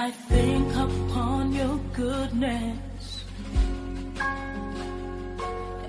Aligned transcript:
I 0.00 0.10
think 0.12 0.74
upon 0.76 1.52
your 1.52 1.78
goodness 1.92 3.22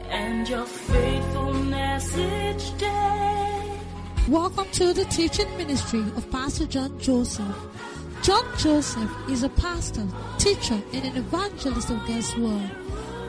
and 0.10 0.50
your 0.50 0.66
faithfulness 0.66 2.18
each 2.18 2.78
day. 2.78 3.80
Welcome 4.28 4.68
to 4.74 4.92
the 4.92 5.06
teaching 5.06 5.48
ministry 5.56 6.02
of 6.02 6.30
Pastor 6.30 6.66
John 6.66 7.00
Joseph. 7.00 7.56
John 8.22 8.44
Joseph 8.58 9.10
is 9.30 9.44
a 9.44 9.50
pastor, 9.50 10.06
teacher, 10.38 10.82
and 10.92 11.06
an 11.06 11.16
evangelist 11.16 11.90
of 11.90 12.06
God's 12.06 12.36
Word. 12.36 12.70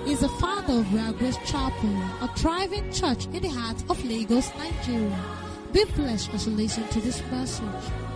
He 0.05 0.15
is 0.15 0.19
the 0.19 0.29
father 0.41 0.81
of 0.81 0.93
Real 0.93 1.33
Chapel, 1.45 1.95
a 2.23 2.29
thriving 2.35 2.91
church 2.91 3.27
in 3.27 3.41
the 3.41 3.51
heart 3.51 3.81
of 3.89 4.05
Lagos, 4.05 4.51
Nigeria. 4.59 5.25
Be 5.73 5.85
blessed 5.95 6.35
as 6.35 6.49
you 6.49 6.57
listen 6.57 6.89
to 6.89 7.01
this 7.01 7.23
message. 7.31 8.12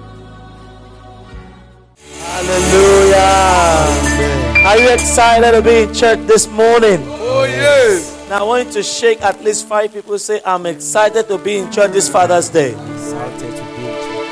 Hallelujah. 2.26 3.86
Are 4.66 4.78
you 4.78 4.88
excited 4.92 5.52
to 5.52 5.62
be 5.62 5.84
in 5.84 5.94
church 5.94 6.18
this 6.26 6.48
morning? 6.48 7.00
Oh, 7.06 7.44
yes. 7.44 8.28
Now 8.28 8.40
I 8.40 8.42
want 8.42 8.66
you 8.66 8.72
to 8.74 8.82
shake 8.82 9.22
at 9.22 9.42
least 9.44 9.68
five 9.68 9.92
people. 9.92 10.18
Say, 10.18 10.40
I'm 10.44 10.66
excited 10.66 11.28
to 11.28 11.38
be 11.38 11.58
in 11.58 11.70
church 11.70 11.92
this 11.92 12.08
Father's 12.08 12.48
Day. 12.48 12.70
Excited 12.70 13.38
to 13.38 13.62
be 13.76 13.86
in 13.86 13.94
church. 13.94 14.26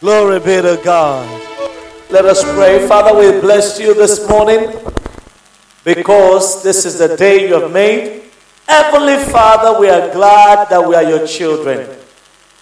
Glory 0.00 0.38
be 0.40 0.60
to 0.60 0.78
God. 0.84 1.26
Let 2.10 2.26
us 2.26 2.44
pray. 2.54 2.86
Father, 2.86 3.18
we 3.18 3.40
bless 3.40 3.80
you 3.80 3.94
this 3.94 4.28
morning 4.28 4.70
because 5.82 6.62
this 6.62 6.84
is 6.84 6.98
the 6.98 7.16
day 7.16 7.48
you 7.48 7.54
have 7.58 7.72
made. 7.72 8.25
Heavenly 8.66 9.22
Father, 9.30 9.78
we 9.78 9.88
are 9.88 10.12
glad 10.12 10.68
that 10.70 10.86
we 10.86 10.94
are 10.94 11.04
your 11.04 11.26
children. 11.26 11.86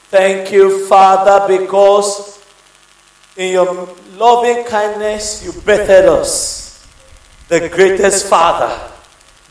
Thank 0.08 0.52
you, 0.52 0.86
Father, 0.86 1.58
because 1.58 2.44
in 3.36 3.52
your 3.52 3.88
loving 4.16 4.64
kindness 4.64 5.44
you 5.44 5.52
bettered 5.62 6.06
us. 6.06 6.86
The 7.48 7.68
greatest 7.68 8.26
Father, 8.28 8.92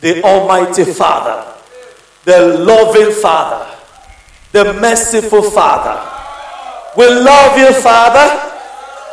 the 0.02 0.24
Almighty 0.24 0.86
Father, 0.86 1.54
the 2.24 2.60
loving 2.60 3.14
Father, 3.22 3.76
the 4.52 4.74
merciful 4.74 5.44
Father. 5.44 6.00
We 6.96 7.08
love 7.08 7.58
you, 7.58 7.74
Father. 7.82 8.52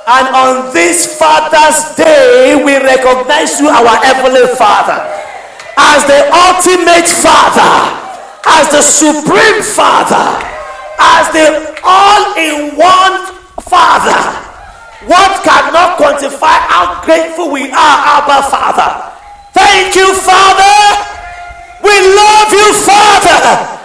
And 0.06 0.34
on 0.34 0.72
this 0.74 1.18
Father's 1.18 1.96
Day, 1.96 2.62
we 2.64 2.76
recognize 2.76 3.60
you, 3.60 3.68
our 3.68 3.96
Heavenly 4.02 4.46
Father, 4.56 5.19
as 5.80 6.04
the 6.04 6.20
ultimate 6.28 7.08
Father, 7.08 7.72
as 8.44 8.68
the 8.68 8.82
supreme 8.82 9.62
Father, 9.64 10.26
as 11.00 11.32
the 11.32 11.80
all 11.82 12.36
in 12.36 12.76
one 12.76 13.16
Father. 13.64 14.20
What 15.08 15.42
cannot 15.42 15.96
quantify 15.96 16.60
how 16.68 17.02
grateful 17.04 17.50
we 17.50 17.70
are, 17.72 17.98
Abba 18.20 18.44
Father? 18.52 19.16
Thank 19.54 19.96
you, 19.96 20.12
Father. 20.20 20.76
We 21.82 21.96
love 22.14 22.52
you, 22.52 22.74
Father. 22.84 23.78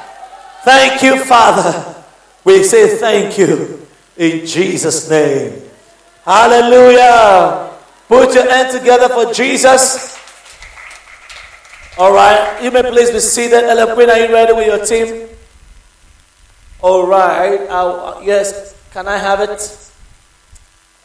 Thank 0.66 1.02
you, 1.02 1.24
Father. 1.24 1.96
We 2.44 2.64
say 2.64 2.98
thank 2.98 3.38
you 3.38 3.88
in 4.18 4.46
Jesus' 4.46 5.10
name. 5.10 5.62
Hallelujah. 6.26 7.72
Put 8.08 8.34
your 8.36 8.50
hand 8.50 8.78
together 8.78 9.10
for 9.10 9.32
Jesus. 9.34 10.15
All 11.98 12.12
right. 12.14 12.62
You 12.62 12.72
may 12.72 12.82
please 12.84 13.12
be 13.12 13.20
seated. 13.20 13.64
Ella 13.64 13.94
Queen, 13.94 14.10
are 14.10 14.20
you 14.20 14.34
ready 14.34 14.52
with 14.54 14.68
your 14.68 14.86
team? 14.86 15.30
All 16.82 17.08
right. 17.08 17.62
Uh, 17.70 18.20
yes. 18.24 18.76
Can 18.92 19.08
I 19.08 19.18
have 19.18 19.40
it? 19.40 19.80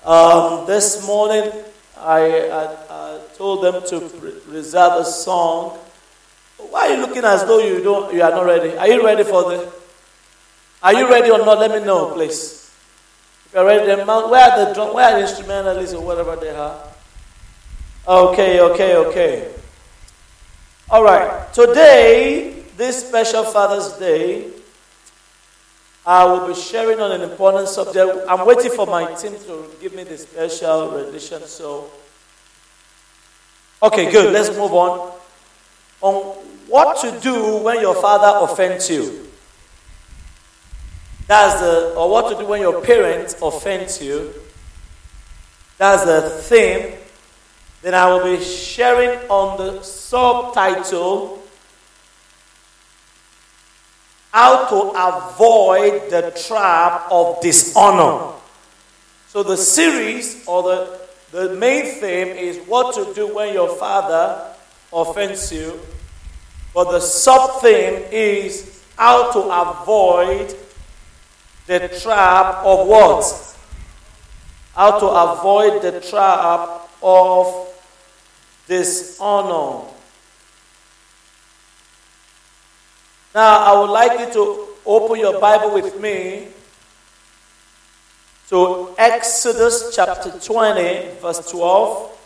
Um, 0.04 0.66
this 0.66 1.06
morning, 1.06 1.52
I, 1.96 2.48
I, 2.48 2.64
I 2.90 3.20
told 3.36 3.62
them 3.62 3.82
to 3.88 4.00
re- 4.18 4.32
reserve 4.48 5.00
a 5.00 5.04
song. 5.04 5.78
Why 6.58 6.88
are 6.88 6.94
you 6.96 7.00
looking 7.06 7.24
as 7.24 7.44
though 7.44 7.60
you 7.60 7.82
don't? 7.82 8.12
You 8.12 8.22
are 8.22 8.30
not 8.30 8.44
ready. 8.46 8.76
Are 8.76 8.88
you 8.88 9.04
ready 9.04 9.22
for 9.24 9.44
the? 9.50 9.72
Are 10.82 10.94
you 10.94 11.08
ready 11.08 11.30
or 11.30 11.38
not? 11.38 11.58
Let 11.60 11.70
me 11.70 11.86
know, 11.86 12.12
please. 12.14 12.70
If 13.46 13.54
you're 13.54 13.64
ready, 13.64 13.86
then 13.86 14.06
mount- 14.06 14.30
where 14.30 14.50
are 14.50 14.64
the 14.66 14.74
drum? 14.74 14.94
Where 14.94 15.04
are 15.06 15.20
the 15.20 15.28
instrumentalists 15.28 15.94
or 15.94 16.04
whatever 16.04 16.36
they 16.36 16.50
are? 16.50 16.80
Okay, 18.08 18.60
okay, 18.60 18.96
okay. 18.96 19.48
All 20.90 21.04
right. 21.04 21.52
Today, 21.52 22.64
this 22.76 23.06
special 23.06 23.44
Father's 23.44 23.92
Day, 23.92 24.50
I 26.04 26.24
will 26.24 26.48
be 26.48 26.54
sharing 26.54 26.98
on 26.98 27.12
an 27.12 27.20
important 27.20 27.68
subject. 27.68 28.26
I'm 28.28 28.44
waiting 28.44 28.72
for 28.72 28.88
my 28.88 29.14
team 29.14 29.36
to 29.46 29.70
give 29.80 29.94
me 29.94 30.02
the 30.02 30.18
special 30.18 30.90
rendition. 30.90 31.42
So, 31.42 31.88
okay, 33.80 34.10
good. 34.10 34.32
Let's 34.32 34.48
move 34.48 34.72
on. 34.72 35.12
On 36.00 36.14
what 36.66 37.00
to 37.02 37.20
do 37.20 37.58
when 37.58 37.80
your 37.80 37.94
father 37.94 38.52
offends 38.52 38.90
you. 38.90 39.28
That's 41.28 41.60
the, 41.60 41.94
or 41.94 42.10
what 42.10 42.32
to 42.32 42.42
do 42.42 42.48
when 42.48 42.62
your 42.62 42.82
parents 42.82 43.36
offends 43.40 44.02
you. 44.02 44.34
That's 45.78 46.04
the 46.04 46.30
theme. 46.30 46.99
Then 47.82 47.94
I 47.94 48.12
will 48.12 48.36
be 48.36 48.42
sharing 48.44 49.18
on 49.30 49.56
the 49.56 49.82
subtitle 49.82 51.42
How 54.32 54.68
to 54.68 54.92
Avoid 54.94 56.10
the 56.10 56.30
Trap 56.46 57.06
of 57.10 57.40
Dishonor. 57.40 58.34
So 59.28 59.42
the 59.42 59.56
series 59.56 60.46
or 60.46 60.62
the, 60.62 61.00
the 61.30 61.54
main 61.54 61.86
theme 62.00 62.28
is 62.28 62.58
what 62.66 62.94
to 62.96 63.14
do 63.14 63.34
when 63.34 63.54
your 63.54 63.74
father 63.76 64.54
offends 64.92 65.50
you. 65.50 65.80
But 66.74 66.90
the 66.90 67.00
sub 67.00 67.62
theme 67.62 68.04
is 68.12 68.84
how 68.96 69.32
to 69.32 69.38
avoid 69.40 70.54
the 71.66 71.88
trap 72.02 72.56
of 72.64 72.86
what? 72.86 73.56
How 74.74 74.98
to 74.98 75.06
avoid 75.06 75.82
the 75.82 76.00
trap 76.00 76.88
of 77.02 77.69
dishonor. 78.70 79.82
Now, 83.34 83.58
I 83.66 83.80
would 83.80 83.90
like 83.90 84.20
you 84.20 84.32
to 84.32 84.66
open 84.86 85.18
your 85.18 85.40
Bible 85.40 85.74
with 85.74 86.00
me 86.00 86.46
to 88.48 88.94
Exodus 88.96 89.94
chapter 89.94 90.30
20, 90.30 91.18
verse 91.20 91.50
12. 91.50 92.16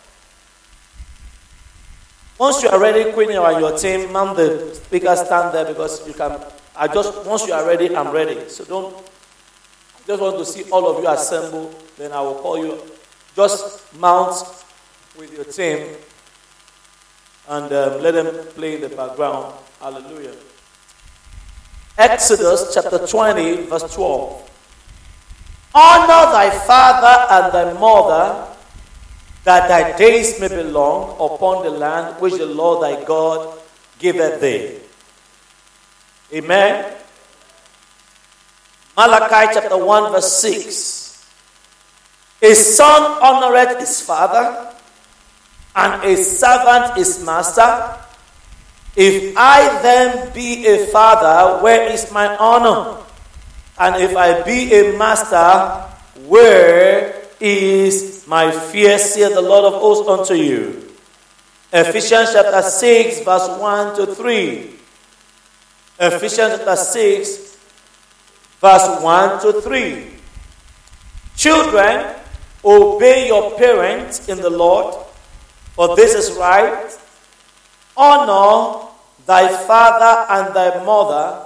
Once 2.38 2.62
you 2.62 2.68
are 2.68 2.80
ready, 2.80 3.10
Queen, 3.12 3.30
you 3.30 3.42
and 3.42 3.60
your 3.60 3.78
team, 3.78 4.12
ma'am, 4.12 4.36
the 4.36 4.74
speaker 4.74 5.16
stand 5.16 5.54
there 5.54 5.64
because 5.64 6.06
you 6.06 6.12
can. 6.12 6.38
I 6.76 6.88
just 6.88 7.24
once 7.24 7.46
you 7.46 7.54
are 7.54 7.66
ready, 7.66 7.94
I'm 7.96 8.12
ready. 8.12 8.48
So 8.48 8.64
don't. 8.64 8.94
I 8.96 10.06
just 10.06 10.20
want 10.20 10.36
to 10.38 10.44
see 10.44 10.68
all 10.70 10.88
of 10.88 11.02
you 11.02 11.08
assemble. 11.08 11.72
Then 11.96 12.12
I 12.12 12.20
will 12.20 12.34
call 12.34 12.58
you. 12.58 12.82
Just 13.36 13.94
mount 13.94 14.34
with 15.16 15.32
your 15.32 15.44
team 15.44 15.96
and 17.48 17.72
um, 17.72 18.02
let 18.02 18.12
them 18.12 18.46
play 18.54 18.76
in 18.76 18.80
the 18.80 18.88
background. 18.88 19.54
Hallelujah. 19.80 20.34
Exodus 21.96 22.72
chapter 22.74 23.06
20, 23.06 23.66
verse 23.66 23.94
12. 23.94 24.50
Honor 25.74 26.32
thy 26.32 26.50
father 26.66 27.26
and 27.34 27.52
thy 27.52 27.78
mother, 27.78 28.46
that 29.44 29.68
thy 29.68 29.96
days 29.96 30.40
may 30.40 30.48
be 30.48 30.62
long 30.62 31.12
upon 31.20 31.64
the 31.64 31.70
land 31.70 32.20
which 32.20 32.34
the 32.34 32.46
Lord 32.46 32.82
thy 32.82 33.04
God 33.04 33.58
giveth 33.98 34.40
thee. 34.40 34.78
Amen. 36.32 36.94
Malachi 38.96 39.52
chapter 39.54 39.76
1, 39.76 40.12
verse 40.12 40.32
6. 40.32 41.04
A 42.42 42.54
son 42.54 43.20
honoreth 43.22 43.80
his 43.80 44.00
father, 44.00 44.73
and 45.74 46.04
a 46.04 46.16
servant 46.16 46.98
is 46.98 47.24
master. 47.24 47.98
If 48.96 49.36
I 49.36 49.82
then 49.82 50.32
be 50.32 50.66
a 50.66 50.86
father, 50.86 51.62
where 51.62 51.90
is 51.90 52.12
my 52.12 52.36
honor? 52.36 53.02
And 53.78 54.02
if 54.02 54.16
I 54.16 54.42
be 54.42 54.72
a 54.72 54.96
master, 54.96 55.90
where 56.26 57.22
is 57.40 58.24
my 58.28 58.50
fear? 58.50 58.98
saith 58.98 59.34
the 59.34 59.42
Lord 59.42 59.64
of 59.64 59.80
hosts 59.80 60.08
unto 60.08 60.34
you. 60.34 60.94
Ephesians 61.72 62.30
chapter 62.32 62.62
6, 62.62 63.24
verse 63.24 63.48
1 63.58 63.96
to 63.96 64.14
3. 64.14 64.70
Ephesians 65.98 66.54
chapter 66.58 66.76
6, 66.76 67.58
verse 68.60 69.02
1 69.02 69.42
to 69.42 69.60
3. 69.60 70.06
Children, 71.36 72.14
obey 72.64 73.26
your 73.26 73.58
parents 73.58 74.28
in 74.28 74.38
the 74.38 74.50
Lord, 74.50 75.03
for 75.74 75.96
this 75.96 76.14
is 76.14 76.36
right. 76.36 76.96
Honor 77.96 78.88
thy 79.26 79.48
father 79.66 80.26
and 80.32 80.54
thy 80.54 80.84
mother, 80.84 81.44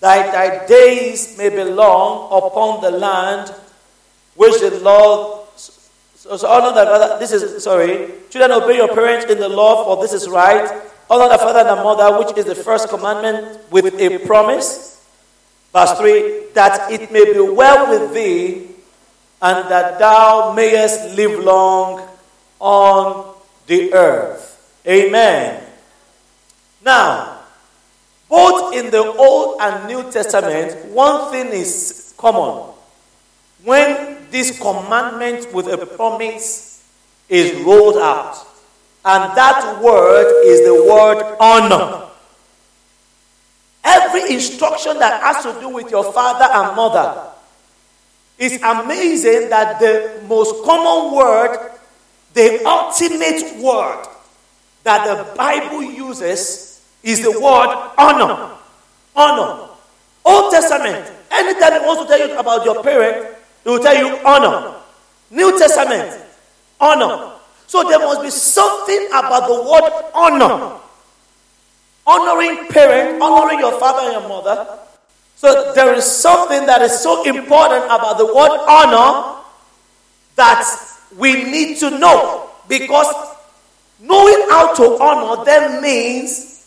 that 0.00 0.32
thy 0.32 0.66
days 0.66 1.36
may 1.38 1.48
be 1.48 1.64
long 1.64 2.26
upon 2.32 2.80
the 2.82 2.90
land 2.90 3.54
which 4.34 4.60
the 4.60 4.70
Lord. 4.80 5.48
So, 5.56 6.36
so 6.36 6.48
honor 6.48 6.74
thy 6.74 6.84
father. 6.84 7.18
This 7.18 7.32
is 7.32 7.62
sorry. 7.62 8.10
Children, 8.30 8.62
obey 8.62 8.76
your 8.76 8.94
parents 8.94 9.30
in 9.30 9.38
the 9.38 9.48
law, 9.48 9.84
for 9.84 10.02
this 10.02 10.12
is 10.12 10.28
right. 10.28 10.68
Honor 11.08 11.28
thy 11.28 11.36
father 11.36 11.60
and 11.60 11.68
thy 11.68 11.82
mother, 11.82 12.18
which 12.18 12.36
is 12.36 12.44
the 12.44 12.54
first 12.54 12.88
commandment, 12.88 13.60
with 13.70 13.94
a 13.94 14.18
promise. 14.26 15.04
Verse 15.72 15.92
3 15.98 16.52
That 16.54 16.90
it 16.90 17.12
may 17.12 17.32
be 17.32 17.40
well 17.40 17.90
with 17.90 18.14
thee, 18.14 18.68
and 19.42 19.70
that 19.70 19.98
thou 19.98 20.52
mayest 20.54 21.16
live 21.16 21.38
long 21.44 22.09
on 22.60 23.34
the 23.66 23.92
earth. 23.92 24.80
Amen. 24.86 25.64
Now, 26.84 27.40
both 28.28 28.74
in 28.74 28.90
the 28.90 29.04
Old 29.04 29.60
and 29.60 29.88
New 29.88 30.10
Testament, 30.12 30.92
one 30.92 31.32
thing 31.32 31.48
is 31.48 32.14
common. 32.16 32.72
When 33.64 34.30
this 34.30 34.58
commandment 34.58 35.52
with 35.52 35.66
a 35.66 35.84
promise 35.84 36.88
is 37.28 37.60
rolled 37.62 37.96
out, 37.96 38.46
and 39.04 39.36
that 39.36 39.80
word 39.82 40.44
is 40.44 40.60
the 40.66 40.84
word 40.84 41.36
honor. 41.40 42.06
Every 43.82 44.34
instruction 44.34 44.98
that 44.98 45.22
has 45.22 45.42
to 45.42 45.58
do 45.60 45.70
with 45.70 45.90
your 45.90 46.12
father 46.12 46.46
and 46.52 46.76
mother, 46.76 47.30
it's 48.38 48.62
amazing 48.62 49.48
that 49.50 49.80
the 49.80 50.22
most 50.28 50.64
common 50.64 51.16
word, 51.16 51.72
the 52.34 52.64
ultimate 52.64 53.56
word 53.62 54.06
that 54.84 55.06
the 55.06 55.34
Bible 55.36 55.82
uses 55.82 56.84
is 57.02 57.22
the 57.22 57.32
word 57.32 57.92
honor. 57.98 58.56
Honor. 59.16 59.68
Old 60.24 60.52
Testament, 60.52 61.10
anytime 61.30 61.72
it 61.74 61.82
wants 61.82 62.02
to 62.02 62.08
tell 62.08 62.28
you 62.28 62.38
about 62.38 62.64
your 62.64 62.82
parent, 62.82 63.36
it 63.64 63.68
will 63.68 63.80
tell 63.80 63.96
you 63.96 64.18
honor. 64.24 64.76
New 65.30 65.58
Testament, 65.58 66.22
honor. 66.80 67.32
So 67.66 67.88
there 67.88 67.98
must 67.98 68.22
be 68.22 68.30
something 68.30 69.06
about 69.08 69.46
the 69.46 69.62
word 69.62 70.10
honor. 70.14 70.76
Honoring 72.06 72.66
parent, 72.68 73.22
honoring 73.22 73.60
your 73.60 73.78
father 73.78 74.10
and 74.10 74.20
your 74.20 74.28
mother. 74.28 74.78
So 75.36 75.72
there 75.74 75.94
is 75.94 76.04
something 76.04 76.66
that 76.66 76.82
is 76.82 76.98
so 77.00 77.24
important 77.24 77.84
about 77.84 78.18
the 78.18 78.26
word 78.26 78.58
honor 78.68 79.40
that 80.36 80.64
we 81.16 81.44
need 81.44 81.78
to 81.78 81.90
know. 81.90 82.50
Because 82.68 83.12
knowing 84.00 84.48
how 84.48 84.74
to 84.74 85.02
honor 85.02 85.44
them 85.44 85.82
means 85.82 86.66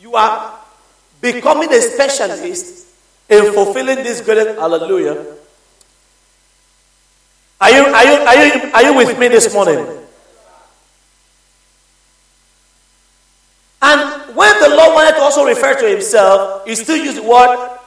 you 0.00 0.14
are 0.14 0.58
becoming 1.20 1.72
a 1.72 1.80
specialist 1.80 2.86
in 3.28 3.52
fulfilling 3.52 3.96
this 3.96 4.20
great 4.20 4.56
hallelujah. 4.58 5.24
Are 7.60 7.70
you, 7.70 7.84
are 7.84 8.04
you, 8.04 8.12
are 8.12 8.46
you, 8.46 8.72
are 8.72 8.82
you 8.82 8.94
with 8.94 9.18
me 9.18 9.28
this 9.28 9.52
morning? 9.54 9.78
And 13.80 14.36
when 14.36 14.60
the 14.60 14.68
Lord 14.68 14.94
wanted 14.94 15.16
to 15.16 15.22
also 15.22 15.44
refer 15.44 15.74
to 15.74 15.88
himself, 15.88 16.66
he 16.66 16.74
still 16.74 16.96
used 16.96 17.18
the 17.18 17.22
word 17.22 17.78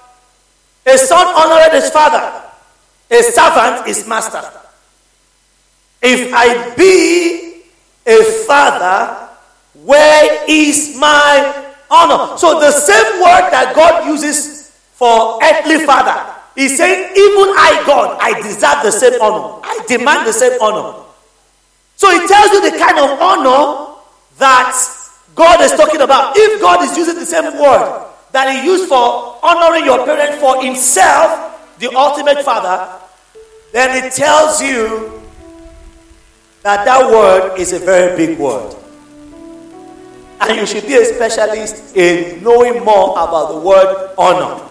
a 0.86 0.98
son 0.98 1.26
honored 1.26 1.74
his 1.74 1.90
father, 1.90 2.44
a 3.10 3.24
servant 3.24 3.88
his 3.88 4.08
master. 4.08 4.44
If 6.06 6.32
I 6.34 6.76
be 6.76 7.64
a 8.06 8.24
father, 8.46 9.28
where 9.84 10.46
is 10.48 10.96
my 11.00 11.74
honor? 11.90 12.38
So 12.38 12.60
the 12.60 12.72
same 12.72 13.22
word 13.22 13.50
that 13.50 13.74
God 13.76 14.06
uses 14.06 14.70
for 14.94 15.42
earthly 15.42 15.84
father, 15.86 16.34
He's 16.54 16.78
saying, 16.78 17.10
even 17.12 17.50
I, 17.58 17.84
God, 17.86 18.18
I 18.22 18.40
deserve 18.40 18.84
the 18.84 18.92
same 18.92 19.20
honor. 19.20 19.60
I 19.64 19.84
demand 19.88 20.28
the 20.28 20.32
same 20.32 20.62
honor. 20.62 21.04
So 21.96 22.10
it 22.12 22.30
tells 22.30 22.52
you 22.52 22.72
the 22.72 22.78
kind 22.78 23.00
of 23.00 23.20
honor 23.20 23.96
that 24.38 24.78
God 25.34 25.60
is 25.62 25.72
talking 25.72 26.02
about. 26.02 26.34
If 26.38 26.62
God 26.62 26.84
is 26.84 26.96
using 26.96 27.16
the 27.16 27.26
same 27.26 27.60
word 27.60 28.08
that 28.32 28.54
He 28.56 28.64
used 28.66 28.88
for 28.88 29.40
honoring 29.44 29.86
your 29.86 30.06
parent 30.06 30.40
for 30.40 30.64
Himself, 30.64 31.78
the 31.80 31.94
ultimate 31.96 32.46
Father, 32.46 33.02
then 33.74 34.06
it 34.06 34.14
tells 34.14 34.62
you 34.62 35.15
that 36.66 36.84
that 36.84 37.12
word 37.12 37.60
is 37.60 37.74
a 37.74 37.78
very 37.78 38.18
big 38.18 38.40
word. 38.40 38.76
And 40.42 40.58
you 40.58 40.66
should 40.66 40.88
be 40.88 40.96
a 40.96 41.06
specialist 41.06 41.96
in 41.96 42.44
knowing 42.44 42.84
more 42.84 43.12
about 43.12 43.54
the 43.54 43.60
word 43.60 44.16
honor. 44.18 44.68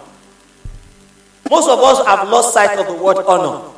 Most 1.48 1.70
of 1.70 1.78
us 1.78 2.04
have 2.04 2.28
lost 2.28 2.52
sight 2.52 2.76
of 2.80 2.88
the 2.88 3.00
word 3.00 3.18
honor. 3.28 3.70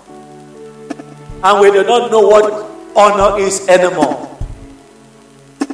And 1.44 1.60
we 1.60 1.70
do 1.70 1.84
not 1.84 2.10
know 2.10 2.26
what 2.26 2.64
honor 2.96 3.38
is 3.38 3.68
anymore. 3.68 4.38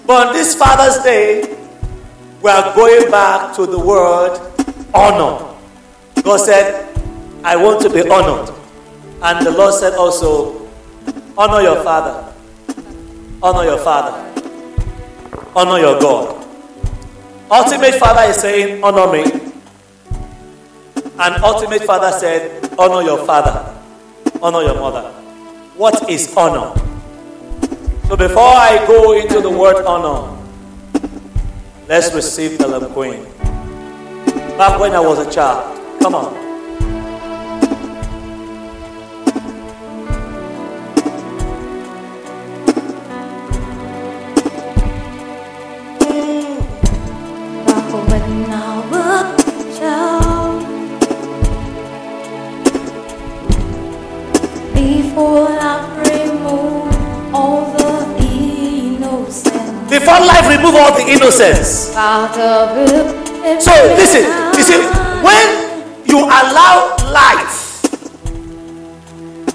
But 0.05 0.27
on 0.27 0.33
this 0.35 0.57
Father's 0.57 1.01
Day, 1.05 1.57
we 2.43 2.51
are 2.51 2.75
going 2.75 3.09
back 3.09 3.55
to 3.55 3.67
the 3.67 3.79
word 3.79 4.35
honor. 4.93 5.55
God 6.25 6.39
said, 6.39 6.91
I 7.45 7.55
want 7.55 7.81
to 7.83 7.89
be 7.89 8.03
honored. 8.11 8.53
And 9.23 9.47
the 9.47 9.53
Lord 9.53 9.75
said 9.75 9.95
also, 9.95 10.69
honor 11.39 11.61
your 11.61 11.85
father. 11.85 12.32
Honor 13.43 13.65
your 13.65 13.79
father. 13.79 14.13
Honor 15.57 15.79
your 15.81 16.01
God. 16.01 16.47
Ultimate 17.51 17.95
Father 17.97 18.31
is 18.31 18.37
saying, 18.37 18.83
honor 18.85 19.13
me. 19.13 19.25
And 21.19 21.43
ultimate 21.43 21.83
Father 21.83 22.17
said, 22.17 22.73
honor 22.79 23.03
your 23.03 23.27
father. 23.27 23.75
Honor 24.41 24.63
your 24.63 24.75
mother. 24.75 25.11
What 25.77 26.09
is 26.09 26.33
honor? 26.37 26.73
So 28.09 28.17
before 28.17 28.43
I 28.45 28.85
go 28.87 29.13
into 29.19 29.41
the 29.41 29.51
word 29.51 29.85
honor, 29.87 30.39
let's 31.89 32.15
receive 32.15 32.59
the 32.59 32.89
Queen. 32.95 33.25
Back 34.57 34.79
when 34.79 34.93
I 34.93 35.01
was 35.01 35.19
a 35.19 35.31
child. 35.31 35.79
Come 36.01 36.15
on. 36.15 36.52
Remove 60.73 60.81
all 60.81 60.95
the 60.97 61.05
innocence. 61.11 61.93
So 63.63 63.73
listen, 63.97 64.25
you 64.57 64.63
see, 64.63 64.81
when 65.23 66.07
you 66.07 66.19
allow 66.25 66.97
life, 67.13 67.85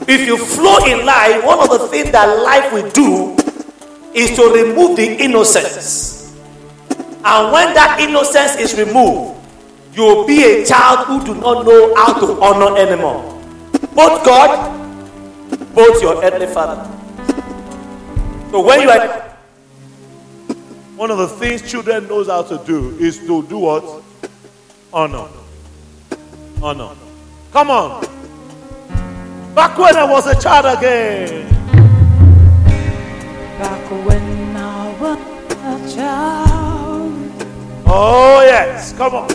if 0.07 0.25
you 0.25 0.37
flow 0.37 0.77
in 0.85 1.05
life, 1.05 1.43
one 1.43 1.59
of 1.59 1.69
the 1.69 1.87
things 1.89 2.11
that 2.11 2.25
life 2.43 2.71
will 2.71 2.89
do 2.91 3.35
is 4.13 4.35
to 4.35 4.43
remove 4.53 4.95
the 4.97 5.21
innocence. 5.21 6.35
And 7.23 7.51
when 7.51 7.73
that 7.73 7.99
innocence 7.99 8.55
is 8.55 8.77
removed, 8.77 9.35
you 9.93 10.03
will 10.03 10.27
be 10.27 10.43
a 10.43 10.65
child 10.65 11.07
who 11.07 11.25
do 11.25 11.39
not 11.41 11.65
know 11.65 11.93
how 11.95 12.13
to 12.19 12.41
honor 12.41 12.77
anymore. 12.77 13.21
Both 13.93 14.23
God, 14.23 14.73
both 15.73 16.01
your 16.01 16.23
earthly 16.23 16.47
father. 16.47 16.85
So 18.51 18.61
when 18.61 18.81
you 18.81 18.89
are 18.89 19.26
one 20.97 21.11
of 21.11 21.17
the 21.19 21.27
things 21.27 21.61
children 21.69 22.07
knows 22.07 22.27
how 22.27 22.41
to 22.41 22.57
do 22.65 22.97
is 22.97 23.19
to 23.19 23.43
do 23.43 23.59
what? 23.59 24.03
Honor. 24.91 25.27
Honor. 26.61 26.95
Come 27.53 27.69
on. 27.69 28.01
Back 29.53 29.77
when 29.77 29.95
I 29.95 30.03
was 30.11 30.25
a 30.27 30.39
child 30.39 30.77
again. 30.77 31.47
Back 33.59 33.91
when 34.05 34.57
I 34.57 34.97
was 34.99 35.19
a 35.93 35.95
child, 35.95 37.13
Oh 37.85 38.41
yes. 38.41 38.93
Come 38.93 39.15
on. 39.15 39.27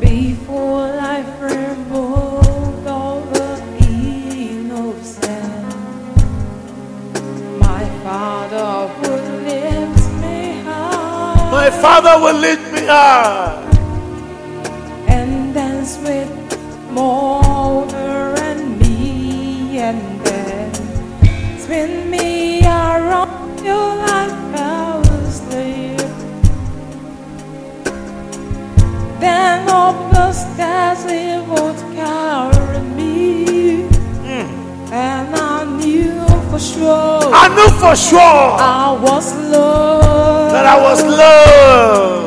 before 0.00 0.88
life 0.88 1.40
removed 1.40 2.86
all 2.86 3.20
the 3.32 3.62
innocence, 3.80 5.24
my 7.58 7.84
Father 8.04 8.88
my 11.50 11.68
Father 11.68 12.14
will 12.22 12.38
lead 12.38 12.60
me 12.72 12.86
up 12.86 13.74
And 15.08 15.52
dance 15.52 15.98
with 15.98 16.30
Mother 16.92 18.34
and 18.38 18.78
me, 18.78 19.78
and 19.78 20.20
then 20.24 20.72
spin 21.58 22.08
me 22.08 22.62
around 22.62 23.58
you 23.64 23.74
like 23.74 24.30
I 24.54 24.96
was 24.98 25.40
Then 29.18 29.68
up 29.68 29.98
the 30.12 30.32
stairs 30.32 31.02
he 31.10 31.38
would 31.50 31.78
carry 31.96 32.80
me, 32.94 33.88
mm. 34.22 34.48
and 34.92 35.34
I 35.34 35.64
knew 35.78 36.26
for 36.50 36.60
sure. 36.60 37.34
I 37.42 37.48
knew 37.54 37.70
for 37.78 37.96
sure 37.96 38.20
I 38.20 38.98
was 39.02 39.34
loved. 39.50 39.89
I 40.72 40.80
was 40.80 41.02
low. 41.02 42.19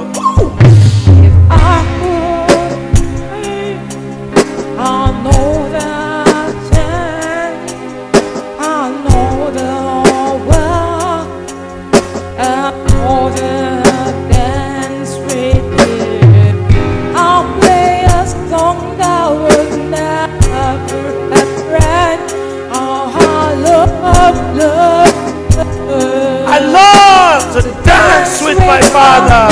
my 28.66 28.82
Father. 28.96 29.44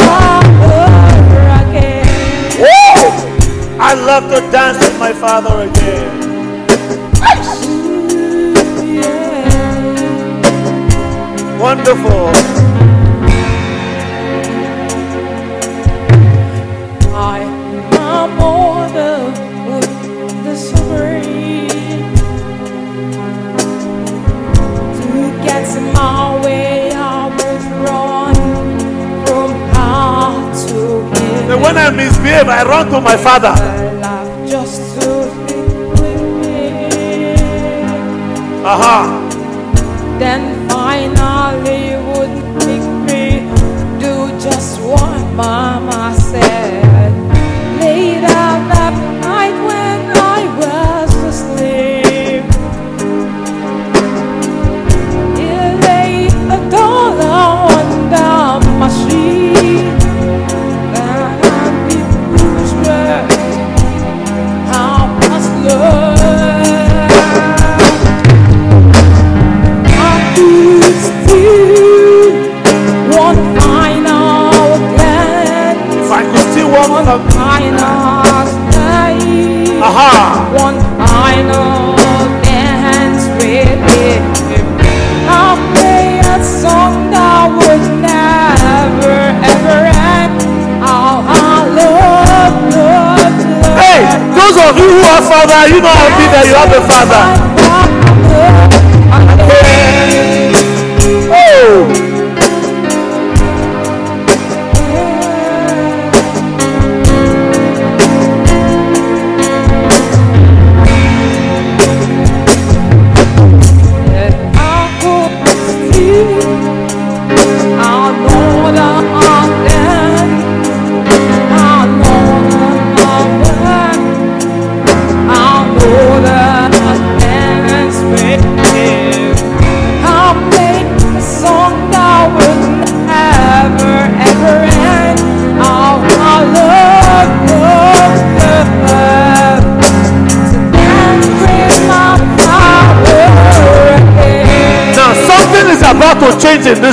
Woo! 2.62 3.02
I 3.80 3.94
love 3.94 4.30
to 4.30 4.40
dance 4.52 4.78
with 4.78 4.98
my 5.00 5.14
Father 5.14 5.70
again. 5.70 6.22
Wonderful. 11.60 12.61
When 31.72 31.80
I 31.80 31.90
misbehave, 31.90 32.50
I 32.50 32.64
run 32.64 32.90
to 32.92 33.00
my 33.00 33.16
father. 33.16 33.56
Aha. 38.66 39.08
Uh-huh. 39.08 40.20
Then 40.20 40.51
you 94.78 95.04
are 95.04 95.22
father, 95.22 95.68
you 95.68 95.82
know 95.82 95.90
how 95.90 96.10
big 96.18 96.30
that 96.32 96.46
you 96.48 96.56
have 96.56 96.72
a 96.72 96.82
father. 96.88 98.81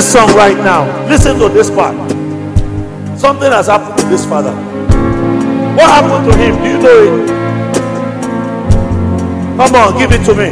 song 0.09 0.35
right 0.35 0.57
now. 0.57 0.89
Listen 1.07 1.37
to 1.37 1.49
this 1.49 1.69
part. 1.69 1.95
Something 3.15 3.51
has 3.51 3.67
happened 3.67 3.99
to 3.99 4.07
this 4.07 4.25
father. 4.25 4.55
What 5.75 5.87
happened 5.87 6.31
to 6.31 6.37
him? 6.37 6.55
Do 6.63 6.67
you 6.67 6.79
know 6.81 7.23
it? 7.23 7.29
Come 9.55 9.75
on, 9.75 9.97
give 9.99 10.11
it 10.11 10.25
to 10.25 10.33
me. 10.33 10.49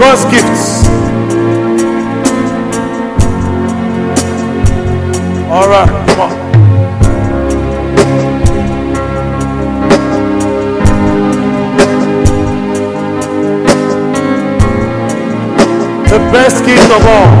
God's 0.00 0.24
gifts. 0.32 0.88
All 5.48 5.68
right. 5.68 5.97
Christ, 16.64 16.88
the 16.88 16.96
of 16.96 17.06
all. 17.06 17.37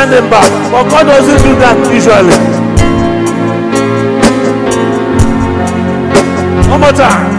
Send 0.00 0.14
him 0.14 0.30
back. 0.30 0.50
But 0.72 0.88
God 0.88 1.04
doesn't 1.04 1.42
do 1.44 1.52
that 1.60 1.76
usually. 1.92 2.36
One 6.70 6.80
more 6.80 6.92
time. 6.92 7.29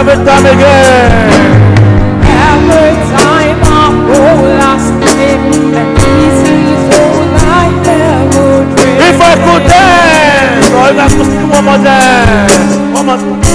Every 0.00 0.16
time 0.24 0.46
again. 0.46 1.20
Every 2.24 2.92
time 3.12 3.60
I 3.62 3.92
fall 4.08 4.48
asleep, 4.72 5.42
this 6.00 6.38
is 6.48 6.88
all 6.96 7.36
I 7.36 7.68
ever 7.84 8.64
dream. 8.76 8.96
If 8.96 9.20
I 9.20 9.34
could 9.44 9.62
dance, 9.68 10.72
or 10.72 10.88
if 10.88 10.96
I 10.96 11.08
could 11.14 11.26
sing 11.26 11.48
one 11.50 11.64
more 11.66 11.80
dance. 11.84 12.72
One 12.96 13.04
more. 13.04 13.49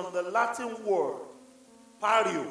From 0.00 0.12
the 0.12 0.30
Latin 0.30 0.84
word 0.84 1.20
pario, 2.00 2.46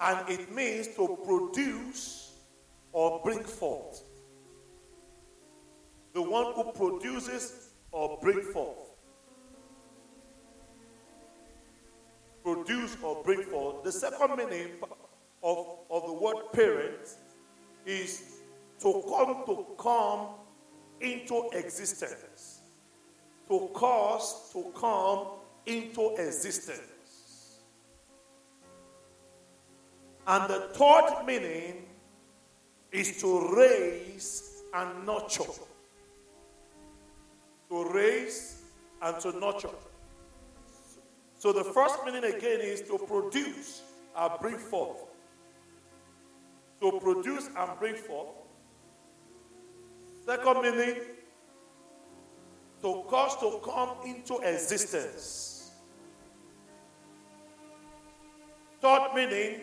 and 0.00 0.28
it 0.28 0.52
means 0.52 0.88
to 0.88 1.18
produce 1.24 2.32
or 2.92 3.20
bring 3.22 3.44
forth. 3.44 4.02
The 6.12 6.22
one 6.22 6.54
who 6.54 6.72
produces 6.72 7.70
or 7.92 8.18
bring 8.20 8.40
forth. 8.42 8.78
Produce 12.42 12.96
or 13.02 13.22
bring 13.22 13.42
forth. 13.42 13.84
The 13.84 13.92
second 13.92 14.36
meaning 14.36 14.70
of, 15.42 15.66
of 15.90 16.06
the 16.06 16.12
word 16.12 16.52
parent 16.52 17.08
is 17.86 18.40
to 18.80 19.02
come 19.08 19.44
to 19.46 19.66
come 19.78 20.28
into 21.00 21.50
existence. 21.52 22.60
To 23.48 23.68
cause 23.74 24.52
to 24.52 24.72
come 24.76 25.39
into 25.66 26.14
existence. 26.16 27.60
And 30.26 30.48
the 30.48 30.60
third 30.74 31.24
meaning 31.26 31.86
is 32.92 33.20
to 33.20 33.54
raise 33.54 34.62
and 34.74 35.06
nurture. 35.06 35.44
To 37.68 37.84
raise 37.90 38.62
and 39.02 39.20
to 39.20 39.38
nurture. 39.38 39.68
So 41.38 41.52
the 41.52 41.64
first 41.64 42.04
meaning 42.04 42.24
again 42.24 42.60
is 42.60 42.82
to 42.82 42.98
produce 42.98 43.82
and 44.16 44.32
bring 44.40 44.58
forth. 44.58 44.98
To 46.80 46.92
produce 47.00 47.48
and 47.56 47.78
bring 47.78 47.94
forth. 47.94 48.28
Second 50.26 50.62
meaning, 50.62 50.96
to 52.82 53.04
cause 53.08 53.36
to 53.40 53.60
come 53.64 53.90
into 54.06 54.38
existence. 54.38 55.70
Third 58.80 59.10
meaning, 59.14 59.60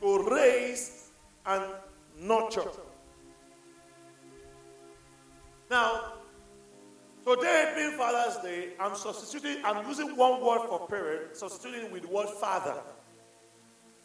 to 0.00 0.28
raise 0.30 1.10
and 1.46 1.64
nurture. 2.20 2.68
Now, 5.70 6.12
today 7.26 7.72
being 7.74 7.92
Father's 7.92 8.36
Day, 8.42 8.68
I'm 8.78 8.94
substituting, 8.94 9.64
I'm 9.64 9.86
using 9.88 10.14
one 10.16 10.44
word 10.44 10.68
for 10.68 10.86
parent, 10.86 11.36
substituting 11.36 11.90
with 11.90 12.02
the 12.02 12.08
word 12.08 12.28
father. 12.28 12.76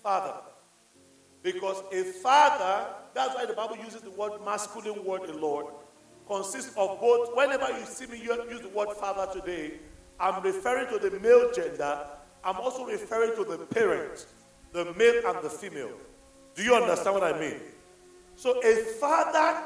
Father. 0.02 0.34
Because 1.44 1.84
a 1.92 2.04
father, 2.04 2.88
that's 3.14 3.36
why 3.36 3.46
the 3.46 3.54
Bible 3.54 3.78
uses 3.78 4.02
the 4.02 4.12
word 4.12 4.34
masculine 4.46 5.04
word 5.04 5.30
a 5.30 5.34
lot, 5.34 5.81
consists 6.32 6.70
of 6.78 7.00
both. 7.02 7.36
Whenever 7.36 7.68
you 7.78 7.86
see 7.86 8.06
me 8.06 8.18
use 8.18 8.62
the 8.62 8.70
word 8.70 8.96
father 8.96 9.28
today, 9.34 9.74
I'm 10.18 10.42
referring 10.42 10.88
to 10.88 11.10
the 11.10 11.20
male 11.20 11.52
gender. 11.52 12.00
I'm 12.44 12.56
also 12.56 12.86
referring 12.86 13.36
to 13.36 13.44
the 13.44 13.58
parent, 13.66 14.26
the 14.72 14.86
male 14.94 15.22
and 15.28 15.44
the 15.44 15.50
female. 15.50 15.92
Do 16.56 16.64
you 16.64 16.74
understand 16.74 17.16
what 17.16 17.24
I 17.24 17.38
mean? 17.38 17.60
So 18.38 18.62
a 18.64 18.76
father 19.00 19.62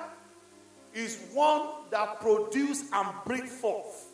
is 0.94 1.20
one 1.34 1.68
that 1.92 2.20
produces 2.20 2.90
and 2.92 3.10
brings 3.26 3.52
forth. 3.52 4.08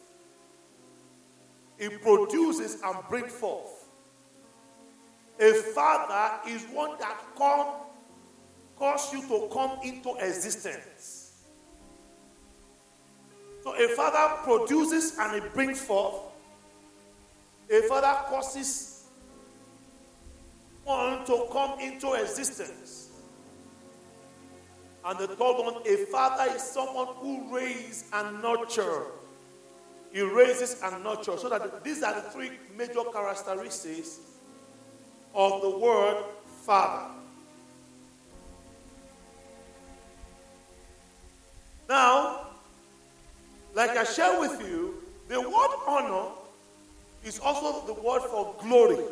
He 1.80 1.88
produces 1.88 2.82
and 2.84 2.96
brings 3.10 3.32
forth. 3.32 3.86
A 5.40 5.54
father 5.54 6.50
is 6.50 6.64
one 6.66 6.98
that 7.00 7.18
come, 7.38 7.68
cause 8.78 9.14
you 9.14 9.22
to 9.22 9.50
come 9.54 9.80
into 9.84 10.16
existence. 10.16 11.21
So 13.64 13.76
a 13.76 13.88
father 13.96 14.42
produces 14.44 15.18
and 15.20 15.42
he 15.42 15.50
brings 15.50 15.82
forth. 15.82 16.16
A 17.72 17.82
father 17.84 18.28
causes 18.28 19.06
one 20.84 21.24
to 21.26 21.48
come 21.52 21.80
into 21.80 22.14
existence. 22.14 23.10
And 25.06 25.18
the 25.18 25.28
third 25.28 25.38
one, 25.38 25.76
a 25.86 25.96
father 26.12 26.54
is 26.54 26.62
someone 26.62 27.08
who 27.16 27.56
raises 27.56 28.06
and 28.14 28.42
nurtures. 28.42 29.08
He 30.12 30.22
raises 30.22 30.82
and 30.84 31.04
nurtures. 31.04 31.42
So 31.42 31.50
that 31.50 31.84
these 31.84 32.04
are 32.04 32.14
the 32.14 32.30
three 32.30 32.52
major 32.78 33.04
characteristics 33.14 34.20
of 35.34 35.62
the 35.62 35.70
word 35.70 36.24
father. 36.64 37.10
Now, 41.88 42.51
like 43.74 43.92
I 43.92 44.04
share 44.04 44.40
with 44.40 44.62
you, 44.62 44.96
the 45.28 45.40
word 45.40 45.76
honor 45.88 46.30
is 47.24 47.40
also 47.40 47.86
the 47.86 47.94
word 47.94 48.22
for 48.24 48.56
glory. 48.62 49.04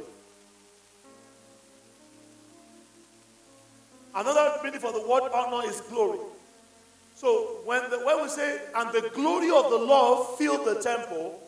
Another 4.16 4.58
meaning 4.64 4.80
for 4.80 4.92
the 4.92 5.08
word 5.08 5.32
honor 5.34 5.68
is 5.68 5.82
glory. 5.82 6.20
So 7.16 7.60
when, 7.66 7.90
the, 7.90 8.00
when 8.00 8.22
we 8.24 8.30
say, 8.30 8.62
and 8.76 8.92
the 8.92 9.10
glory 9.14 9.50
of 9.52 9.70
the 9.70 9.78
Lord 9.78 10.38
filled 10.38 10.66
the 10.66 10.82
temple, 10.82 11.40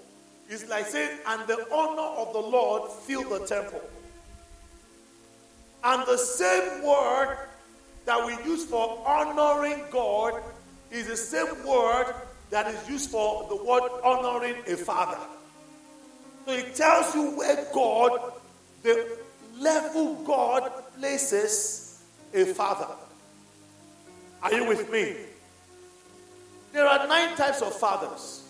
is 0.49 0.67
like 0.69 0.85
saying, 0.85 1.17
and 1.27 1.47
the 1.47 1.65
honor 1.73 2.01
of 2.01 2.33
the 2.33 2.39
Lord 2.39 2.91
filled 2.91 3.29
the 3.29 3.45
temple. 3.47 3.81
And 5.83 6.05
the 6.05 6.17
same 6.17 6.83
word 6.83 7.37
that 8.05 8.25
we 8.25 8.33
use 8.49 8.65
for 8.65 9.01
honoring 9.05 9.83
God 9.89 10.41
is 10.91 11.07
the 11.07 11.17
same 11.17 11.65
word 11.65 12.13
that 12.51 12.67
is 12.67 12.89
used 12.89 13.09
for 13.09 13.47
the 13.49 13.55
word 13.55 13.89
honoring 14.03 14.55
a 14.67 14.75
father. 14.75 15.17
So 16.45 16.51
it 16.53 16.75
tells 16.75 17.15
you 17.15 17.37
where 17.37 17.65
God, 17.73 18.33
the 18.83 19.17
level 19.57 20.15
God 20.25 20.71
places 20.99 22.01
a 22.33 22.45
father. 22.45 22.87
Are 24.43 24.53
you 24.53 24.67
with 24.67 24.91
me? 24.91 25.15
There 26.73 26.85
are 26.85 27.07
nine 27.07 27.35
types 27.35 27.61
of 27.61 27.73
fathers. 27.73 28.43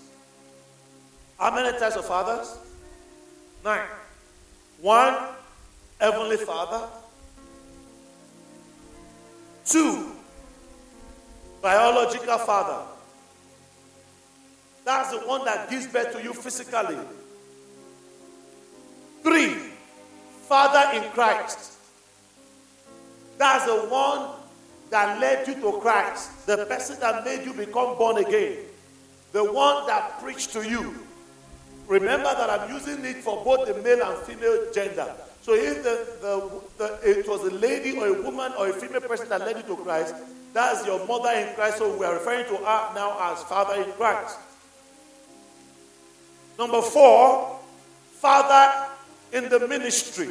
How 1.37 1.53
many 1.53 1.77
types 1.77 1.95
of 1.95 2.05
fathers? 2.05 2.57
Nine. 3.63 3.87
One, 4.79 5.15
Heavenly 5.99 6.37
Father. 6.37 6.87
Two, 9.65 10.11
biological 11.61 12.37
father. 12.39 12.90
That's 14.83 15.11
the 15.11 15.19
one 15.19 15.45
that 15.45 15.69
gives 15.69 15.87
birth 15.87 16.13
to 16.13 16.23
you 16.23 16.33
physically. 16.33 16.97
Three, 19.23 19.55
father 20.47 20.97
in 20.97 21.09
Christ. 21.11 21.73
That's 23.37 23.65
the 23.65 23.87
one 23.89 24.31
that 24.89 25.19
led 25.19 25.47
you 25.47 25.55
to 25.55 25.79
Christ, 25.79 26.45
the 26.45 26.65
person 26.65 26.99
that 26.99 27.23
made 27.23 27.45
you 27.45 27.53
become 27.53 27.97
born 27.97 28.17
again, 28.17 28.57
the 29.31 29.43
one 29.43 29.87
that 29.87 30.21
preached 30.21 30.51
to 30.53 30.67
you. 30.67 30.95
Remember 31.87 32.33
that 32.33 32.49
I'm 32.49 32.71
using 32.71 33.03
it 33.05 33.17
for 33.17 33.43
both 33.43 33.67
the 33.67 33.81
male 33.81 34.03
and 34.03 34.17
female 34.25 34.71
gender. 34.73 35.13
So 35.41 35.53
if 35.53 35.83
the, 35.83 36.07
the, 36.21 36.61
the, 36.77 37.19
it 37.19 37.27
was 37.27 37.41
a 37.43 37.55
lady 37.55 37.97
or 37.97 38.07
a 38.07 38.21
woman 38.21 38.51
or 38.57 38.69
a 38.69 38.73
female 38.73 39.01
person 39.01 39.27
that 39.29 39.41
led 39.41 39.57
you 39.57 39.75
to 39.75 39.81
Christ, 39.81 40.13
that's 40.53 40.85
your 40.85 41.05
mother 41.07 41.31
in 41.31 41.55
Christ. 41.55 41.77
So 41.77 41.97
we 41.97 42.05
are 42.05 42.13
referring 42.13 42.45
to 42.45 42.57
her 42.57 42.93
now 42.93 43.31
as 43.31 43.43
father 43.43 43.81
in 43.81 43.91
Christ. 43.93 44.37
Number 46.57 46.81
four, 46.81 47.59
father 48.19 48.89
in 49.33 49.49
the 49.49 49.67
ministry. 49.67 50.29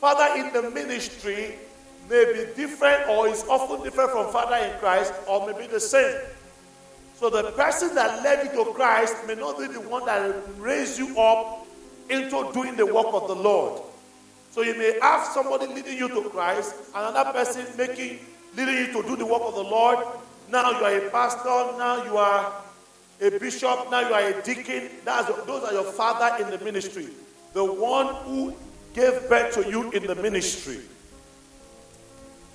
Father 0.00 0.40
in 0.40 0.52
the 0.52 0.70
ministry 0.70 1.54
may 2.08 2.24
be 2.32 2.54
different 2.54 3.08
or 3.08 3.28
is 3.28 3.44
often 3.48 3.82
different 3.82 4.10
from 4.10 4.32
father 4.32 4.56
in 4.56 4.78
Christ 4.78 5.12
or 5.28 5.46
may 5.46 5.58
be 5.58 5.66
the 5.66 5.80
same. 5.80 6.16
So 7.16 7.28
the 7.28 7.52
person 7.52 7.94
that 7.96 8.22
led 8.24 8.46
you 8.46 8.64
to 8.64 8.72
Christ 8.72 9.14
may 9.26 9.34
not 9.34 9.58
be 9.58 9.66
the 9.66 9.80
one 9.80 10.06
that 10.06 10.34
raised 10.56 10.98
you 10.98 11.18
up 11.18 11.66
into 12.08 12.50
doing 12.52 12.76
the 12.76 12.86
work 12.86 13.08
of 13.12 13.28
the 13.28 13.34
Lord. 13.34 13.82
So 14.50 14.62
you 14.62 14.74
may 14.76 14.98
have 15.00 15.26
somebody 15.26 15.66
leading 15.66 15.96
you 15.96 16.08
to 16.08 16.28
Christ, 16.30 16.74
another 16.94 17.30
person 17.30 17.66
making 17.76 18.18
leading 18.56 18.74
you 18.74 18.86
to 18.94 19.02
do 19.06 19.16
the 19.16 19.26
work 19.26 19.42
of 19.44 19.54
the 19.54 19.62
Lord. 19.62 19.98
Now 20.48 20.70
you 20.70 20.84
are 20.84 21.06
a 21.06 21.10
pastor, 21.10 21.78
now 21.78 22.02
you 22.04 22.16
are 22.16 22.52
a 23.20 23.30
bishop, 23.30 23.90
now 23.90 24.00
you 24.00 24.14
are 24.14 24.28
a 24.28 24.42
deacon. 24.42 24.88
That's, 25.04 25.28
those 25.44 25.64
are 25.64 25.72
your 25.72 25.92
father 25.92 26.42
in 26.42 26.50
the 26.50 26.64
ministry. 26.64 27.08
The 27.52 27.64
one 27.64 28.14
who 28.24 28.54
gave 28.94 29.28
birth 29.28 29.54
to 29.54 29.68
you 29.68 29.90
in 29.90 30.06
the 30.06 30.14
ministry. 30.14 30.78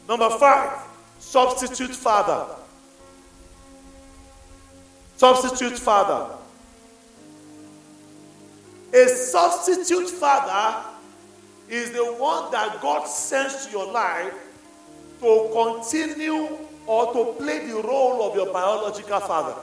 Number 0.07 0.29
five, 0.37 0.79
substitute 1.19 1.91
father. 1.91 2.55
Substitute 5.17 5.77
father. 5.77 6.35
A 8.93 9.07
substitute 9.07 10.09
father 10.09 10.87
is 11.69 11.91
the 11.91 12.05
one 12.15 12.51
that 12.51 12.81
God 12.81 13.05
sends 13.05 13.65
to 13.65 13.71
your 13.71 13.91
life 13.91 14.33
to 15.21 15.49
continue 15.53 16.57
or 16.85 17.13
to 17.13 17.33
play 17.39 17.67
the 17.67 17.75
role 17.75 18.29
of 18.29 18.35
your 18.35 18.51
biological 18.53 19.19
father. 19.21 19.55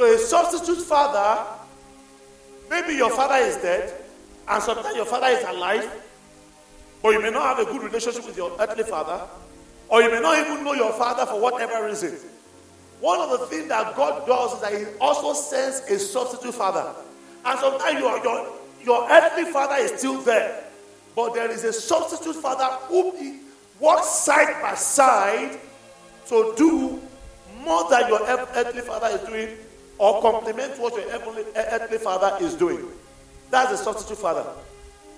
So, 0.00 0.06
a 0.06 0.16
substitute 0.16 0.82
father, 0.82 1.44
maybe 2.70 2.94
your 2.94 3.10
father 3.10 3.34
is 3.34 3.58
dead, 3.58 3.92
and 4.48 4.62
sometimes 4.62 4.96
your 4.96 5.04
father 5.04 5.26
is 5.26 5.44
alive, 5.44 5.92
but 7.02 7.10
you 7.10 7.20
may 7.20 7.28
not 7.28 7.54
have 7.54 7.68
a 7.68 7.70
good 7.70 7.82
relationship 7.82 8.24
with 8.24 8.34
your 8.34 8.50
earthly 8.58 8.84
father, 8.84 9.20
or 9.90 10.00
you 10.00 10.10
may 10.10 10.20
not 10.20 10.38
even 10.38 10.64
know 10.64 10.72
your 10.72 10.94
father 10.94 11.26
for 11.26 11.38
whatever 11.38 11.84
reason. 11.84 12.16
One 13.00 13.20
of 13.20 13.40
the 13.40 13.46
things 13.48 13.68
that 13.68 13.94
God 13.94 14.26
does 14.26 14.54
is 14.54 14.60
that 14.62 14.72
He 14.72 14.98
also 14.98 15.34
sends 15.34 15.80
a 15.80 15.98
substitute 15.98 16.54
father. 16.54 16.94
And 17.44 17.60
sometimes 17.60 18.00
your, 18.00 18.24
your, 18.24 18.52
your 18.82 19.10
earthly 19.10 19.52
father 19.52 19.74
is 19.84 19.98
still 19.98 20.22
there, 20.22 20.64
but 21.14 21.34
there 21.34 21.50
is 21.50 21.62
a 21.64 21.74
substitute 21.74 22.36
father 22.36 22.74
who 22.86 23.38
works 23.78 24.08
side 24.08 24.62
by 24.62 24.76
side 24.76 25.60
to 26.28 26.54
do 26.56 26.98
more 27.58 27.90
than 27.90 28.08
your 28.08 28.22
earthly 28.26 28.80
father 28.80 29.08
is 29.08 29.28
doing 29.28 29.58
or 30.00 30.22
complement 30.22 30.80
what 30.80 30.94
your 30.96 31.04
earthly 31.12 31.44
eh, 31.54 31.98
father 31.98 32.42
is 32.42 32.54
doing. 32.54 32.82
That's 33.50 33.72
a 33.72 33.76
substitute 33.76 34.16
father. 34.16 34.46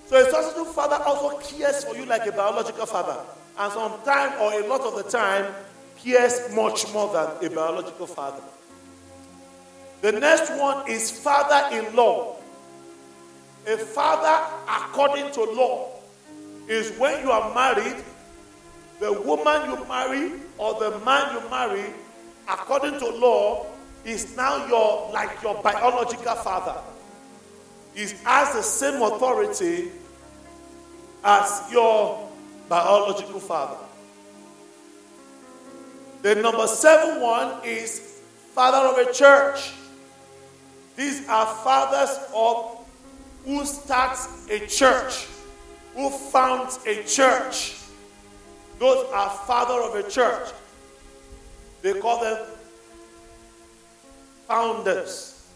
So 0.07 0.16
a 0.16 0.29
substitute 0.29 0.75
father 0.75 0.97
also 1.05 1.38
cares 1.38 1.85
for 1.85 1.97
you 1.97 2.05
like 2.05 2.27
a 2.27 2.33
biological 2.33 2.87
father. 2.87 3.16
And 3.57 3.73
sometimes, 3.73 4.35
or 4.40 4.61
a 4.61 4.66
lot 4.66 4.81
of 4.81 4.97
the 4.97 5.09
time, 5.09 5.55
cares 5.99 6.53
much 6.53 6.92
more 6.92 7.12
than 7.12 7.47
a 7.47 7.55
biological 7.55 8.09
father. 8.09 8.42
The 10.01 10.11
next 10.11 10.51
one 10.59 10.90
is 10.90 11.12
father 11.12 11.77
in 11.77 11.95
law. 11.95 12.35
A 13.68 13.77
father 13.77 14.53
according 14.68 15.31
to 15.35 15.45
law 15.45 15.90
is 16.66 16.90
when 16.99 17.23
you 17.23 17.31
are 17.31 17.55
married, 17.55 18.03
the 18.99 19.12
woman 19.12 19.71
you 19.71 19.87
marry 19.87 20.40
or 20.59 20.75
the 20.81 20.99
man 21.05 21.35
you 21.35 21.49
marry, 21.51 21.95
according 22.49 22.99
to 22.99 23.09
law, 23.11 23.66
is 24.05 24.37
now 24.37 24.67
your 24.67 25.11
like 25.12 25.43
your 25.43 25.61
biological 25.62 26.35
father. 26.37 26.81
He 27.95 28.03
has 28.25 28.55
the 28.55 28.62
same 28.62 29.03
authority 29.03 29.91
as 31.25 31.69
your 31.71 32.29
biological 32.69 33.41
father. 33.41 33.77
The 36.23 36.37
number 36.37 36.67
seven 36.67 37.21
one 37.21 37.65
is 37.65 38.21
father 38.55 38.88
of 38.88 39.09
a 39.09 39.12
church. 39.12 39.73
These 40.97 41.29
are 41.29 41.47
fathers 41.47 42.19
of 42.35 42.79
who 43.45 43.65
starts 43.65 44.49
a 44.49 44.67
church, 44.67 45.27
who 45.95 46.11
founds 46.11 46.79
a 46.87 47.03
church. 47.05 47.77
Those 48.79 49.07
are 49.12 49.31
father 49.31 49.81
of 49.83 50.05
a 50.05 50.09
church. 50.09 50.49
They 51.83 51.95
call 51.95 52.21
them 52.23 52.38
founders. 54.46 55.50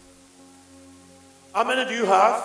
How 1.53 1.63
many 1.63 1.89
do 1.89 1.95
you 1.95 2.05
have? 2.05 2.43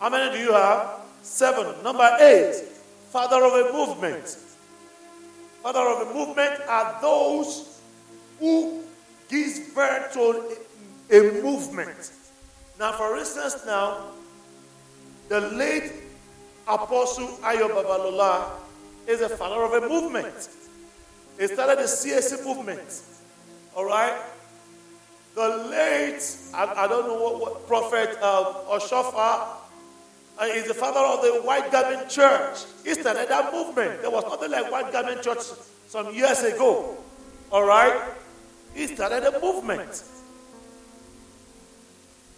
How 0.00 0.10
many 0.10 0.36
do 0.36 0.42
you 0.42 0.52
have? 0.52 1.00
Seven. 1.22 1.82
Number 1.82 2.08
eight, 2.20 2.54
father 3.10 3.44
of 3.44 3.52
a 3.52 3.72
movement. 3.72 4.36
Father 5.62 5.80
of 5.80 6.08
a 6.08 6.14
movement 6.14 6.60
are 6.68 6.98
those 7.02 7.80
who 8.38 8.82
gives 9.28 9.60
birth 9.74 10.12
to 10.14 10.56
a 11.10 11.42
movement. 11.42 12.12
Now, 12.78 12.92
for 12.92 13.16
instance, 13.16 13.64
now, 13.66 14.12
the 15.28 15.40
late 15.40 15.92
Apostle 16.66 17.28
Ayo 17.42 17.68
Babalola 17.68 18.50
is 19.06 19.20
a 19.20 19.28
father 19.28 19.62
of 19.64 19.82
a 19.82 19.88
movement. 19.88 20.48
He 21.38 21.46
started 21.46 21.78
the 21.78 21.84
CSC 21.84 22.44
movement. 22.44 23.02
All 23.74 23.84
right? 23.86 24.20
The 25.38 25.70
late, 25.70 26.20
I, 26.52 26.64
I 26.82 26.88
don't 26.88 27.06
know 27.06 27.14
what, 27.14 27.40
what 27.40 27.68
Prophet 27.68 28.18
uh, 28.20 28.54
Oshoffa 28.74 29.46
is 30.56 30.66
the 30.66 30.74
father 30.74 30.98
of 30.98 31.22
the 31.22 31.46
White 31.46 31.70
Garment 31.70 32.10
Church. 32.10 32.64
He 32.82 32.92
started 32.94 33.28
that 33.28 33.52
movement. 33.52 34.00
There 34.02 34.10
was 34.10 34.24
nothing 34.24 34.50
like 34.50 34.68
White 34.72 34.90
Garment 34.90 35.22
Church 35.22 35.38
some 35.86 36.12
years 36.12 36.42
ago. 36.42 36.96
All 37.52 37.62
right? 37.62 37.94
He 38.74 38.88
started 38.88 39.32
a 39.32 39.40
movement. 39.40 40.02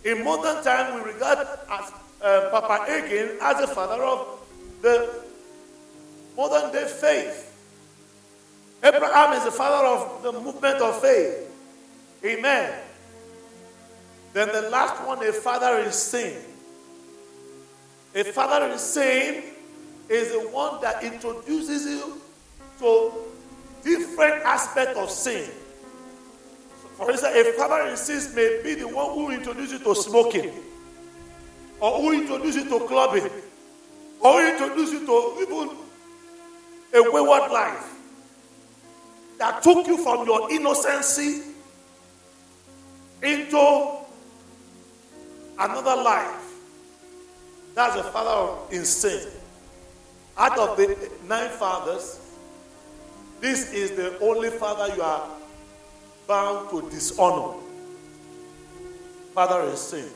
In 0.04 0.22
modern 0.22 0.62
time, 0.62 0.96
we 0.96 1.12
regard 1.12 1.38
as, 1.38 1.92
uh, 2.20 2.50
Papa 2.50 2.84
Hagin 2.84 3.38
as 3.40 3.66
the 3.66 3.74
father 3.74 4.04
of 4.04 4.40
the 4.82 5.24
modern 6.36 6.70
day 6.70 6.86
faith. 6.86 7.46
Abraham 8.82 9.32
is 9.38 9.44
the 9.44 9.52
father 9.52 9.86
of 9.86 10.22
the 10.22 10.32
movement 10.32 10.76
of 10.82 11.00
faith. 11.00 11.50
Amen. 12.22 12.89
Then 14.32 14.48
the 14.48 14.70
last 14.70 15.04
one, 15.06 15.26
a 15.26 15.32
father 15.32 15.80
in 15.80 15.92
sin. 15.92 16.36
A 18.14 18.24
father 18.24 18.66
in 18.66 18.78
sin 18.78 19.44
is 20.08 20.32
the 20.32 20.48
one 20.50 20.80
that 20.82 21.02
introduces 21.02 21.86
you 21.86 22.20
to 22.78 23.12
different 23.84 24.44
aspects 24.44 24.98
of 24.98 25.10
sin. 25.10 25.50
For 26.96 27.10
instance, 27.10 27.34
a 27.34 27.52
father 27.52 27.88
in 27.88 27.96
sin 27.96 28.34
may 28.34 28.60
be 28.62 28.74
the 28.74 28.88
one 28.88 29.14
who 29.14 29.30
introduces 29.30 29.78
you 29.78 29.78
to 29.84 29.94
smoking, 29.94 30.52
or 31.80 32.00
who 32.00 32.12
introduces 32.12 32.64
you 32.64 32.78
to 32.78 32.86
clubbing, 32.86 33.30
or 34.20 34.32
who 34.32 34.48
introduced 34.48 34.92
you 34.92 35.06
to 35.06 35.36
even 35.40 35.76
a 36.92 37.10
wayward 37.12 37.50
life 37.50 37.94
that 39.38 39.62
took 39.62 39.86
you 39.86 39.96
from 39.96 40.26
your 40.26 40.50
innocency 40.50 41.42
into 43.22 43.99
another 45.60 46.02
life. 46.02 46.54
That's 47.74 47.96
a 47.96 48.02
father 48.04 48.74
in 48.74 48.84
sin. 48.84 49.28
Out 50.36 50.58
of 50.58 50.76
the 50.76 51.10
nine 51.28 51.50
fathers, 51.50 52.20
this 53.40 53.72
is 53.72 53.92
the 53.92 54.18
only 54.20 54.50
father 54.50 54.94
you 54.94 55.02
are 55.02 55.28
bound 56.26 56.70
to 56.70 56.90
dishonor. 56.90 57.58
Father 59.34 59.68
in 59.70 59.76
sin. 59.76 60.08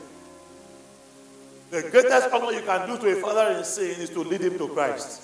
The 1.71 1.81
greatest 1.89 2.29
honor 2.31 2.51
you 2.51 2.61
can 2.61 2.87
do 2.87 2.97
to 2.97 3.17
a 3.17 3.21
father 3.21 3.57
in 3.57 3.63
sin 3.63 3.99
is 4.01 4.09
to 4.11 4.21
lead 4.21 4.41
him 4.41 4.57
to 4.57 4.67
Christ. 4.69 5.23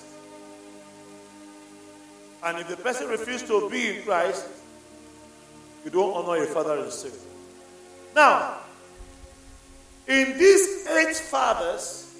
And 2.44 2.58
if 2.58 2.68
the 2.68 2.76
person 2.76 3.08
refuses 3.08 3.46
to 3.48 3.70
be 3.70 3.98
in 3.98 4.02
Christ, 4.02 4.46
you 5.84 5.90
don't 5.90 6.12
honor 6.14 6.42
a 6.42 6.46
father 6.46 6.84
in 6.84 6.90
sin. 6.90 7.12
Now, 8.14 8.61
in 10.12 10.36
these 10.36 10.86
eight 10.88 11.16
fathers, 11.16 12.14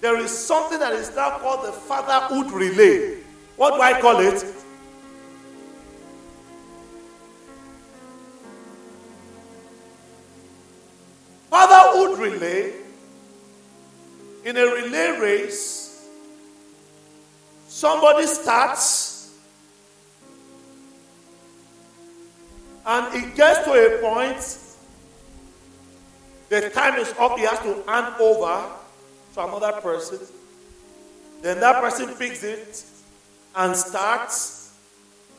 there 0.00 0.18
is 0.18 0.36
something 0.36 0.80
that 0.80 0.92
is 0.92 1.14
now 1.14 1.38
called 1.38 1.64
the 1.64 1.72
fatherhood 1.72 2.50
relay. 2.50 3.18
What 3.56 3.74
do 3.74 3.80
I 3.80 4.00
call 4.00 4.18
it? 4.18 4.44
Fatherhood 11.48 12.18
relay. 12.18 12.72
In 14.44 14.56
a 14.56 14.64
relay 14.64 15.18
race, 15.20 16.06
somebody 17.68 18.26
starts 18.26 19.34
and 22.84 23.14
it 23.14 23.34
gets 23.34 23.64
to 23.64 23.72
a 23.72 23.98
point 24.02 24.63
the 26.60 26.70
time 26.70 26.98
is 26.98 27.12
up, 27.18 27.38
he 27.38 27.44
has 27.44 27.58
to 27.60 27.82
hand 27.88 28.14
over 28.20 28.66
to 29.34 29.40
another 29.40 29.80
person. 29.80 30.18
Then 31.42 31.60
that 31.60 31.80
person 31.82 32.14
picks 32.16 32.42
it 32.42 32.84
and 33.54 33.76
starts. 33.76 34.72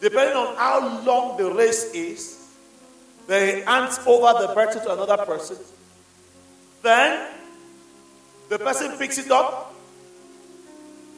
Depending 0.01 0.36
on 0.36 0.56
how 0.56 1.01
long 1.04 1.38
the 1.38 1.51
race 1.51 1.93
is, 1.93 2.49
they 3.28 3.62
hands 3.62 3.99
over 4.06 4.45
the 4.45 4.54
baton 4.54 4.84
to 4.84 4.93
another 4.93 5.25
person. 5.25 5.58
Then 6.84 7.34
the 8.49 8.60
person 8.60 8.97
picks 8.97 9.17
it 9.17 9.32
up 9.32 9.73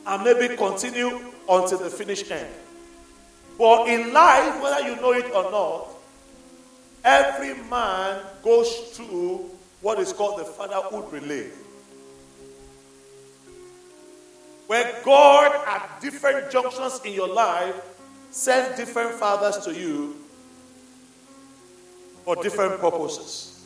and 0.05 0.23
maybe 0.23 0.55
continue 0.55 1.19
until 1.49 1.79
the 1.79 1.89
finish 1.89 2.29
end. 2.31 2.47
But 3.57 3.89
in 3.89 4.13
life, 4.13 4.61
whether 4.61 4.87
you 4.87 4.95
know 4.97 5.11
it 5.13 5.25
or 5.33 5.51
not, 5.51 5.87
every 7.03 7.55
man 7.69 8.21
goes 8.43 8.69
through 8.93 9.49
what 9.87 9.99
is 9.99 10.11
called 10.11 10.37
the 10.37 10.43
fatherhood 10.43 11.13
relay. 11.13 11.47
Where 14.67 15.01
God, 15.05 15.65
at 15.65 16.01
different 16.01 16.51
junctions 16.51 16.99
in 17.05 17.13
your 17.13 17.29
life, 17.29 17.73
sends 18.29 18.77
different 18.77 19.11
fathers 19.11 19.63
to 19.63 19.73
you 19.73 20.17
for 22.25 22.35
different 22.35 22.81
purposes. 22.81 23.63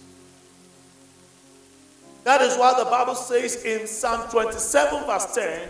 That 2.24 2.42
is 2.42 2.56
why 2.56 2.76
the 2.78 2.86
Bible 2.86 3.16
says 3.16 3.66
in 3.66 3.88
Psalm 3.88 4.30
27, 4.30 5.06
verse 5.08 5.34
10 5.34 5.70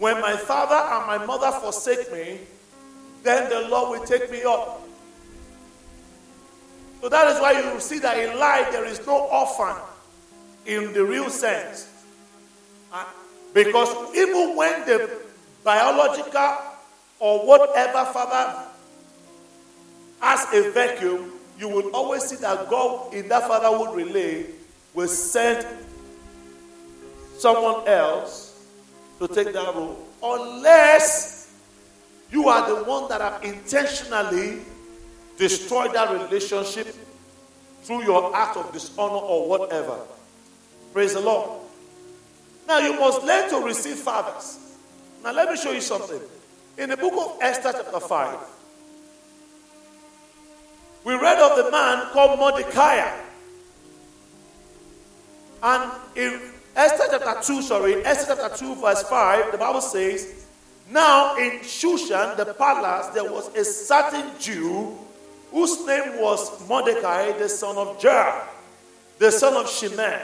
When 0.00 0.20
my 0.20 0.34
father 0.34 0.74
and 0.74 1.06
my 1.06 1.24
mother 1.24 1.56
forsake 1.60 2.10
me, 2.10 2.40
then 3.22 3.48
the 3.48 3.68
Lord 3.68 4.00
will 4.00 4.06
take 4.08 4.28
me 4.28 4.42
up. 4.42 4.87
So 7.00 7.08
that 7.08 7.34
is 7.34 7.40
why 7.40 7.52
you 7.52 7.80
see 7.80 7.98
that 8.00 8.18
in 8.18 8.38
life 8.38 8.72
there 8.72 8.84
is 8.84 9.04
no 9.06 9.28
orphan 9.28 9.76
in 10.66 10.92
the 10.92 11.04
real 11.04 11.30
sense. 11.30 11.88
Because 13.54 14.14
even 14.14 14.56
when 14.56 14.84
the 14.84 15.10
biological 15.64 16.58
or 17.18 17.46
whatever 17.46 18.04
father 18.12 18.64
has 20.20 20.46
a 20.52 20.70
vacuum, 20.70 21.32
you 21.58 21.68
will 21.68 21.90
always 21.94 22.24
see 22.24 22.36
that 22.36 22.68
God 22.68 23.14
in 23.14 23.28
that 23.28 23.48
fatherhood 23.48 23.96
relay 23.96 24.46
will 24.94 25.08
send 25.08 25.66
someone 27.36 27.86
else 27.86 28.66
to 29.18 29.28
take 29.28 29.52
that 29.52 29.74
role. 29.74 29.98
Unless 30.22 31.52
you 32.30 32.48
are 32.48 32.68
the 32.68 32.84
one 32.84 33.08
that 33.08 33.20
have 33.20 33.42
intentionally 33.42 34.60
destroy 35.38 35.88
that 35.88 36.12
relationship 36.12 36.94
through 37.82 38.02
your 38.02 38.36
act 38.36 38.56
of 38.56 38.72
dishonor 38.72 39.14
or 39.14 39.48
whatever. 39.48 39.98
Praise 40.92 41.14
the 41.14 41.20
Lord. 41.20 41.60
Now 42.66 42.80
you 42.80 42.98
must 42.98 43.22
learn 43.22 43.48
to 43.50 43.58
receive 43.64 43.96
fathers. 43.96 44.58
Now 45.24 45.32
let 45.32 45.48
me 45.48 45.56
show 45.56 45.70
you 45.70 45.80
something. 45.80 46.20
In 46.76 46.90
the 46.90 46.96
book 46.96 47.14
of 47.14 47.38
Esther, 47.40 47.72
chapter 47.72 48.00
5, 48.00 48.38
we 51.04 51.14
read 51.14 51.38
of 51.38 51.64
the 51.64 51.70
man 51.70 52.08
called 52.12 52.38
Mordecai. 52.38 53.10
And 55.62 55.90
in 56.14 56.40
Esther 56.76 57.04
chapter 57.10 57.40
2, 57.42 57.62
sorry, 57.62 58.04
Esther 58.04 58.36
chapter 58.36 58.56
2, 58.56 58.74
verse 58.76 59.02
5, 59.04 59.52
the 59.52 59.58
Bible 59.58 59.80
says, 59.80 60.46
Now 60.90 61.36
in 61.36 61.60
Shushan, 61.60 62.36
the 62.36 62.54
palace, 62.54 63.06
there 63.08 63.24
was 63.24 63.48
a 63.56 63.64
certain 63.64 64.30
Jew 64.38 64.98
whose 65.50 65.86
name 65.86 66.20
was 66.20 66.68
Mordecai, 66.68 67.32
the 67.32 67.48
son 67.48 67.76
of 67.76 67.98
Jair, 67.98 68.44
the 69.18 69.30
son 69.30 69.54
of 69.54 69.68
Shimei, 69.68 70.20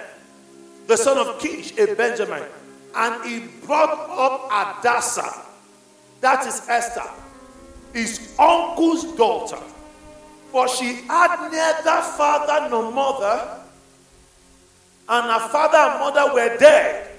the 0.86 0.96
son 0.96 1.18
of 1.18 1.38
Kish, 1.38 1.76
a 1.78 1.94
Benjamin. 1.94 2.42
And 2.96 3.24
he 3.24 3.48
brought 3.66 3.90
up 3.90 4.48
Hadassah, 4.50 5.42
that 6.20 6.46
is 6.46 6.68
Esther, 6.68 7.10
his 7.92 8.36
uncle's 8.38 9.16
daughter. 9.16 9.58
For 10.52 10.68
she 10.68 11.02
had 11.08 11.50
neither 11.50 12.02
father 12.16 12.68
nor 12.70 12.92
mother, 12.92 13.60
and 15.08 15.30
her 15.30 15.48
father 15.48 15.78
and 15.78 16.00
mother 16.00 16.32
were 16.32 16.56
dead. 16.58 17.10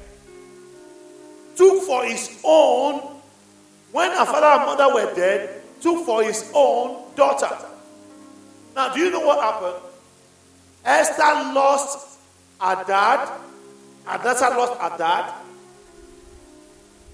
Took 1.57 1.83
for 1.83 2.05
his 2.05 2.39
own, 2.43 3.01
when 3.91 4.11
her 4.11 4.25
father 4.25 4.45
and 4.45 4.65
mother 4.65 4.93
were 4.93 5.13
dead, 5.13 5.61
took 5.81 6.05
for 6.05 6.23
his 6.23 6.49
own 6.53 7.13
daughter 7.15 7.49
now, 8.75 8.93
do 8.93 8.99
you 8.99 9.11
know 9.11 9.21
what 9.21 9.41
happened? 9.41 9.81
Esther 10.83 11.53
lost 11.53 12.19
her 12.59 12.83
dad. 12.85 13.39
Hadassah 14.05 14.49
lost 14.49 14.79
her 14.79 14.97
dad. 14.97 15.33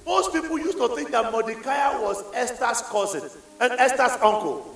Most 0.06 0.34
people 0.34 0.58
used 0.60 0.78
to 0.78 0.88
think 0.96 1.12
that 1.12 1.32
Mordecai 1.32 1.98
was 2.00 2.24
Esther's 2.34 2.82
cousin 2.90 3.30
and 3.60 3.72
Esther's 3.74 4.20
uncle. 4.22 4.76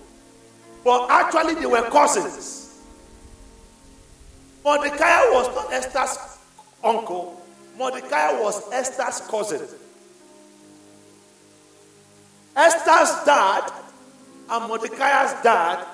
But 0.83 1.09
actually, 1.09 1.55
they 1.55 1.65
were 1.65 1.81
cousins. 1.89 2.83
Mordecai 4.63 5.21
was 5.31 5.53
not 5.55 5.73
Esther's 5.73 6.37
uncle, 6.83 7.41
Mordecai 7.77 8.39
was 8.39 8.71
Esther's 8.71 9.21
cousin. 9.27 9.61
Esther's 12.55 13.25
dad 13.25 13.71
and 14.49 14.67
Mordecai's 14.67 15.33
dad 15.43 15.85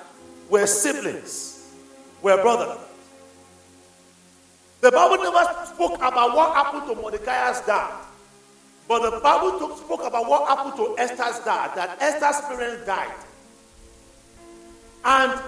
were 0.52 0.66
siblings, 0.66 1.66
We're 2.20 2.40
brothers. 2.42 2.78
The 4.82 4.90
Bible 4.92 5.24
never 5.24 5.64
spoke 5.64 5.94
about 5.94 6.36
what 6.36 6.54
happened 6.54 6.86
to 6.88 6.94
Mordecai's 6.94 7.62
dad. 7.62 7.90
But 8.86 9.10
the 9.10 9.20
Bible 9.20 9.58
talk, 9.58 9.78
spoke 9.78 10.04
about 10.04 10.28
what 10.28 10.46
happened 10.46 10.76
to 10.76 10.98
Esther's 10.98 11.42
dad, 11.44 11.74
that 11.74 11.96
Esther's 12.02 12.40
parents 12.46 12.84
died. 12.84 13.14
And 15.04 15.40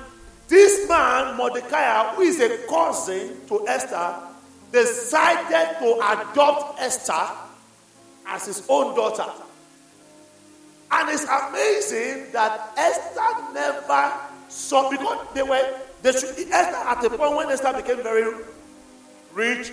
this 0.49 0.89
man, 0.89 1.37
Mordecai, 1.37 2.15
who 2.15 2.23
is 2.23 2.41
a 2.41 2.67
cousin 2.67 3.37
to 3.49 3.69
Esther, 3.69 4.15
decided 4.73 5.81
to 5.81 5.95
adopt 5.97 6.81
Esther 6.81 7.29
as 8.27 8.47
his 8.47 8.65
own 8.71 8.95
daughter. 8.95 9.31
And 10.91 11.11
it's 11.11 11.25
amazing 11.25 12.33
that 12.33 12.73
Esther 12.79 13.53
never 13.53 14.34
so 14.49 14.91
because 14.91 15.27
they 15.35 15.43
were, 15.43 15.81
they 16.03 16.13
should, 16.13 16.31
Esther 16.51 16.89
at 16.89 17.01
the 17.03 17.11
point 17.11 17.37
when 17.37 17.51
Esther 17.51 17.73
became 17.73 18.03
very 18.03 18.33
rich, 19.33 19.73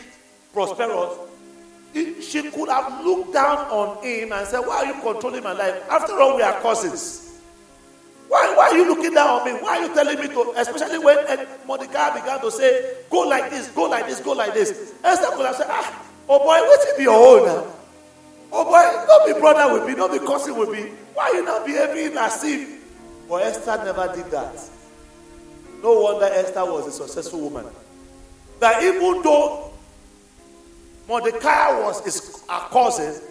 prosperous, 0.53 1.17
she 1.93 2.49
could 2.51 2.69
have 2.69 3.03
looked 3.03 3.33
down 3.33 3.57
on 3.67 4.03
him 4.03 4.31
and 4.31 4.47
said, 4.47 4.59
Why 4.61 4.77
are 4.77 4.85
you 4.85 5.01
controlling 5.01 5.43
my 5.43 5.51
life? 5.51 5.83
After 5.89 6.19
all, 6.19 6.37
we 6.37 6.41
are 6.41 6.59
cousins. 6.61 7.39
Why, 8.29 8.53
why 8.55 8.69
are 8.69 8.77
you 8.77 8.87
looking 8.87 9.13
down 9.13 9.41
on 9.41 9.45
me? 9.45 9.59
Why 9.59 9.77
are 9.79 9.87
you 9.87 9.93
telling 9.93 10.17
me 10.17 10.27
to? 10.29 10.53
Especially 10.55 10.99
when 10.99 11.17
eh, 11.27 11.45
Mordecai 11.67 12.17
began 12.17 12.39
to 12.39 12.49
say, 12.49 12.95
go 13.09 13.27
like 13.27 13.49
this, 13.49 13.67
go 13.71 13.83
like 13.83 14.07
this, 14.07 14.21
go 14.21 14.31
like 14.31 14.53
this. 14.53 14.93
Esther 15.03 15.35
could 15.35 15.45
have 15.45 15.55
said, 15.55 15.67
ah, 15.69 16.05
oh 16.29 16.39
boy, 16.39 16.61
wait 16.61 16.97
be 16.97 17.03
your 17.03 17.13
own 17.13 17.45
now. 17.45 17.67
Oh 18.53 18.63
boy, 18.63 19.05
don't 19.05 19.33
be 19.35 19.39
brother 19.39 19.73
with 19.73 19.85
me, 19.85 19.95
don't 19.95 20.11
be 20.13 20.25
cousin 20.25 20.55
with 20.57 20.69
me. 20.69 20.91
Why 21.13 21.25
are 21.25 21.35
you 21.35 21.43
not 21.43 21.65
behaving 21.65 22.17
as 22.17 22.41
if? 22.45 22.80
But 23.31 23.43
Esther 23.43 23.81
never 23.85 24.13
did 24.13 24.29
that. 24.31 24.61
No 25.81 26.01
wonder 26.01 26.25
Esther 26.25 26.65
was 26.65 26.87
a 26.87 26.91
successful 26.91 27.39
woman. 27.39 27.65
That 28.59 28.83
even 28.83 29.21
though 29.21 29.71
Mordecai 31.07 31.79
was 31.79 32.03
his 32.03 32.43
a 32.49 32.59
cousin, 32.69 33.21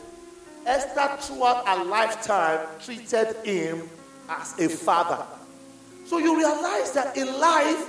Esther 0.65 1.17
throughout 1.21 1.69
her 1.69 1.85
lifetime 1.85 2.67
treated 2.83 3.37
him 3.45 3.91
as 4.27 4.59
a 4.59 4.71
father. 4.71 5.23
So 6.07 6.17
you 6.17 6.35
realize 6.35 6.93
that 6.93 7.15
in 7.19 7.39
life, 7.39 7.87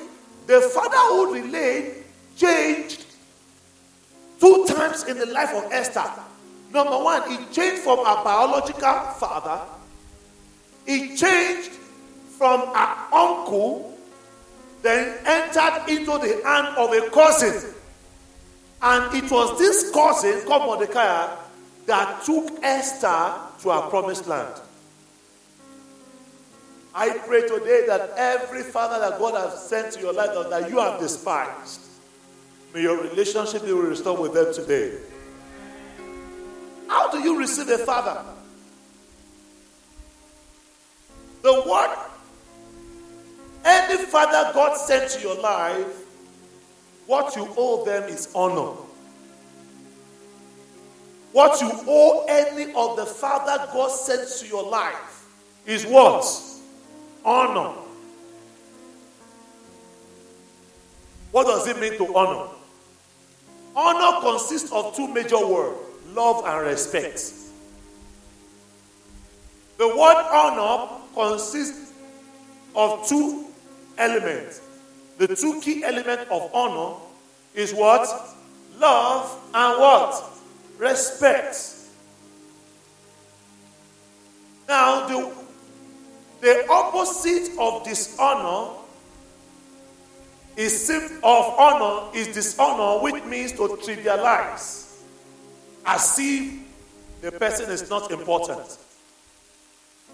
the 0.47 0.59
fatherhood 0.59 1.45
relay 1.45 1.93
changed 2.35 3.05
two 4.37 4.65
times 4.67 5.05
in 5.05 5.17
the 5.17 5.27
life 5.27 5.53
of 5.55 5.71
Esther. 5.71 6.11
Number 6.73 7.01
one, 7.01 7.21
it 7.31 7.53
changed 7.53 7.83
from 7.83 7.99
a 7.99 8.21
biological 8.21 8.99
father, 9.17 9.61
it 10.85 11.15
changed 11.15 11.77
from 12.41 12.61
an 12.73 12.97
uncle, 13.13 13.95
then 14.81 15.15
entered 15.27 15.83
into 15.87 16.17
the 16.17 16.41
hand 16.43 16.75
of 16.75 16.91
a 16.91 17.07
cousin. 17.11 17.71
And 18.81 19.13
it 19.13 19.29
was 19.29 19.59
this 19.59 19.91
cousin 19.91 20.41
called 20.47 20.63
Mordecai 20.63 21.35
that 21.85 22.23
took 22.25 22.49
Esther 22.63 23.35
to 23.61 23.69
her 23.69 23.87
promised 23.91 24.25
land. 24.25 24.59
I 26.95 27.15
pray 27.27 27.41
today 27.41 27.83
that 27.85 28.13
every 28.17 28.63
father 28.63 28.97
that 29.07 29.19
God 29.19 29.35
has 29.35 29.69
sent 29.69 29.93
to 29.93 29.99
your 29.99 30.13
life 30.13 30.31
that 30.49 30.67
you 30.67 30.79
have 30.79 30.99
despised, 30.99 31.81
may 32.73 32.81
your 32.81 33.03
relationship 33.03 33.63
be 33.63 33.71
restored 33.71 34.19
with 34.19 34.33
them 34.33 34.51
today. 34.51 34.97
How 36.87 37.11
do 37.11 37.19
you 37.19 37.37
receive 37.37 37.69
a 37.69 37.77
father? 37.77 38.25
The 41.43 41.63
word 41.67 42.07
any 43.63 44.05
father 44.05 44.51
God 44.53 44.77
sent 44.77 45.11
to 45.11 45.21
your 45.21 45.39
life, 45.39 46.05
what 47.07 47.35
you 47.35 47.47
owe 47.57 47.85
them 47.85 48.03
is 48.03 48.31
honor. 48.33 48.77
What 51.31 51.61
you 51.61 51.71
owe 51.87 52.25
any 52.27 52.73
of 52.73 52.97
the 52.97 53.05
father 53.05 53.65
God 53.71 53.89
sent 53.89 54.27
to 54.39 54.47
your 54.47 54.69
life 54.69 55.25
is 55.65 55.85
what? 55.85 56.25
Honor. 57.23 57.73
What 61.31 61.47
does 61.47 61.67
it 61.67 61.79
mean 61.79 61.97
to 61.97 62.15
honor? 62.15 62.49
Honor 63.75 64.21
consists 64.21 64.71
of 64.71 64.95
two 64.95 65.07
major 65.07 65.45
words 65.45 65.77
love 66.13 66.43
and 66.45 66.67
respect. 66.67 67.33
The 69.77 69.87
word 69.87 70.25
honor 70.31 71.01
consists 71.13 71.93
of 72.75 73.07
two 73.07 73.45
elements. 74.01 74.61
The 75.17 75.35
two 75.35 75.61
key 75.61 75.83
elements 75.83 76.25
of 76.31 76.49
honor 76.53 76.97
is 77.53 77.73
what? 77.73 78.07
Love 78.79 79.39
and 79.53 79.79
what? 79.79 80.23
Respect. 80.77 81.75
Now, 84.67 85.07
the, 85.07 85.33
the 86.41 86.65
opposite 86.69 87.51
of 87.59 87.83
dishonor 87.85 88.71
is 90.57 90.87
sim- 90.87 91.19
of 91.23 91.45
honor 91.59 92.09
is 92.15 92.27
dishonor, 92.33 93.01
which 93.03 93.23
means 93.25 93.51
to 93.53 93.67
trivialize, 93.83 94.97
as 95.85 96.17
if 96.19 96.61
the 97.21 97.31
person 97.31 97.69
is 97.69 97.89
not 97.89 98.09
important. 98.11 98.77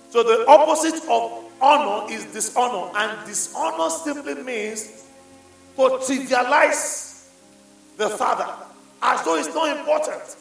So 0.09 0.23
the 0.23 0.45
opposite 0.47 1.03
of 1.09 1.45
honor 1.61 2.11
is 2.11 2.25
dishonor, 2.25 2.91
and 2.95 3.27
dishonor 3.27 3.89
simply 3.89 4.35
means 4.43 5.05
to 5.75 5.81
trivialize 5.81 7.27
the 7.97 8.09
father 8.09 8.47
as 9.01 9.23
though 9.23 9.35
it's 9.35 9.53
not 9.53 9.77
important. 9.77 10.35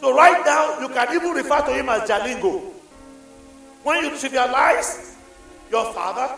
So 0.00 0.14
right 0.14 0.44
now, 0.44 0.80
you 0.80 0.88
can 0.88 1.14
even 1.14 1.30
refer 1.32 1.60
to 1.60 1.72
him 1.72 1.88
as 1.88 2.08
Jalingo. 2.08 2.72
When 3.82 4.04
you 4.04 4.10
trivialize 4.10 5.16
your 5.70 5.92
father, 5.92 6.34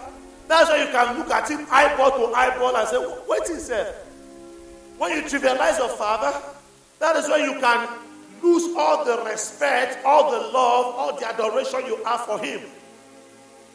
that's 0.48 0.68
why 0.70 0.84
you 0.84 0.90
can 0.90 1.18
look 1.18 1.30
at 1.30 1.48
him 1.48 1.66
eyeball 1.70 2.10
to 2.10 2.34
eyeball 2.34 2.76
and 2.76 2.88
say, 2.88 2.98
wait 3.28 3.42
is 3.50 3.68
that? 3.68 4.06
When 4.98 5.12
you 5.12 5.22
trivialize 5.22 5.78
your 5.78 5.88
father, 5.90 6.38
that 6.98 7.16
is 7.16 7.28
when 7.28 7.42
you 7.44 7.60
can 7.60 7.88
lose 8.42 8.74
all 8.76 9.04
the 9.04 9.22
respect, 9.30 10.04
all 10.04 10.30
the 10.30 10.38
love, 10.38 10.94
all 10.96 11.18
the 11.18 11.26
adoration 11.26 11.84
you 11.86 12.02
have 12.04 12.20
for 12.22 12.38
him. 12.38 12.60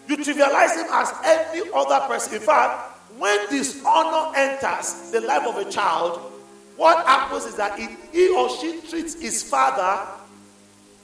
You 0.07 0.17
trivialize 0.17 0.75
him 0.75 0.87
as 0.91 1.13
any 1.23 1.69
other 1.73 1.99
person. 2.07 2.35
In 2.35 2.41
fact, 2.41 2.91
when 3.17 3.49
dishonor 3.49 4.35
enters 4.35 5.11
the 5.11 5.21
life 5.21 5.47
of 5.47 5.57
a 5.57 5.71
child, 5.71 6.31
what 6.75 7.05
happens 7.05 7.45
is 7.45 7.55
that 7.55 7.79
he 7.79 8.29
or 8.35 8.49
she 8.49 8.81
treats 8.81 9.19
his 9.19 9.43
father 9.43 10.05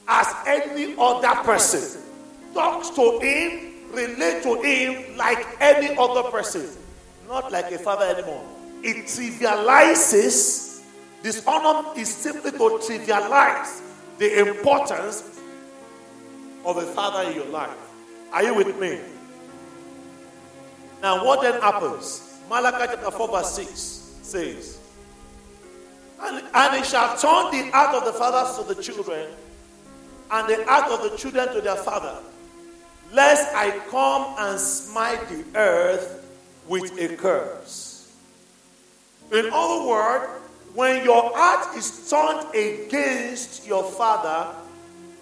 as 0.08 0.28
any 0.45 0.95
other 1.00 1.41
person, 1.43 2.02
talks 2.54 2.89
to 2.89 3.19
him, 3.19 3.71
relate 3.93 4.43
to 4.43 4.62
him 4.62 5.17
like 5.17 5.45
any 5.62 5.95
other 5.97 6.24
person, 6.30 6.67
not 7.28 7.52
like 7.52 7.71
a 7.71 7.78
father 7.78 8.06
anymore. 8.06 8.43
It 8.84 9.06
trivializes 9.06 10.70
Dishonor 11.23 11.93
is 11.97 12.13
simply 12.13 12.51
to 12.51 12.57
trivialize 12.57 13.81
the 14.17 14.39
importance 14.39 15.39
of 16.65 16.77
a 16.77 16.86
father 16.93 17.29
in 17.29 17.36
your 17.36 17.45
life. 17.45 17.77
Are 18.31 18.43
you 18.43 18.55
with 18.55 18.79
me? 18.79 18.99
Now, 21.01 21.25
what 21.25 21.41
then 21.41 21.60
happens? 21.62 22.39
Malachi 22.49 22.93
chapter 22.93 23.12
4, 23.12 23.27
verse 23.27 23.55
6 23.55 23.71
says, 24.21 24.79
and, 26.21 26.43
and 26.53 26.75
it 26.75 26.86
shall 26.86 27.17
turn 27.17 27.51
the 27.51 27.71
heart 27.71 27.95
of 27.95 28.05
the 28.05 28.13
fathers 28.13 28.57
to 28.57 28.73
the 28.73 28.81
children, 28.81 29.27
and 30.31 30.47
the 30.47 30.63
heart 30.65 30.91
of 30.91 31.10
the 31.10 31.17
children 31.17 31.53
to 31.53 31.62
their 31.62 31.75
father, 31.75 32.17
lest 33.12 33.53
I 33.55 33.71
come 33.89 34.36
and 34.38 34.60
smite 34.60 35.27
the 35.29 35.43
earth 35.55 36.27
with 36.67 36.97
a 36.99 37.15
curse. 37.15 38.13
In 39.31 39.49
other 39.51 39.88
words, 39.88 40.40
when 40.73 41.03
your 41.03 41.36
heart 41.36 41.75
is 41.75 42.10
turned 42.10 42.53
against 42.55 43.67
your 43.67 43.84
father, 43.84 44.55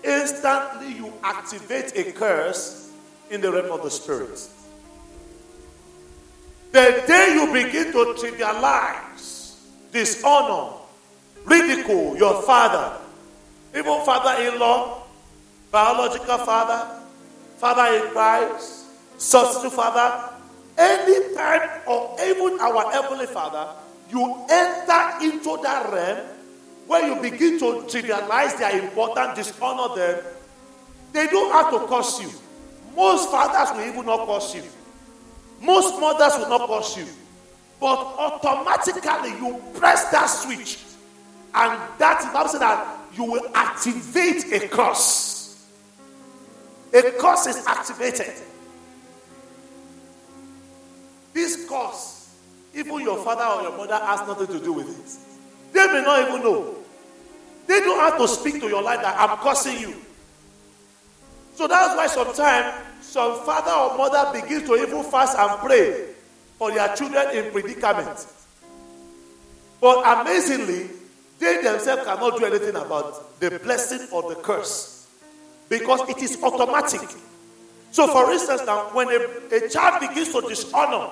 instantly 0.03 0.93
you 0.93 1.12
activate 1.23 1.95
a 1.95 2.12
curse 2.12 2.91
in 3.29 3.41
the 3.41 3.51
realm 3.51 3.71
of 3.71 3.83
the 3.83 3.89
spirit. 3.89 4.47
The 6.71 7.03
day 7.07 7.33
you 7.33 7.51
begin 7.51 7.91
to 7.93 8.13
trivialize, 8.13 9.57
dishonor, 9.91 10.73
ridicule 11.45 12.15
your 12.15 12.43
father, 12.43 12.97
even 13.73 14.05
father 14.05 14.43
in 14.43 14.59
law, 14.59 15.03
biological 15.71 16.38
father, 16.39 17.01
father 17.57 18.05
in 18.05 18.12
Christ, 18.12 18.85
substitute 19.17 19.73
father, 19.73 20.29
any 20.77 21.35
time 21.35 21.81
or 21.88 22.15
even 22.23 22.59
our 22.59 22.91
heavenly 22.91 23.25
father, 23.25 23.67
you 24.12 24.45
enter 24.50 25.26
into 25.26 25.60
that 25.63 25.91
realm 25.91 26.28
where 26.88 27.08
you 27.08 27.22
begin 27.22 27.60
to 27.60 27.65
trivialize 27.88 28.58
their 28.58 28.84
importance, 28.84 29.36
dishonor 29.38 29.95
them. 29.95 30.24
They 31.14 31.28
don't 31.28 31.51
have 31.51 31.72
to 31.72 31.88
curse 31.88 32.20
you. 32.22 32.32
Most 32.95 33.30
fathers 33.30 33.78
will 33.78 33.88
even 33.88 34.05
not 34.05 34.28
curse 34.28 34.55
you. 34.55 34.64
Most 35.62 35.99
mothers 35.99 36.38
will 36.38 36.49
not 36.49 36.68
curse 36.68 36.97
you. 36.97 37.05
But 37.80 37.97
automatically 37.97 39.30
you 39.30 39.62
press 39.76 40.10
that 40.12 40.26
switch. 40.26 40.80
And 41.53 41.80
that 41.97 42.20
is 42.45 42.51
saying 42.51 42.60
that 42.60 42.97
you 43.16 43.24
will 43.24 43.51
activate 43.53 44.51
a 44.51 44.68
curse. 44.68 45.68
A 46.93 47.01
curse 47.20 47.47
is 47.47 47.66
activated. 47.68 48.34
This 51.34 51.68
curse 51.70 52.18
even 52.80 53.01
your 53.01 53.23
father 53.23 53.43
or 53.43 53.61
your 53.69 53.77
mother 53.77 54.03
has 54.05 54.27
nothing 54.27 54.47
to 54.47 54.59
do 54.63 54.73
with 54.73 54.88
it. 54.89 55.73
They 55.73 55.86
may 55.88 56.01
not 56.01 56.27
even 56.27 56.41
know. 56.41 56.75
They 57.67 57.80
don't 57.82 57.99
have 57.99 58.17
to 58.17 58.27
speak 58.27 58.59
to 58.61 58.67
your 58.67 58.82
life 58.82 59.01
that 59.01 59.15
I'm 59.19 59.38
cursing 59.38 59.80
you. 59.80 59.95
So 61.53 61.67
that's 61.67 61.95
why 61.95 62.07
sometimes 62.07 62.73
some 63.01 63.43
father 63.45 63.71
or 63.71 63.97
mother 63.97 64.41
begins 64.41 64.67
to 64.67 64.75
even 64.75 65.03
fast 65.03 65.38
and 65.38 65.59
pray 65.59 66.07
for 66.57 66.71
their 66.71 66.95
children 66.95 67.36
in 67.36 67.51
predicament. 67.51 68.25
But 69.82 70.21
amazingly, 70.21 70.89
they 71.38 71.61
themselves 71.61 72.03
cannot 72.03 72.38
do 72.38 72.45
anything 72.45 72.75
about 72.75 73.39
the 73.39 73.59
blessing 73.59 74.07
or 74.11 74.34
the 74.34 74.36
curse 74.41 75.07
because 75.69 76.07
it 76.09 76.17
is 76.21 76.41
automatic. 76.43 77.01
So, 77.91 78.07
for 78.07 78.32
instance, 78.32 78.61
now, 78.65 78.89
when 78.93 79.07
a, 79.07 79.55
a 79.55 79.69
child 79.69 80.01
begins 80.01 80.32
to 80.34 80.41
dishonor, 80.41 81.09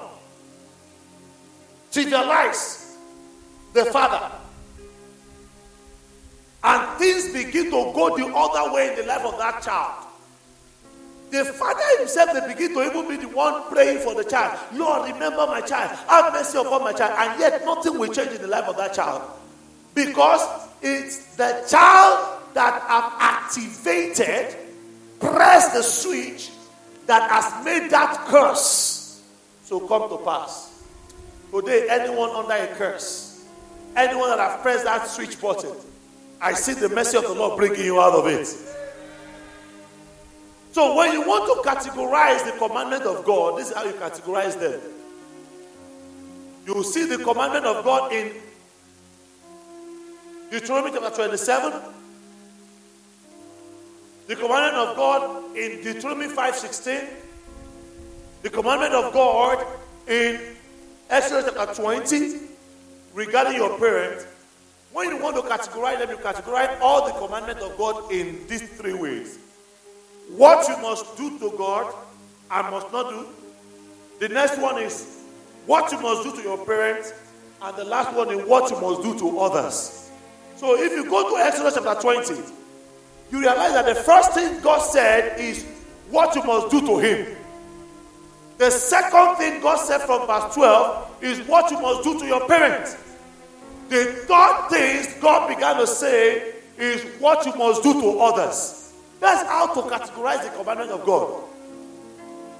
trivialize 1.97 2.95
the 3.73 3.85
father, 3.85 4.31
and 6.63 6.99
things 6.99 7.31
begin 7.33 7.65
to 7.65 7.91
go 7.93 8.15
the 8.17 8.25
other 8.25 8.73
way 8.73 8.89
in 8.89 8.95
the 8.95 9.03
life 9.03 9.25
of 9.25 9.37
that 9.37 9.61
child, 9.61 10.05
the 11.29 11.43
father 11.43 11.81
himself, 11.99 12.29
they 12.33 12.53
begin 12.53 12.73
to 12.73 12.83
even 12.83 13.07
be 13.09 13.17
the 13.17 13.27
one 13.27 13.63
praying 13.69 13.99
for 13.99 14.15
the 14.15 14.23
child. 14.23 14.57
Lord, 14.73 15.11
remember 15.11 15.45
my 15.47 15.59
child. 15.59 15.91
Have 16.07 16.31
mercy 16.31 16.57
upon 16.57 16.85
my 16.85 16.93
child. 16.93 17.15
And 17.17 17.39
yet, 17.39 17.65
nothing 17.65 17.99
will 17.99 18.13
change 18.13 18.31
in 18.31 18.41
the 18.41 18.47
life 18.47 18.63
of 18.63 18.77
that 18.77 18.93
child. 18.93 19.29
Because 19.93 20.41
it's 20.81 21.35
the 21.35 21.65
child 21.69 22.41
that 22.53 22.81
have 22.83 23.11
activated, 23.19 24.55
pressed 25.19 25.73
the 25.73 25.83
switch 25.83 26.49
that 27.07 27.29
has 27.29 27.65
made 27.65 27.89
that 27.91 28.15
curse 28.27 29.21
to 29.67 29.85
come 29.85 30.07
to 30.07 30.17
pass. 30.19 30.76
Today, 31.53 31.87
anyone 31.89 32.29
under 32.31 32.53
a 32.53 32.67
curse, 32.75 33.45
anyone 33.95 34.29
that 34.29 34.39
has 34.39 34.61
pressed 34.61 34.83
that 34.83 35.07
switch 35.07 35.39
button, 35.39 35.71
I 36.41 36.53
see 36.53 36.73
the 36.73 36.89
mercy 36.89 37.17
of 37.17 37.23
the 37.23 37.33
Lord 37.33 37.57
bringing 37.57 37.85
you 37.85 37.99
out 37.99 38.13
of 38.13 38.27
it. 38.27 38.47
So 40.73 40.95
when 40.95 41.13
you 41.13 41.21
want 41.21 41.45
to 41.47 41.67
categorize 41.67 42.45
the 42.45 42.51
commandment 42.59 43.03
of 43.03 43.25
God, 43.25 43.57
this 43.57 43.69
is 43.69 43.75
how 43.75 43.83
you 43.85 43.93
categorize 43.93 44.59
them. 44.59 44.79
You 46.67 46.83
see 46.83 47.05
the 47.05 47.17
commandment 47.17 47.65
of 47.65 47.83
God 47.83 48.11
in 48.11 48.33
Deuteronomy 50.51 50.91
chapter 50.91 51.15
27, 51.15 51.73
the 54.27 54.35
commandment 54.35 54.75
of 54.75 54.95
God 54.95 55.55
in 55.55 55.81
Deuteronomy 55.81 56.27
5:16, 56.27 57.07
the 58.43 58.49
commandment 58.49 58.93
of 58.93 59.13
God 59.13 59.65
in 60.07 60.56
Exodus 61.09 61.53
chapter 61.55 61.81
20 61.81 62.39
regarding 63.13 63.53
your 63.53 63.79
parents. 63.79 64.25
When 64.91 65.09
you 65.09 65.21
want 65.21 65.37
to 65.37 65.41
categorize 65.43 65.99
them, 65.99 66.09
you 66.09 66.17
categorize 66.17 66.77
all 66.81 67.07
the 67.07 67.13
commandments 67.13 67.63
of 67.63 67.77
God 67.77 68.11
in 68.11 68.45
these 68.47 68.67
three 68.77 68.93
ways. 68.93 69.39
What 70.35 70.67
you 70.67 70.77
must 70.81 71.15
do 71.15 71.39
to 71.39 71.55
God 71.57 71.93
and 72.51 72.71
must 72.71 72.91
not 72.91 73.09
do. 73.09 73.25
The 74.19 74.27
next 74.29 74.59
one 74.59 74.81
is 74.81 75.23
what 75.65 75.91
you 75.91 75.99
must 76.01 76.23
do 76.23 76.35
to 76.35 76.41
your 76.41 76.65
parents. 76.65 77.13
And 77.61 77.77
the 77.77 77.85
last 77.85 78.13
one 78.13 78.29
is 78.31 78.45
what 78.45 78.69
you 78.69 78.79
must 78.81 79.01
do 79.01 79.17
to 79.19 79.39
others. 79.39 80.11
So 80.57 80.77
if 80.77 80.91
you 80.91 81.09
go 81.09 81.29
to 81.29 81.41
Exodus 81.41 81.75
chapter 81.75 82.01
20, 82.01 82.33
you 83.31 83.39
realize 83.39 83.73
that 83.73 83.85
the 83.85 83.95
first 83.95 84.33
thing 84.33 84.59
God 84.61 84.79
said 84.79 85.39
is 85.39 85.65
what 86.09 86.35
you 86.35 86.43
must 86.43 86.69
do 86.69 86.81
to 86.81 86.97
Him. 86.97 87.37
The 88.57 88.71
second 88.71 89.35
thing 89.35 89.61
God 89.61 89.77
said 89.77 90.01
from 90.01 90.25
verse 90.25 90.55
12 90.55 91.23
is 91.23 91.47
what 91.47 91.69
you 91.69 91.79
must 91.79 92.03
do 92.03 92.19
to 92.19 92.25
your 92.25 92.47
parents. 92.47 92.95
The 93.89 94.03
third 94.27 94.67
thing 94.69 95.21
God 95.21 95.47
began 95.47 95.77
to 95.77 95.85
say 95.85 96.55
is 96.77 97.03
what 97.19 97.45
you 97.45 97.53
must 97.55 97.83
do 97.83 97.93
to 98.01 98.19
others. 98.19 98.93
That's 99.19 99.47
how 99.47 99.73
to 99.73 99.81
categorize 99.81 100.43
the 100.43 100.49
commandment 100.57 100.91
of 100.91 101.05
God. 101.05 101.43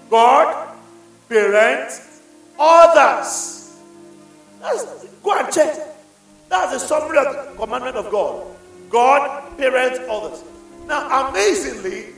God, 0.10 0.76
parents, 1.30 2.22
others. 2.60 3.78
That's, 4.62 5.06
go 5.24 5.38
and 5.38 5.54
check. 5.54 5.78
That's 6.50 6.74
the 6.74 6.80
summary 6.80 7.18
of 7.18 7.26
the 7.26 7.54
commandment 7.58 7.98
of 7.98 8.12
God. 8.12 8.48
God, 8.90 9.58
parents, 9.58 10.00
others. 10.10 10.44
Now, 10.86 11.30
amazingly, 11.30 12.14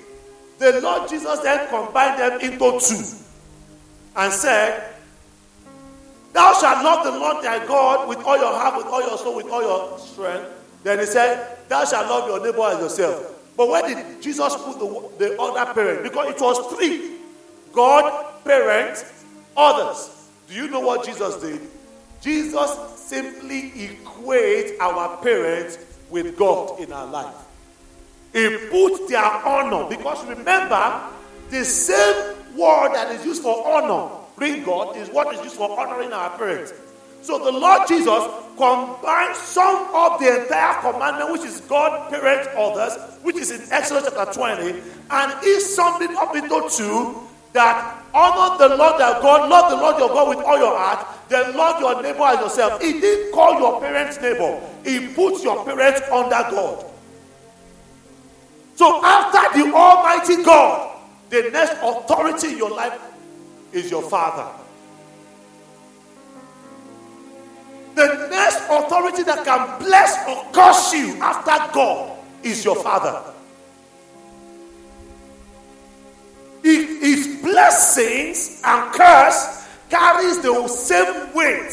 the 0.60 0.80
Lord 0.82 1.10
Jesus 1.10 1.40
then 1.40 1.68
combined 1.70 2.20
them 2.20 2.40
into 2.42 2.80
two 2.80 3.04
and 4.16 4.34
said, 4.34 4.94
Thou 6.34 6.54
shalt 6.54 6.84
love 6.84 7.06
the 7.06 7.12
Lord 7.12 7.44
thy 7.44 7.66
God 7.66 8.08
with 8.08 8.20
all 8.20 8.38
your 8.38 8.54
heart, 8.54 8.78
with 8.78 8.86
all 8.86 9.02
your 9.02 9.18
soul, 9.18 9.36
with 9.36 9.50
all 9.50 9.62
your 9.62 10.00
strength. 10.00 10.50
Then 10.84 11.00
he 11.00 11.06
said, 11.06 11.58
Thou 11.68 11.86
shalt 11.86 12.08
love 12.08 12.28
your 12.28 12.44
neighbor 12.44 12.64
as 12.64 12.80
yourself. 12.80 13.36
But 13.58 13.68
where 13.68 13.82
did 13.82 14.22
Jesus 14.22 14.56
put 14.56 14.80
the, 14.80 15.10
the 15.18 15.42
other 15.42 15.74
parent? 15.74 16.04
Because 16.04 16.30
it 16.30 16.42
was 16.42 16.76
three 16.76 17.18
God, 17.74 18.44
parents, 18.44 19.26
others. 19.56 20.30
Do 20.48 20.56
you 20.56 20.70
know 20.70 20.80
what 20.80 21.06
Jesus 21.06 21.36
did? 21.42 21.62
Jesus 22.22 22.96
simply 22.96 23.72
equates 23.72 24.80
our 24.80 25.18
parents 25.18 25.78
with 26.10 26.38
God 26.38 26.80
in 26.80 26.92
our 26.92 27.06
life. 27.06 27.36
He 28.34 28.58
put 28.70 29.08
their 29.08 29.24
honor, 29.24 29.90
because 29.90 30.26
remember, 30.26 31.02
the 31.50 31.64
same 31.66 32.36
word 32.56 32.94
that 32.94 33.12
is 33.16 33.26
used 33.26 33.42
for 33.44 33.68
honor, 33.68 34.16
bring 34.36 34.64
God, 34.64 34.98
is 34.98 35.10
what 35.10 35.34
is 35.34 35.42
used 35.44 35.56
for 35.56 35.80
honoring 35.80 36.14
our 36.14 36.38
parents. 36.38 36.74
So 37.22 37.38
the 37.38 37.52
Lord 37.52 37.88
Jesus 37.88 38.24
combined 38.56 39.36
some 39.36 39.94
of 39.94 40.20
the 40.20 40.44
entire 40.44 40.80
commandment, 40.82 41.32
which 41.34 41.44
is 41.44 41.62
God, 41.62 42.10
parents, 42.10 42.48
others, 42.58 42.98
which 43.24 43.36
is 43.36 43.52
in 43.52 43.62
Exodus 43.72 44.10
chapter 44.14 44.34
20, 44.34 44.82
and 45.12 45.62
summed 45.62 46.02
it 46.02 46.12
up 46.12 46.36
into 46.36 46.70
two 46.72 47.16
that 47.54 48.04
honor 48.14 48.58
the 48.58 48.76
Lord 48.76 49.00
thy 49.00 49.20
God, 49.22 49.50
love 49.50 49.72
the 49.72 49.78
Lord 49.78 49.98
your 49.98 50.10
God 50.10 50.30
with 50.30 50.46
all 50.46 50.58
your 50.58 50.78
heart, 50.78 51.06
then 51.30 51.56
love 51.56 51.80
your 51.80 52.02
neighbor 52.02 52.24
as 52.24 52.40
yourself. 52.40 52.82
He 52.82 53.00
didn't 53.00 53.34
call 53.34 53.60
your 53.60 53.80
parents 53.82 54.22
neighbor, 54.22 54.62
he 54.84 55.14
puts 55.14 55.44
your 55.44 55.66
parents 55.66 56.02
under 56.12 56.30
God. 56.30 56.86
So 58.76 59.04
after 59.04 59.60
the 59.60 59.74
Almighty 59.74 60.44
God, 60.44 60.89
the 61.30 61.50
next 61.52 61.74
authority 61.82 62.54
in 62.54 62.58
your 62.58 62.72
life 62.72 63.00
is 63.72 63.92
your 63.92 64.02
father. 64.02 64.52
The 67.96 68.28
next 68.30 68.64
authority 68.70 69.24
that 69.24 69.44
can 69.44 69.80
bless 69.80 70.28
or 70.28 70.52
curse 70.52 70.94
you 70.94 71.22
after 71.22 71.74
God 71.74 72.18
is 72.44 72.64
your 72.64 72.76
father. 72.82 73.22
If 76.64 77.42
blessings 77.42 78.62
and 78.66 78.92
curse 78.94 79.68
carries 79.90 80.42
the 80.42 80.68
same 80.68 81.34
weight 81.34 81.72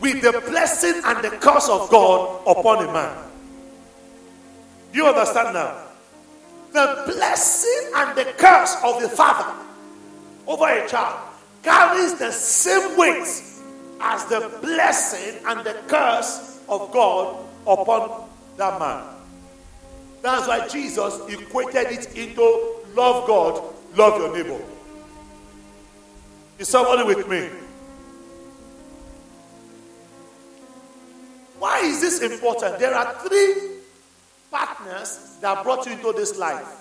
with 0.00 0.22
the 0.22 0.42
blessing 0.48 1.00
and 1.04 1.22
the 1.22 1.30
curse 1.30 1.68
of 1.68 1.90
God 1.90 2.42
upon 2.46 2.88
a 2.88 2.92
man. 2.92 3.16
You 4.92 5.06
understand 5.06 5.54
now? 5.54 5.79
The 6.72 7.02
blessing 7.06 7.92
and 7.96 8.16
the 8.16 8.24
curse 8.38 8.76
of 8.84 9.02
the 9.02 9.08
father 9.08 9.52
over 10.46 10.66
a 10.66 10.88
child 10.88 11.20
carries 11.62 12.14
the 12.18 12.30
same 12.30 12.96
weight 12.96 13.26
as 14.00 14.24
the 14.26 14.58
blessing 14.62 15.40
and 15.46 15.64
the 15.64 15.76
curse 15.88 16.60
of 16.68 16.90
God 16.92 17.44
upon 17.66 18.28
that 18.56 18.78
man. 18.78 19.04
That's 20.22 20.46
why 20.46 20.68
Jesus 20.68 21.20
equated 21.28 21.86
it 21.88 22.16
into 22.16 22.76
love 22.94 23.26
God, 23.26 23.74
love 23.96 24.20
your 24.20 24.36
neighbor. 24.36 24.62
Is 26.58 26.68
somebody 26.68 27.02
with 27.04 27.26
me? 27.28 27.48
Why 31.58 31.80
is 31.80 32.00
this 32.00 32.20
important? 32.20 32.78
There 32.78 32.94
are 32.94 33.14
three 33.26 33.79
partners 34.50 35.38
that 35.40 35.62
brought 35.62 35.86
you 35.86 35.92
into 35.92 36.12
this 36.12 36.36
life 36.38 36.80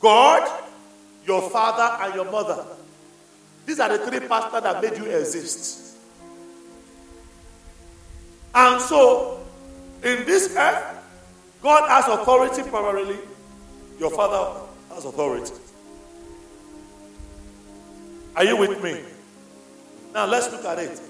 God, 0.00 0.64
your 1.24 1.48
father, 1.50 2.04
and 2.04 2.14
your 2.14 2.30
mother. 2.30 2.64
These 3.64 3.78
are 3.78 3.96
the 3.96 4.04
three 4.04 4.26
partners 4.26 4.62
that 4.64 4.82
made 4.82 4.98
you 4.98 5.04
exist. 5.04 5.96
And 8.54 8.80
so, 8.80 9.40
in 10.02 10.26
this 10.26 10.56
earth, 10.56 10.98
God 11.62 11.88
has 11.88 12.08
authority 12.08 12.68
primarily, 12.68 13.16
your 14.00 14.10
father 14.10 14.60
has 14.92 15.04
authority. 15.04 15.52
Are 18.34 18.44
you 18.44 18.56
with 18.56 18.82
me? 18.82 19.00
Now 20.12 20.26
let's 20.26 20.50
look 20.50 20.64
at 20.64 20.78
it. 20.80 21.00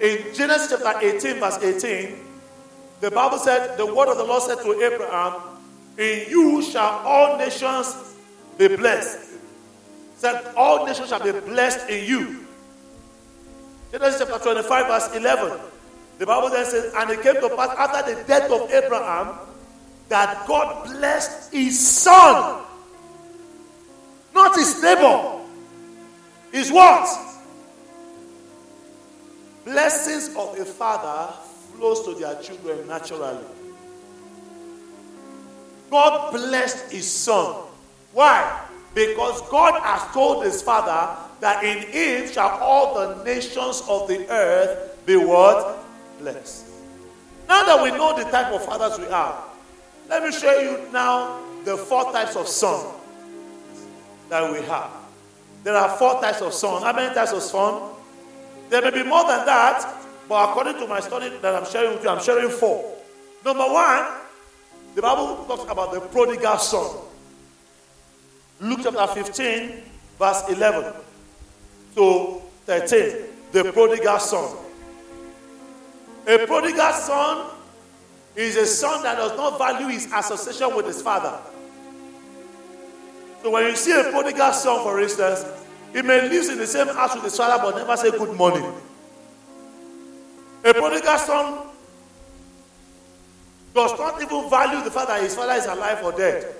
In 0.00 0.34
Genesis 0.34 0.70
chapter 0.82 1.06
18, 1.06 1.40
verse 1.40 1.62
18, 1.62 2.16
the 3.00 3.10
Bible 3.10 3.38
said, 3.38 3.76
The 3.78 3.86
word 3.86 4.08
of 4.08 4.18
the 4.18 4.24
Lord 4.24 4.42
said 4.42 4.62
to 4.62 4.72
Abraham, 4.82 5.40
In 5.96 6.28
you 6.28 6.62
shall 6.62 7.00
all 7.04 7.38
nations 7.38 8.14
be 8.58 8.68
blessed. 8.76 9.38
Said, 10.16 10.52
All 10.56 10.86
nations 10.86 11.08
shall 11.08 11.22
be 11.22 11.32
blessed 11.32 11.88
in 11.88 12.04
you. 12.04 12.46
Genesis 13.90 14.20
chapter 14.28 14.38
25, 14.38 14.86
verse 14.86 15.16
11. 15.16 15.58
The 16.18 16.26
Bible 16.26 16.50
then 16.50 16.66
says, 16.66 16.92
And 16.94 17.10
it 17.10 17.22
came 17.22 17.34
to 17.34 17.48
pass 17.56 17.76
after 17.78 18.14
the 18.14 18.22
death 18.24 18.50
of 18.50 18.70
Abraham 18.70 19.38
that 20.10 20.46
God 20.46 20.86
blessed 20.86 21.52
his 21.52 21.78
son, 21.78 22.62
not 24.34 24.54
his 24.54 24.82
neighbor. 24.82 25.38
His 26.52 26.70
what? 26.70 27.08
Blessings 29.64 30.34
of 30.36 30.58
a 30.58 30.64
father 30.64 31.32
flows 31.80 32.04
to 32.04 32.14
their 32.14 32.36
children 32.42 32.86
naturally. 32.86 33.42
God 35.90 36.30
blessed 36.30 36.92
his 36.92 37.10
son. 37.10 37.56
Why? 38.12 38.68
Because 38.94 39.40
God 39.48 39.80
has 39.82 40.12
told 40.12 40.44
his 40.44 40.60
father 40.60 41.16
that 41.40 41.64
in 41.64 41.78
him 41.88 42.30
shall 42.30 42.58
all 42.60 42.94
the 42.94 43.24
nations 43.24 43.82
of 43.88 44.06
the 44.08 44.28
earth 44.30 44.98
be 45.06 45.16
what? 45.16 45.78
Blessed. 46.18 46.66
Now 47.48 47.64
that 47.64 47.82
we 47.82 47.96
know 47.96 48.14
the 48.14 48.30
type 48.30 48.52
of 48.52 48.62
fathers 48.62 48.98
we 48.98 49.06
are, 49.06 49.42
let 50.08 50.22
me 50.22 50.32
show 50.32 50.52
you 50.60 50.86
now 50.92 51.40
the 51.64 51.78
four 51.78 52.12
types 52.12 52.36
of 52.36 52.46
son 52.46 52.94
that 54.28 54.52
we 54.52 54.60
have. 54.66 54.90
There 55.64 55.74
are 55.74 55.96
four 55.96 56.20
types 56.20 56.42
of 56.42 56.52
son. 56.52 56.82
How 56.82 56.92
many 56.92 57.14
types 57.14 57.32
of 57.32 57.42
son? 57.42 57.90
There 58.68 58.82
may 58.82 58.90
be 58.90 59.02
more 59.02 59.24
than 59.26 59.46
that, 59.46 59.99
but 60.30 60.48
according 60.48 60.74
to 60.74 60.86
my 60.86 61.00
study 61.00 61.28
that 61.42 61.56
I'm 61.56 61.68
sharing 61.68 61.94
with 61.94 62.04
you, 62.04 62.08
I'm 62.08 62.22
sharing 62.22 62.50
four. 62.50 62.96
Number 63.44 63.64
one, 63.64 64.06
the 64.94 65.02
Bible 65.02 65.44
talks 65.48 65.68
about 65.68 65.92
the 65.92 65.98
prodigal 65.98 66.56
son. 66.58 66.98
Luke 68.60 68.78
chapter 68.84 69.08
15, 69.08 69.82
verse 70.16 70.44
11 70.50 70.92
to 71.96 72.42
13. 72.64 73.16
The 73.50 73.72
prodigal 73.72 74.20
son. 74.20 74.56
A 76.28 76.46
prodigal 76.46 76.92
son 76.92 77.50
is 78.36 78.54
a 78.54 78.66
son 78.66 79.02
that 79.02 79.16
does 79.16 79.36
not 79.36 79.58
value 79.58 79.88
his 79.88 80.06
association 80.14 80.76
with 80.76 80.86
his 80.86 81.02
father. 81.02 81.36
So 83.42 83.50
when 83.50 83.66
you 83.66 83.74
see 83.74 83.98
a 83.98 84.04
prodigal 84.12 84.52
son, 84.52 84.84
for 84.84 85.00
instance, 85.00 85.44
he 85.92 86.02
may 86.02 86.28
live 86.28 86.48
in 86.50 86.58
the 86.58 86.68
same 86.68 86.86
house 86.86 87.16
with 87.16 87.24
his 87.24 87.36
father 87.36 87.60
but 87.60 87.76
never 87.76 87.96
say 87.96 88.12
good 88.12 88.36
morning. 88.36 88.72
A 90.64 90.74
prodigal 90.74 91.18
son 91.18 91.58
does 93.74 93.98
not 93.98 94.20
even 94.20 94.50
value 94.50 94.84
the 94.84 94.90
fact 94.90 95.08
that 95.08 95.22
his 95.22 95.34
father 95.34 95.54
is 95.54 95.66
alive 95.66 96.04
or 96.04 96.12
dead. 96.12 96.54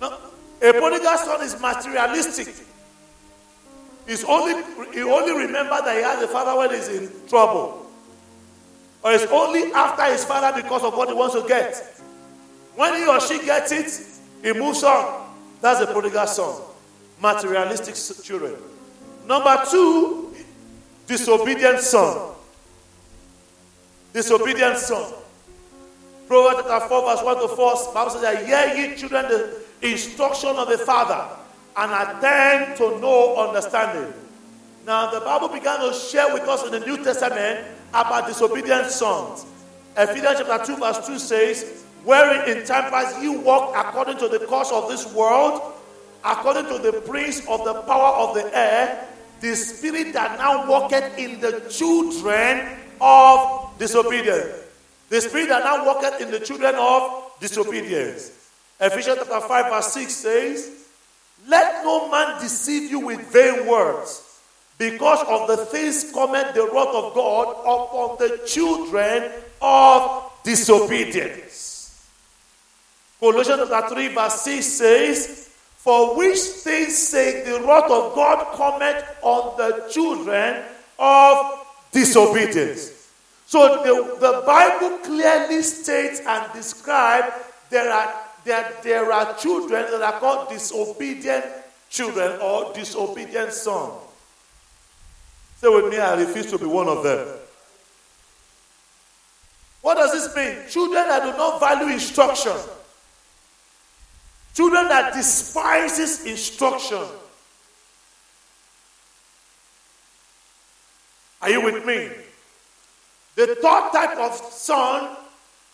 No. 0.00 0.16
A 0.62 0.72
prodigal 0.72 1.18
son 1.18 1.42
is 1.42 1.60
materialistic. 1.60 2.54
He's 4.06 4.24
only, 4.24 4.62
he 4.92 5.02
only 5.02 5.32
remembers 5.46 5.80
that 5.80 5.96
he 5.96 6.02
has 6.02 6.22
a 6.22 6.28
father 6.28 6.56
when 6.56 6.70
he's 6.70 6.88
in 6.88 7.10
trouble. 7.28 7.86
Or 9.02 9.12
it's 9.12 9.26
only 9.26 9.72
after 9.72 10.04
his 10.04 10.24
father 10.24 10.62
because 10.62 10.82
of 10.82 10.94
what 10.94 11.08
he 11.08 11.14
wants 11.14 11.34
to 11.34 11.46
get. 11.46 12.00
When 12.74 12.94
he 12.94 13.06
or 13.06 13.20
she 13.20 13.38
gets 13.44 13.72
it, 13.72 14.06
he 14.42 14.58
moves 14.58 14.82
on. 14.82 15.30
That's 15.60 15.80
a 15.80 15.86
prodigal 15.86 16.26
son. 16.26 16.62
Materialistic 17.20 18.24
children. 18.24 18.56
Number 19.26 19.62
two, 19.70 20.33
disobedient 21.06 21.80
son. 21.80 22.34
Disobedient 24.12 24.78
son. 24.78 25.12
Proverbs 26.28 26.62
chapter 26.66 26.88
4, 26.88 27.16
verse 27.16 27.24
1 27.24 27.36
to 27.36 27.48
4, 27.48 27.94
Bible 27.94 28.10
says 28.10 28.22
that, 28.22 28.46
Hear 28.46 28.88
ye 28.88 28.96
children 28.96 29.28
the 29.28 29.62
instruction 29.82 30.50
of 30.56 30.68
the 30.68 30.78
father, 30.78 31.28
and 31.76 31.92
attend 31.92 32.76
to 32.78 32.98
know 33.00 33.36
understanding. 33.36 34.12
Now, 34.86 35.10
the 35.10 35.20
Bible 35.20 35.48
began 35.48 35.80
to 35.80 35.92
share 35.92 36.32
with 36.32 36.42
us 36.48 36.64
in 36.64 36.72
the 36.72 36.80
New 36.80 37.02
Testament 37.02 37.66
about 37.90 38.26
disobedient 38.26 38.86
sons. 38.86 39.46
Ephesians 39.96 40.40
chapter 40.46 40.74
2, 40.74 40.76
verse 40.76 41.06
2 41.06 41.18
says, 41.18 41.84
Wherein 42.04 42.58
in 42.58 42.66
time 42.66 42.90
past 42.90 43.20
you 43.22 43.40
walk 43.40 43.74
according 43.76 44.18
to 44.18 44.28
the 44.28 44.44
course 44.46 44.70
of 44.72 44.88
this 44.88 45.12
world, 45.14 45.72
according 46.24 46.66
to 46.66 46.78
the 46.78 47.00
prince 47.00 47.40
of 47.48 47.64
the 47.64 47.74
power 47.82 48.14
of 48.16 48.34
the 48.34 48.50
air, 48.56 49.08
the 49.40 49.54
spirit 49.54 50.12
that 50.14 50.38
now 50.38 50.68
walketh 50.68 51.18
in 51.18 51.40
the 51.40 51.60
children 51.70 52.78
of 53.00 53.78
disobedience. 53.78 54.62
The 55.08 55.20
spirit 55.20 55.48
that 55.48 55.64
now 55.64 55.84
walketh 55.84 56.20
in 56.20 56.30
the 56.30 56.40
children 56.40 56.74
of 56.76 57.32
disobedience. 57.40 58.32
Ephesians 58.80 59.18
chapter 59.18 59.40
5, 59.40 59.70
verse 59.70 59.92
6 59.92 60.12
says, 60.14 60.86
Let 61.46 61.84
no 61.84 62.10
man 62.10 62.40
deceive 62.40 62.90
you 62.90 63.00
with 63.00 63.20
vain 63.32 63.66
words, 63.66 64.40
because 64.78 65.24
of 65.28 65.46
the 65.48 65.64
things 65.66 66.10
cometh 66.12 66.54
the 66.54 66.64
wrath 66.72 66.94
of 66.94 67.14
God 67.14 67.50
upon 67.60 68.16
the 68.18 68.40
children 68.46 69.30
of 69.62 70.32
disobedience. 70.42 72.08
Colossians 73.20 73.68
chapter 73.68 73.94
3, 73.94 74.08
verse 74.08 74.40
6 74.42 74.66
says, 74.66 75.53
For 75.84 76.16
which 76.16 76.38
things 76.38 76.96
sake 76.96 77.44
the 77.44 77.60
wrath 77.60 77.90
of 77.90 78.14
God 78.14 78.56
cometh 78.56 79.04
on 79.20 79.54
the 79.58 79.86
children 79.90 80.64
of 80.98 81.66
disobedience. 81.92 83.10
So 83.44 83.82
the, 83.84 84.16
the 84.18 84.42
Bible 84.46 84.96
clearly 85.04 85.60
states 85.60 86.22
and 86.26 86.52
describes 86.54 87.34
there 87.68 87.92
are, 87.92 88.14
there, 88.46 88.72
there 88.82 89.12
are 89.12 89.36
children 89.36 89.84
that 89.90 90.00
are 90.00 90.18
called 90.18 90.48
disobedient 90.48 91.44
children 91.90 92.40
or 92.40 92.72
disobedient 92.72 93.52
sons. 93.52 93.92
Say 95.58 95.68
with 95.68 95.92
me, 95.92 95.98
I 95.98 96.14
refuse 96.18 96.50
to 96.50 96.58
be 96.58 96.64
one 96.64 96.88
of 96.88 97.02
them. 97.02 97.28
What 99.82 99.96
does 99.96 100.12
this 100.12 100.34
mean? 100.34 100.66
Children 100.66 101.08
that 101.08 101.30
do 101.30 101.36
not 101.36 101.60
value 101.60 101.92
instruction. 101.92 102.56
Children 104.54 104.88
that 104.88 105.12
despises 105.12 106.24
instruction. 106.24 107.02
Are 111.42 111.50
you 111.50 111.60
with 111.60 111.84
me? 111.84 112.08
The 113.34 113.56
third 113.56 113.90
type 113.92 114.16
of 114.16 114.34
son 114.34 115.16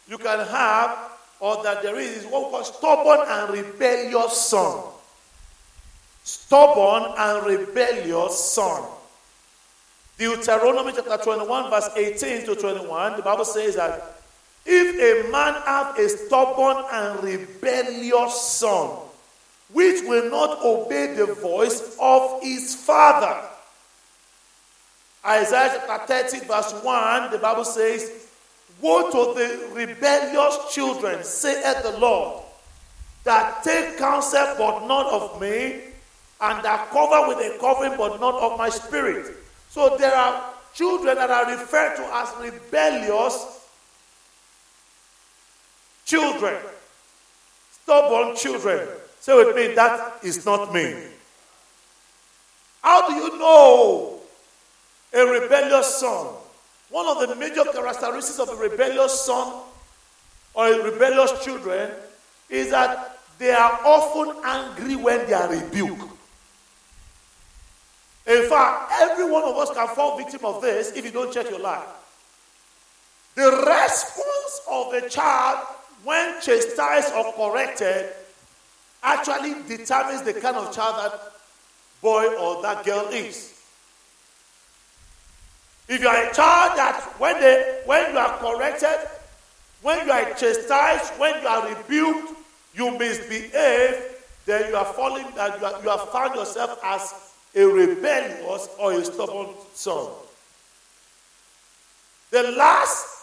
you 0.09 0.17
can 0.17 0.47
have, 0.47 0.99
or 1.39 1.63
that 1.63 1.83
there 1.83 1.99
is, 2.01 2.25
is 2.25 2.27
what 2.27 2.47
we 2.47 2.51
call 2.51 2.65
stubborn 2.65 3.21
and 3.29 3.53
rebellious 3.53 4.37
son. 4.37 4.83
Stubborn 6.25 7.15
and 7.19 7.47
rebellious 7.47 8.53
son. 8.53 8.83
Deuteronomy 10.19 10.93
chapter 10.95 11.19
21, 11.23 11.71
verse 11.71 11.91
18 11.97 12.47
to 12.47 12.55
21, 12.55 13.17
the 13.17 13.23
Bible 13.23 13.45
says 13.45 13.77
that 13.77 14.20
if 14.67 15.27
a 15.27 15.31
man 15.31 15.55
have 15.65 15.99
a 15.99 16.09
stubborn 16.09 16.85
and 16.93 17.25
rebellious 17.25 18.41
son, 18.41 18.91
which 19.73 20.03
will 20.05 20.31
not 20.31 20.63
obey 20.65 21.15
the 21.15 21.35
voice 21.35 21.97
of 22.01 22.43
his 22.43 22.75
father, 22.75 23.41
Isaiah 25.25 25.83
chapter 25.87 26.31
30, 26.31 26.47
verse 26.47 26.73
1, 26.83 27.31
the 27.31 27.39
Bible 27.39 27.65
says, 27.65 28.29
Woe 28.81 29.11
to 29.11 29.39
the 29.39 29.75
rebellious 29.75 30.75
children, 30.75 31.23
saith 31.23 31.83
the 31.83 31.99
Lord, 31.99 32.43
that 33.25 33.63
take 33.63 33.99
counsel 33.99 34.55
but 34.57 34.87
not 34.87 35.07
of 35.07 35.41
me, 35.41 35.81
and 36.41 36.65
that 36.65 36.89
cover 36.91 37.29
with 37.29 37.39
a 37.39 37.59
covering 37.59 37.97
but 37.99 38.19
not 38.19 38.35
of 38.37 38.59
my 38.59 38.71
spirit. 38.71 39.37
So 39.69 39.97
there 39.99 40.15
are 40.15 40.55
children 40.75 41.17
that 41.17 41.31
are 41.31 41.51
referred 41.51 41.97
to 41.97 42.15
as 42.15 42.33
rebellious 42.41 43.60
children, 46.11 46.57
stubborn 47.71 48.37
children. 48.37 48.89
Say 49.21 49.37
with 49.37 49.55
me, 49.55 49.75
that 49.75 50.19
is 50.25 50.45
not 50.45 50.73
me. 50.75 50.95
How 52.83 53.09
do 53.09 53.15
you 53.15 53.39
know 53.39 54.21
a 55.13 55.27
rebellious 55.27 55.97
son. 55.97 56.29
One 56.89 57.07
of 57.07 57.29
the 57.29 57.35
major 57.37 57.65
characteristics 57.65 58.39
of 58.39 58.49
a 58.49 58.57
rebellious 58.57 59.21
son 59.25 59.63
or 60.55 60.69
a 60.69 60.91
rebellious 60.91 61.45
children 61.45 61.91
is 62.49 62.71
that 62.71 63.19
they 63.39 63.53
are 63.53 63.81
often 63.85 64.37
angry 64.45 64.97
when 64.97 65.27
they 65.27 65.33
are 65.33 65.49
rebuked. 65.49 66.03
In 68.27 68.49
fact, 68.49 68.93
every 69.01 69.31
one 69.31 69.45
of 69.45 69.57
us 69.57 69.71
can 69.75 69.89
fall 69.89 70.17
victim 70.19 70.45
of 70.45 70.61
this 70.63 70.93
if 70.93 71.05
you 71.05 71.11
don't 71.11 71.33
check 71.33 71.49
your 71.51 71.61
life. 71.61 71.87
The 73.35 73.51
response 73.51 74.61
of 74.71 74.93
a 74.93 75.09
child 75.09 75.67
when 76.05 76.41
chastised 76.41 77.13
or 77.15 77.33
corrected 77.33 78.11
actually 79.03 79.55
determines 79.69 80.23
the 80.23 80.35
kind 80.35 80.57
of 80.57 80.75
child 80.75 80.97
that 80.97 81.33
boy 82.01 82.27
or 82.37 82.63
that 82.63 82.85
girl 82.85 83.07
is. 83.09 83.59
If 85.89 86.01
you 86.01 86.09
are 86.09 86.31
a 86.31 86.33
child 86.33 86.79
that 86.79 87.01
when 87.19 87.41
they 87.41 87.83
when 87.85 88.13
you 88.13 88.19
are 88.19 88.39
corrected, 88.39 89.09
when 89.83 90.07
you 90.07 90.13
are 90.13 90.35
chastised, 90.35 91.13
when 91.19 91.41
you 91.43 91.49
are 91.49 91.69
rebuked, 91.69 92.37
you 92.75 92.97
misbehave, 92.99 94.03
then 94.47 94.71
you 94.71 94.77
are 94.77 94.85
falling 94.85 95.27
that 95.35 95.59
you, 95.61 95.67
are, 95.67 95.83
you 95.83 95.89
have 95.89 96.09
found 96.11 96.35
yourself 96.35 96.79
as 96.85 97.15
a 97.55 97.65
rebellious 97.65 98.69
or 98.79 98.93
a 98.93 99.05
stubborn 99.05 99.49
son. 99.75 100.09
The 102.31 102.43
last 102.53 103.20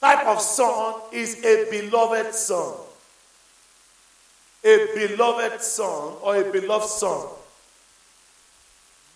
type 0.00 0.26
of 0.26 0.40
son 0.40 1.00
is 1.12 1.44
a 1.44 1.70
beloved 1.70 2.34
son. 2.34 2.74
A 4.64 4.88
beloved 4.94 5.60
son 5.62 6.14
or 6.22 6.36
a 6.36 6.50
beloved 6.50 6.88
son. 6.88 7.26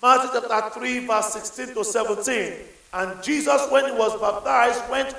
Matthew 0.03 0.41
chapter 0.49 0.81
3, 0.81 1.07
verse 1.07 1.33
16 1.33 1.75
to 1.75 1.85
17. 1.85 2.53
And 2.93 3.23
Jesus, 3.23 3.71
when 3.71 3.87
he 3.87 3.93
was 3.93 4.19
baptized, 4.21 4.89
went 4.91 5.15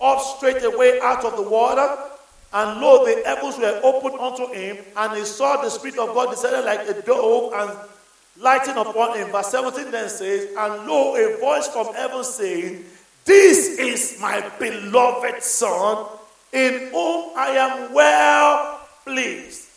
up 0.00 0.20
straight 0.20 0.62
away 0.64 1.00
out 1.00 1.24
of 1.24 1.36
the 1.36 1.42
water. 1.42 1.96
And 2.52 2.80
lo, 2.80 3.04
the 3.04 3.22
heavens 3.24 3.58
were 3.58 3.80
opened 3.82 4.20
unto 4.20 4.52
him, 4.52 4.76
and 4.96 5.16
he 5.16 5.24
saw 5.24 5.62
the 5.62 5.70
Spirit 5.70 5.98
of 5.98 6.14
God 6.14 6.30
descending 6.30 6.66
like 6.66 6.86
a 6.86 7.00
dove 7.00 7.52
and 7.54 7.78
lighting 8.38 8.76
upon 8.76 9.16
him. 9.16 9.30
Verse 9.30 9.48
17 9.48 9.90
then 9.90 10.08
says, 10.08 10.48
And 10.58 10.86
lo, 10.86 11.16
a 11.16 11.38
voice 11.38 11.68
from 11.68 11.94
heaven 11.94 12.22
saying, 12.24 12.84
This 13.24 13.78
is 13.78 14.18
my 14.20 14.40
beloved 14.58 15.42
Son, 15.42 16.06
in 16.52 16.90
whom 16.90 17.30
I 17.36 17.50
am 17.56 17.94
well 17.94 18.80
pleased. 19.04 19.68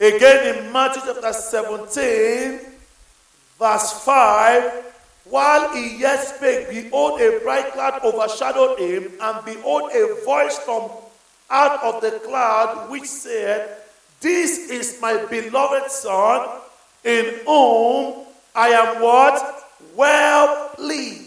Again 0.00 0.56
in 0.56 0.72
Matthew 0.72 1.02
chapter 1.04 1.32
17, 1.32 2.60
verse 3.58 4.04
5, 4.04 4.84
while 5.24 5.74
he 5.74 5.98
yet 5.98 6.18
spake, 6.18 6.68
behold, 6.70 7.20
a 7.20 7.40
bright 7.40 7.72
cloud 7.72 8.00
overshadowed 8.04 8.78
him, 8.78 9.12
and 9.20 9.44
behold, 9.44 9.90
a 9.92 10.24
voice 10.24 10.58
from 10.58 10.90
out 11.50 11.82
of 11.82 12.00
the 12.02 12.18
cloud 12.20 12.90
which 12.90 13.04
said, 13.04 13.78
This 14.20 14.70
is 14.70 15.00
my 15.00 15.24
beloved 15.26 15.90
Son, 15.90 16.48
in 17.04 17.40
whom 17.46 18.26
I 18.54 18.68
am 18.68 19.02
what? 19.02 19.68
Well 19.94 20.70
pleased. 20.74 21.21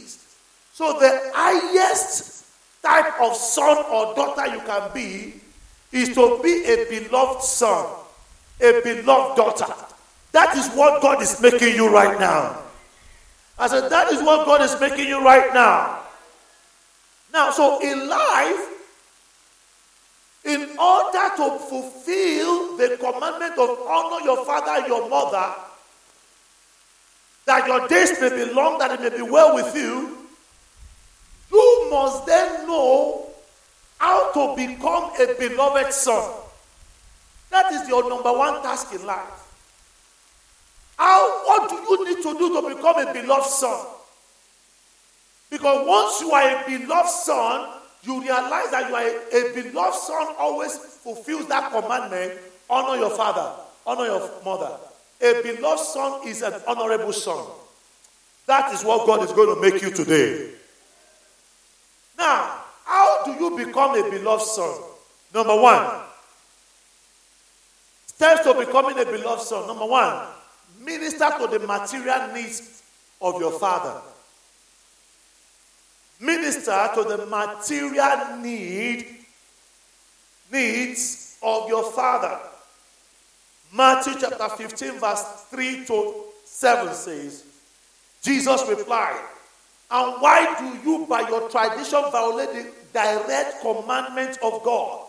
So 0.75 0.99
the 0.99 1.31
highest 1.33 2.43
type 2.83 3.21
of 3.21 3.33
son 3.33 3.77
or 3.89 4.13
daughter 4.13 4.45
you 4.53 4.59
can 4.59 4.91
be 4.93 5.39
is 5.93 6.13
to 6.15 6.37
be 6.43 6.65
a 6.65 6.83
beloved 6.89 7.41
son, 7.41 7.95
a 8.59 8.81
beloved 8.83 9.37
daughter. 9.37 9.73
That 10.33 10.53
is 10.57 10.67
what 10.75 11.01
God 11.01 11.21
is 11.21 11.39
making 11.39 11.75
you 11.75 11.87
right 11.87 12.19
now. 12.19 12.59
I 13.57 13.69
said, 13.69 13.87
that 13.87 14.11
is 14.11 14.21
what 14.21 14.45
God 14.45 14.63
is 14.63 14.77
making 14.81 15.07
you 15.07 15.23
right 15.23 15.53
now. 15.53 16.01
Now, 17.31 17.51
so 17.51 17.79
in 17.79 18.09
life, 18.09 18.67
in 20.43 20.77
order 20.77 21.35
to 21.37 21.57
fulfill 21.69 22.75
the 22.75 22.97
commandment 22.99 23.57
of 23.57 23.79
honor 23.87 24.25
your 24.25 24.43
father 24.43 24.71
and 24.71 24.87
your 24.87 25.09
mother, 25.09 25.53
that 27.45 27.65
your 27.65 27.87
days 27.87 28.19
may 28.19 28.27
be 28.27 28.51
long, 28.51 28.77
that 28.79 28.91
it 28.91 28.99
may 28.99 29.15
be 29.15 29.23
well 29.23 29.55
with 29.55 29.73
you, 29.73 30.24
you 31.55 31.89
must 31.89 32.25
then 32.25 32.67
know 32.67 33.27
how 33.97 34.31
to 34.33 34.55
become 34.55 35.11
a 35.19 35.33
beloved 35.39 35.93
son. 35.93 36.33
That 37.49 37.71
is 37.71 37.87
your 37.87 38.09
number 38.09 38.33
one 38.33 38.61
task 38.61 38.93
in 38.93 39.05
life. 39.05 39.41
How, 40.97 41.43
what 41.45 41.69
do 41.69 41.75
you 41.75 42.05
need 42.15 42.23
to 42.23 42.37
do 42.37 42.61
to 42.61 42.75
become 42.75 43.07
a 43.07 43.13
beloved 43.13 43.47
son? 43.47 43.85
Because 45.49 45.87
once 45.87 46.21
you 46.21 46.31
are 46.31 46.63
a 46.63 46.65
beloved 46.65 47.09
son, 47.09 47.69
you 48.03 48.21
realize 48.21 48.71
that 48.71 48.89
you 48.89 48.95
are 48.95 49.03
a, 49.03 49.59
a 49.59 49.63
beloved 49.63 49.95
son 49.95 50.27
always 50.37 50.77
fulfills 50.77 51.47
that 51.47 51.71
commandment 51.71 52.33
honor 52.69 52.99
your 52.99 53.11
father, 53.11 53.51
honor 53.85 54.05
your 54.05 54.29
mother. 54.43 54.75
A 55.21 55.41
beloved 55.41 55.79
son 55.79 56.27
is 56.27 56.41
an 56.41 56.53
honorable 56.67 57.13
son. 57.13 57.45
That 58.47 58.73
is 58.73 58.83
what 58.83 59.07
God 59.07 59.23
is 59.23 59.31
going 59.31 59.55
to 59.55 59.61
make 59.61 59.81
you 59.81 59.91
today. 59.91 60.51
Now, 62.17 62.61
how 62.83 63.23
do 63.25 63.31
you 63.31 63.65
become 63.65 63.95
a 63.95 64.09
beloved 64.09 64.45
son? 64.45 64.79
Number 65.33 65.55
one, 65.59 66.01
steps 68.05 68.43
to 68.43 68.53
becoming 68.53 68.97
a 68.99 69.05
beloved 69.05 69.43
son. 69.43 69.67
Number 69.67 69.85
one, 69.85 70.27
minister 70.79 71.29
to 71.39 71.47
the 71.47 71.59
material 71.59 72.33
needs 72.33 72.83
of 73.21 73.39
your 73.39 73.59
father. 73.59 74.01
Minister 76.19 76.89
to 76.95 77.03
the 77.03 77.25
material 77.25 78.37
need 78.37 79.05
needs 80.51 81.37
of 81.43 81.67
your 81.67 81.91
father. 81.91 82.39
Matthew 83.73 84.13
chapter 84.19 84.47
15, 84.47 84.99
verse 84.99 85.23
3 85.49 85.85
to 85.85 86.13
7 86.45 86.93
says, 86.93 87.43
Jesus 88.21 88.63
replied, 88.69 89.21
And 89.91 90.21
why 90.21 90.55
do 90.59 90.89
you, 90.89 91.05
by 91.05 91.27
your 91.29 91.49
tradition, 91.49 92.01
violate 92.11 92.53
the 92.53 92.71
direct 92.93 93.61
commandment 93.61 94.37
of 94.41 94.63
God? 94.63 95.05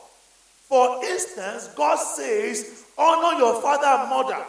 For 0.69 1.05
instance, 1.05 1.69
God 1.77 1.97
says, 1.97 2.85
Honor 2.99 3.39
your 3.39 3.61
father 3.63 3.87
and 3.87 4.11
mother, 4.11 4.45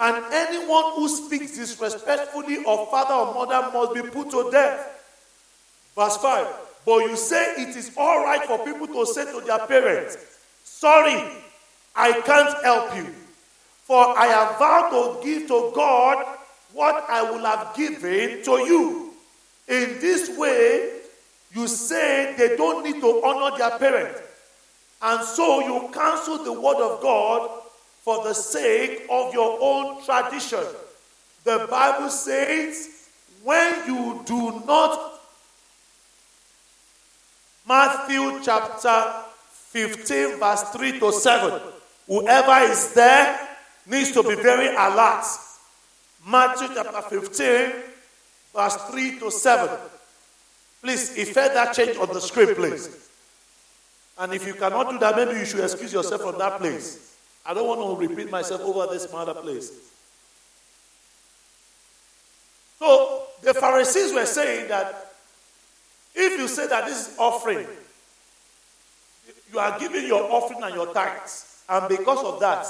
and 0.00 0.24
anyone 0.32 0.92
who 0.94 1.08
speaks 1.08 1.56
disrespectfully 1.56 2.58
of 2.66 2.90
father 2.90 3.14
or 3.14 3.34
mother 3.34 3.70
must 3.72 3.94
be 3.94 4.02
put 4.02 4.30
to 4.30 4.50
death. 4.50 4.94
Verse 5.96 6.16
5 6.18 6.46
But 6.84 6.98
you 6.98 7.16
say 7.16 7.54
it 7.58 7.76
is 7.76 7.92
all 7.96 8.22
right 8.24 8.44
for 8.44 8.64
people 8.64 8.86
to 8.86 9.06
say 9.06 9.24
to 9.32 9.44
their 9.44 9.66
parents, 9.66 10.18
Sorry, 10.64 11.24
I 11.96 12.20
can't 12.20 12.64
help 12.64 12.94
you. 12.96 13.06
For 13.84 14.16
I 14.18 14.26
have 14.26 14.58
vowed 14.58 14.90
to 14.90 15.24
give 15.24 15.48
to 15.48 15.72
God 15.74 16.24
what 16.72 17.04
I 17.08 17.22
will 17.22 17.44
have 17.44 17.74
given 17.74 18.42
to 18.44 18.50
you. 18.50 19.07
In 19.68 20.00
this 20.00 20.36
way, 20.36 21.00
you 21.52 21.66
say 21.66 22.34
they 22.36 22.56
don't 22.56 22.84
need 22.84 23.00
to 23.00 23.22
honor 23.24 23.56
their 23.56 23.78
parents. 23.78 24.20
And 25.00 25.24
so 25.24 25.60
you 25.60 25.90
cancel 25.92 26.42
the 26.42 26.52
word 26.52 26.76
of 26.76 27.00
God 27.00 27.62
for 28.02 28.24
the 28.24 28.34
sake 28.34 29.06
of 29.10 29.32
your 29.32 29.58
own 29.60 30.04
tradition. 30.04 30.64
The 31.44 31.66
Bible 31.70 32.10
says, 32.10 33.08
when 33.44 33.86
you 33.86 34.22
do 34.26 34.62
not 34.66 35.18
Matthew 37.68 38.40
chapter 38.42 39.12
15, 39.50 40.38
verse 40.38 40.62
3 40.70 40.98
to 41.00 41.12
7. 41.12 41.60
Whoever 42.06 42.72
is 42.72 42.94
there 42.94 43.48
needs 43.86 44.12
to 44.12 44.22
be 44.22 44.34
very 44.36 44.74
alert. 44.74 45.24
Matthew 46.26 46.68
chapter 46.74 47.02
15, 47.02 47.72
verse 48.54 48.76
3 48.90 49.18
to 49.20 49.30
7. 49.30 49.78
Please 50.82 51.18
effect 51.18 51.54
that 51.54 51.74
change 51.74 51.96
on 51.96 52.08
the 52.08 52.20
screen, 52.20 52.54
please. 52.54 53.08
And 54.18 54.32
if 54.32 54.46
you 54.46 54.54
cannot 54.54 54.90
do 54.90 54.98
that, 54.98 55.16
maybe 55.16 55.38
you 55.38 55.44
should 55.44 55.60
excuse 55.60 55.92
yourself 55.92 56.22
from 56.22 56.38
that 56.38 56.58
place. 56.58 57.16
I 57.46 57.54
don't 57.54 57.66
want 57.66 57.80
to 57.80 58.06
repeat 58.06 58.30
myself 58.30 58.60
over 58.60 58.92
this 58.92 59.08
other 59.12 59.34
place. 59.34 59.72
So 62.78 63.22
the 63.42 63.54
Pharisees 63.54 64.12
were 64.12 64.26
saying 64.26 64.68
that 64.68 65.14
if 66.14 66.38
you 66.38 66.48
say 66.48 66.66
that 66.68 66.86
this 66.86 67.08
is 67.08 67.18
offering, 67.18 67.66
you 69.52 69.58
are 69.58 69.78
giving 69.78 70.06
your 70.06 70.30
offering 70.30 70.62
and 70.62 70.74
your 70.74 70.92
tithes, 70.92 71.62
and 71.68 71.88
because 71.88 72.24
of 72.24 72.40
that, 72.40 72.66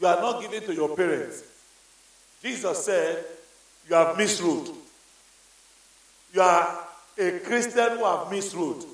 you 0.00 0.06
are 0.06 0.20
not 0.20 0.40
giving 0.40 0.62
to 0.62 0.74
your 0.74 0.94
parents. 0.96 1.42
Jesus 2.42 2.84
said, 2.84 3.24
You 3.88 3.96
have 3.96 4.16
misruled. 4.16 4.74
You 6.32 6.40
are 6.42 6.86
a 7.18 7.38
Christian 7.40 7.98
who 7.98 8.04
have 8.04 8.30
misruled. 8.30 8.84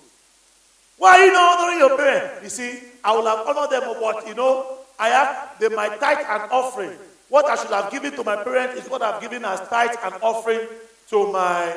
Why 0.98 1.18
are 1.18 1.26
you 1.26 1.32
not 1.32 1.58
honoring 1.58 1.78
your 1.78 1.96
parents? 1.96 2.44
You 2.44 2.48
see, 2.48 2.78
I 3.02 3.12
will 3.16 3.26
have 3.26 3.46
honored 3.46 3.70
them, 3.70 3.94
but 4.00 4.26
you 4.28 4.34
know, 4.34 4.78
I 4.98 5.08
have 5.08 5.58
the, 5.58 5.70
my 5.70 5.88
tithe 5.96 6.24
and 6.28 6.50
offering. 6.52 6.96
What 7.28 7.46
I 7.46 7.56
should 7.56 7.70
have 7.70 7.90
given 7.90 8.12
to 8.12 8.22
my 8.22 8.36
parents 8.44 8.84
is 8.84 8.90
what 8.90 9.02
I've 9.02 9.20
given 9.20 9.44
as 9.44 9.66
tithe 9.68 9.96
and 10.04 10.14
offering 10.22 10.60
to 11.08 11.32
my 11.32 11.74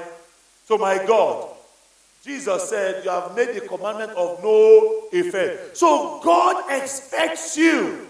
to 0.67 0.77
my 0.77 1.03
God. 1.05 1.49
Jesus 2.23 2.69
said, 2.69 3.03
You 3.03 3.11
have 3.11 3.35
made 3.35 3.55
the 3.55 3.61
commandment 3.61 4.11
of 4.11 4.43
no 4.43 5.07
effect. 5.11 5.77
So 5.77 6.19
God 6.23 6.65
expects 6.69 7.57
you 7.57 8.07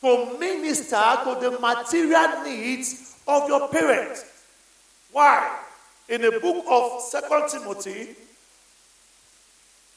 to 0.00 0.38
minister 0.38 1.02
to 1.24 1.38
the 1.40 1.58
material 1.60 2.42
needs 2.44 3.16
of 3.26 3.48
your 3.48 3.68
parents. 3.68 4.24
Why? 5.12 5.63
In 6.08 6.20
the 6.20 6.38
book 6.40 6.64
of 6.68 7.00
Second 7.02 7.48
Timothy, 7.48 8.14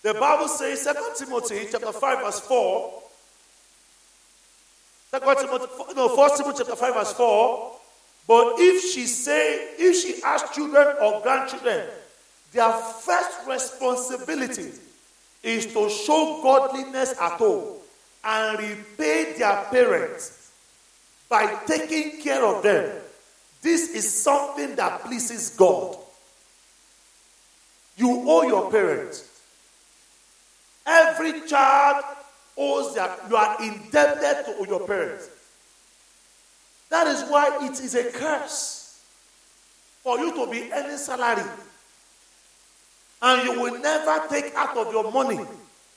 the 0.04 0.14
Bible 0.14 0.48
says, 0.48 0.82
Second 0.82 1.16
Timothy 1.18 1.68
chapter 1.70 1.92
5, 1.92 2.20
verse 2.20 2.40
4. 2.42 3.04
2 5.12 5.20
Timothy, 5.20 5.94
no, 5.96 6.08
1 6.16 6.38
Timothy 6.38 6.58
chapter 6.60 6.76
5, 6.76 6.94
verse 6.94 7.14
4. 7.14 7.72
But 8.28 8.54
if 8.58 8.94
she 8.94 9.06
say, 9.06 9.76
if 9.78 9.96
she 10.02 10.22
has 10.22 10.44
children 10.54 10.96
or 11.02 11.22
grandchildren, 11.22 11.88
their 12.52 12.72
first 12.72 13.48
responsibility 13.48 14.72
is 15.44 15.66
to 15.74 15.90
show 15.90 16.40
godliness 16.42 17.16
at 17.20 17.34
home 17.34 17.76
and 18.24 18.60
repay 18.60 19.34
their 19.38 19.64
parents 19.72 20.52
by 21.30 21.54
taking 21.66 22.22
care 22.22 22.46
of 22.46 22.64
them. 22.64 22.96
This 23.68 23.90
is 23.90 24.24
something 24.24 24.78
that 24.78 25.04
pleases 25.04 25.50
God. 25.50 25.98
You 27.98 28.24
owe 28.26 28.44
your 28.44 28.72
parents. 28.72 29.28
Every 30.86 31.46
child 31.50 32.02
owes 32.58 32.96
that. 32.96 33.20
you 33.30 33.36
are 33.36 33.62
indebted 33.62 34.56
to 34.56 34.66
your 34.70 34.88
parents. 34.88 35.30
That 36.90 37.08
is 37.08 37.30
why 37.30 37.60
it 37.64 37.74
is 37.82 37.94
a 37.96 38.10
curse 38.10 39.04
for 40.02 40.18
you 40.18 40.34
to 40.34 40.50
be 40.50 40.72
earning 40.72 40.98
salary 40.98 41.44
and 43.22 43.44
you 43.44 43.62
will 43.62 43.82
never 43.82 44.30
take 44.30 44.56
out 44.56 44.78
of 44.78 44.94
your 44.94 45.12
money 45.12 45.46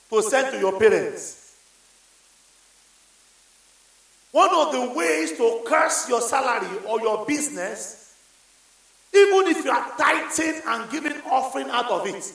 to 0.09 0.21
send 0.23 0.51
to 0.51 0.59
your 0.59 0.77
parents. 0.77 1.40
One 4.31 4.49
of 4.53 4.71
the 4.71 4.93
ways 4.97 5.37
to 5.37 5.61
curse 5.65 6.07
your 6.07 6.21
salary 6.21 6.77
or 6.87 7.01
your 7.01 7.25
business, 7.25 8.15
even 9.13 9.47
if 9.47 9.65
you 9.65 9.71
are 9.71 9.91
tithing 9.97 10.61
and 10.65 10.89
giving 10.89 11.21
offering 11.29 11.69
out 11.69 11.89
of 11.89 12.07
it, 12.07 12.31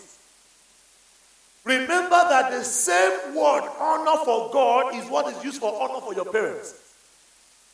remember 1.64 2.11
that 2.11 2.51
the 2.51 2.62
same 2.62 3.34
word, 3.34 3.62
honor 3.78 4.24
for 4.24 4.51
God, 4.53 4.94
is 4.94 5.09
what 5.09 5.32
is 5.34 5.42
used 5.42 5.61
for 5.61 5.72
honor 5.82 6.01
for 6.03 6.14
your 6.14 6.26
parents. 6.26 6.74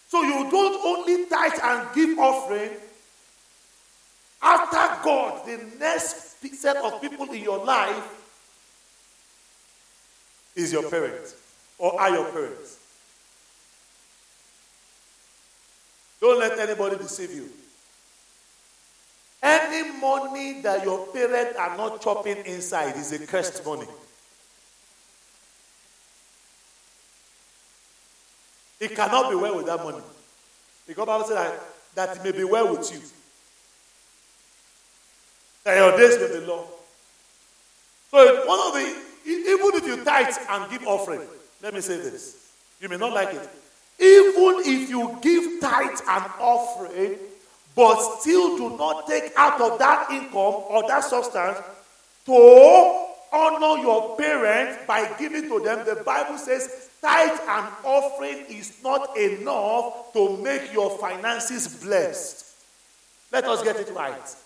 So 0.09 0.23
you 0.23 0.51
don't 0.51 0.85
only 0.85 1.27
tithe 1.27 1.59
and 1.63 1.89
give 1.95 2.19
offering. 2.19 2.71
After 4.41 5.03
God, 5.05 5.47
the 5.47 5.59
next 5.79 6.33
set 6.55 6.77
of 6.77 7.01
people 7.01 7.31
in 7.33 7.43
your 7.43 7.65
life 7.65 8.05
is 10.55 10.73
your 10.73 10.89
parents 10.91 11.35
or 11.79 11.99
are 12.01 12.11
your 12.11 12.31
parents. 12.31 12.79
Don't 16.23 16.39
let 16.39 16.57
anybody 16.57 16.97
deceive 16.97 17.33
you. 17.33 17.51
Any 19.43 19.99
money 19.99 20.63
that 20.63 20.85
your 20.85 21.09
parents 21.09 21.59
are 21.59 21.77
not 21.77 22.01
chopping 22.01 22.37
inside 22.47 22.97
is 22.97 23.11
a 23.11 23.27
cursed 23.27 23.67
money. 23.67 23.89
It 28.79 28.95
cannot 28.95 29.31
be 29.31 29.37
well 29.37 29.57
with 29.57 29.67
that 29.67 29.83
money. 29.83 30.03
Because 30.87 31.07
Bible 31.07 31.25
says 31.25 31.37
that, 31.37 31.61
that 31.95 32.17
it 32.19 32.25
may 32.25 32.31
be 32.31 32.45
well 32.45 32.71
with 32.77 32.93
you. 32.93 33.01
That 35.65 35.77
your 35.77 35.99
days 35.99 36.21
may 36.21 36.39
be 36.39 36.47
long. 36.47 36.67
So 38.13 38.47
one 38.47 38.61
of 38.69 38.75
the 38.75 39.03
even 39.25 39.75
if 39.75 39.87
you 39.87 40.05
tithe 40.05 40.37
and 40.51 40.71
give 40.71 40.87
offering, 40.87 41.23
let 41.63 41.75
me 41.75 41.81
say 41.81 41.97
this. 41.97 42.53
You 42.81 42.89
may 42.89 42.97
not 42.97 43.13
like 43.13 43.35
it. 43.35 43.49
Even 44.03 44.63
if 44.67 44.91
you 44.91 45.17
give 45.23 45.61
tithe 45.61 46.01
and 46.09 46.25
offering, 46.41 47.17
but 47.77 48.01
still 48.19 48.57
do 48.57 48.77
not 48.77 49.07
take 49.07 49.33
out 49.37 49.61
of 49.61 49.79
that 49.79 50.11
income 50.11 50.65
or 50.69 50.83
that 50.89 51.05
substance 51.05 51.59
to 52.27 53.07
honor 53.33 53.81
your 53.81 54.17
parents 54.17 54.85
by 54.89 55.09
giving 55.21 55.43
to 55.49 55.61
them, 55.61 55.87
the 55.87 56.03
Bible 56.03 56.37
says 56.37 56.91
tithe 57.01 57.39
and 57.49 57.67
offering 57.85 58.45
is 58.49 58.83
not 58.83 59.17
enough 59.17 60.13
to 60.13 60.37
make 60.39 60.73
your 60.73 60.99
finances 60.99 61.83
blessed. 61.83 62.45
Let 63.31 63.45
us 63.45 63.63
get 63.63 63.77
it 63.77 63.91
right. 63.95 64.37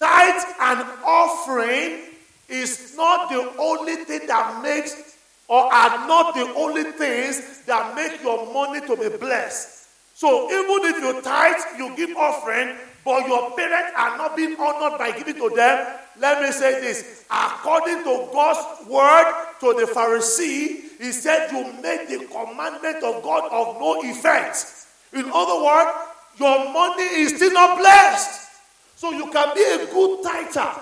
Tithe 0.00 0.42
and 0.60 0.88
offering 1.04 2.00
is 2.48 2.94
not 2.96 3.30
the 3.30 3.52
only 3.58 3.96
thing 4.04 4.26
that 4.26 4.62
makes 4.62 5.05
or 5.48 5.72
are 5.72 6.06
not 6.08 6.34
the 6.34 6.52
only 6.54 6.84
things 6.92 7.62
that 7.66 7.94
make 7.94 8.22
your 8.22 8.52
money 8.52 8.80
to 8.86 8.96
be 8.96 9.16
blessed. 9.16 9.88
So 10.14 10.50
even 10.50 10.94
if 10.94 11.02
you 11.02 11.22
tithe, 11.22 11.78
you 11.78 11.94
give 11.96 12.16
offering, 12.16 12.76
but 13.04 13.28
your 13.28 13.54
parents 13.56 13.92
are 13.96 14.16
not 14.16 14.36
being 14.36 14.56
honored 14.58 14.98
by 14.98 15.12
giving 15.12 15.36
to 15.36 15.54
them, 15.54 15.86
let 16.18 16.42
me 16.42 16.50
say 16.50 16.80
this. 16.80 17.24
According 17.30 18.02
to 18.04 18.28
God's 18.32 18.88
word 18.88 19.34
to 19.60 19.74
the 19.74 19.92
Pharisee, 19.92 20.98
he 20.98 21.12
said, 21.12 21.52
You 21.52 21.72
make 21.82 22.08
the 22.08 22.26
commandment 22.26 23.04
of 23.04 23.22
God 23.22 23.44
of 23.52 23.78
no 23.78 24.00
effect. 24.02 24.64
In 25.12 25.30
other 25.32 25.62
words, 25.62 25.90
your 26.38 26.72
money 26.72 27.02
is 27.02 27.36
still 27.36 27.52
not 27.52 27.78
blessed. 27.78 28.50
So 28.96 29.12
you 29.12 29.30
can 29.30 29.54
be 29.54 29.62
a 29.62 29.86
good 29.92 30.22
tither. 30.24 30.80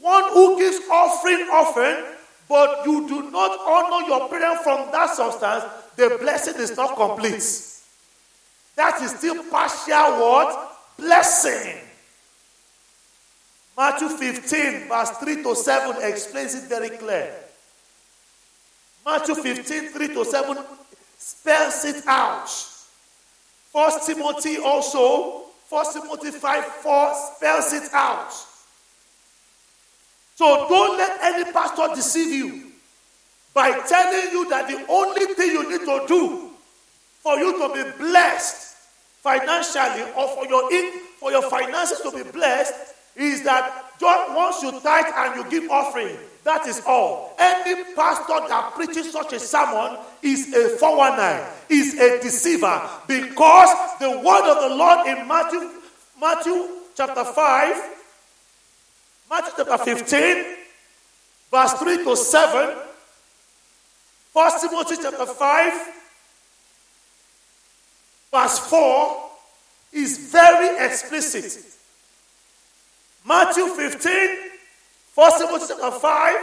One 0.00 0.32
who 0.32 0.58
gives 0.58 0.80
offering 0.90 1.46
often, 1.52 2.16
but 2.50 2.84
you 2.84 3.06
do 3.06 3.30
not 3.30 3.60
honor 3.60 4.08
your 4.08 4.28
parents 4.28 4.64
from 4.64 4.90
that 4.90 5.08
substance, 5.14 5.64
the 5.94 6.18
blessing 6.20 6.60
is 6.60 6.76
not 6.76 6.96
complete. 6.96 7.44
That 8.74 9.00
is 9.00 9.12
still 9.12 9.44
partial 9.44 10.18
what? 10.18 10.76
Blessing. 10.98 11.76
Matthew 13.78 14.08
15, 14.08 14.88
verse 14.88 15.10
3 15.10 15.42
to 15.44 15.54
7 15.54 16.02
explains 16.02 16.56
it 16.56 16.68
very 16.68 16.90
clear. 16.90 17.32
Matthew 19.06 19.36
15, 19.36 19.90
3 19.90 20.08
to 20.08 20.24
7 20.24 20.58
spells 21.18 21.84
it 21.84 22.04
out. 22.08 22.48
First 23.72 24.06
Timothy 24.06 24.58
also, 24.58 25.44
First 25.68 25.92
Timothy 25.92 26.32
5, 26.32 26.64
4 26.64 27.14
spells 27.36 27.72
it 27.74 27.90
out. 27.92 28.32
So 30.40 30.66
don't 30.70 30.96
let 30.96 31.20
any 31.20 31.52
pastor 31.52 31.94
deceive 31.94 32.32
you 32.32 32.72
by 33.52 33.72
telling 33.86 34.32
you 34.32 34.48
that 34.48 34.68
the 34.68 34.86
only 34.88 35.26
thing 35.34 35.50
you 35.50 35.68
need 35.68 35.84
to 35.84 36.04
do 36.08 36.48
for 37.22 37.36
you 37.36 37.58
to 37.58 37.74
be 37.74 37.98
blessed 37.98 38.74
financially 39.20 40.10
or 40.16 40.28
for 40.28 40.46
your 40.46 40.72
in, 40.72 40.92
for 41.18 41.30
your 41.30 41.42
finances 41.50 42.00
to 42.00 42.10
be 42.12 42.22
blessed 42.30 42.72
is 43.16 43.42
that 43.42 43.92
just 44.00 44.34
once 44.34 44.62
you 44.62 44.70
tithe 44.80 45.12
and 45.14 45.36
you 45.36 45.50
give 45.50 45.70
offering, 45.70 46.16
that 46.44 46.66
is 46.66 46.80
all. 46.86 47.34
Any 47.38 47.92
pastor 47.94 48.48
that 48.48 48.72
preaches 48.74 49.12
such 49.12 49.34
a 49.34 49.38
sermon 49.38 49.98
is 50.22 50.54
a 50.54 50.78
419, 50.78 51.52
is 51.68 52.00
a 52.00 52.18
deceiver, 52.22 52.80
because 53.06 53.68
the 53.98 54.08
word 54.08 54.50
of 54.50 54.70
the 54.70 54.74
Lord 54.74 55.06
in 55.06 55.28
Matthew, 55.28 55.68
Matthew 56.18 56.66
chapter 56.96 57.26
5, 57.26 57.99
Matthew 59.30 59.52
chapter 59.58 59.78
15, 59.78 60.44
verse 61.52 61.72
3 61.74 62.04
to 62.04 62.16
7, 62.16 62.76
1 64.32 64.60
Timothy 64.60 64.96
chapter 65.00 65.26
5, 65.26 65.72
verse 68.32 68.58
4 68.58 69.30
is 69.92 70.32
very 70.32 70.84
explicit. 70.84 71.64
Matthew 73.24 73.68
15, 73.68 74.50
1 75.14 75.38
Timothy 75.38 75.64
chapter 75.68 75.90
5 75.92 76.36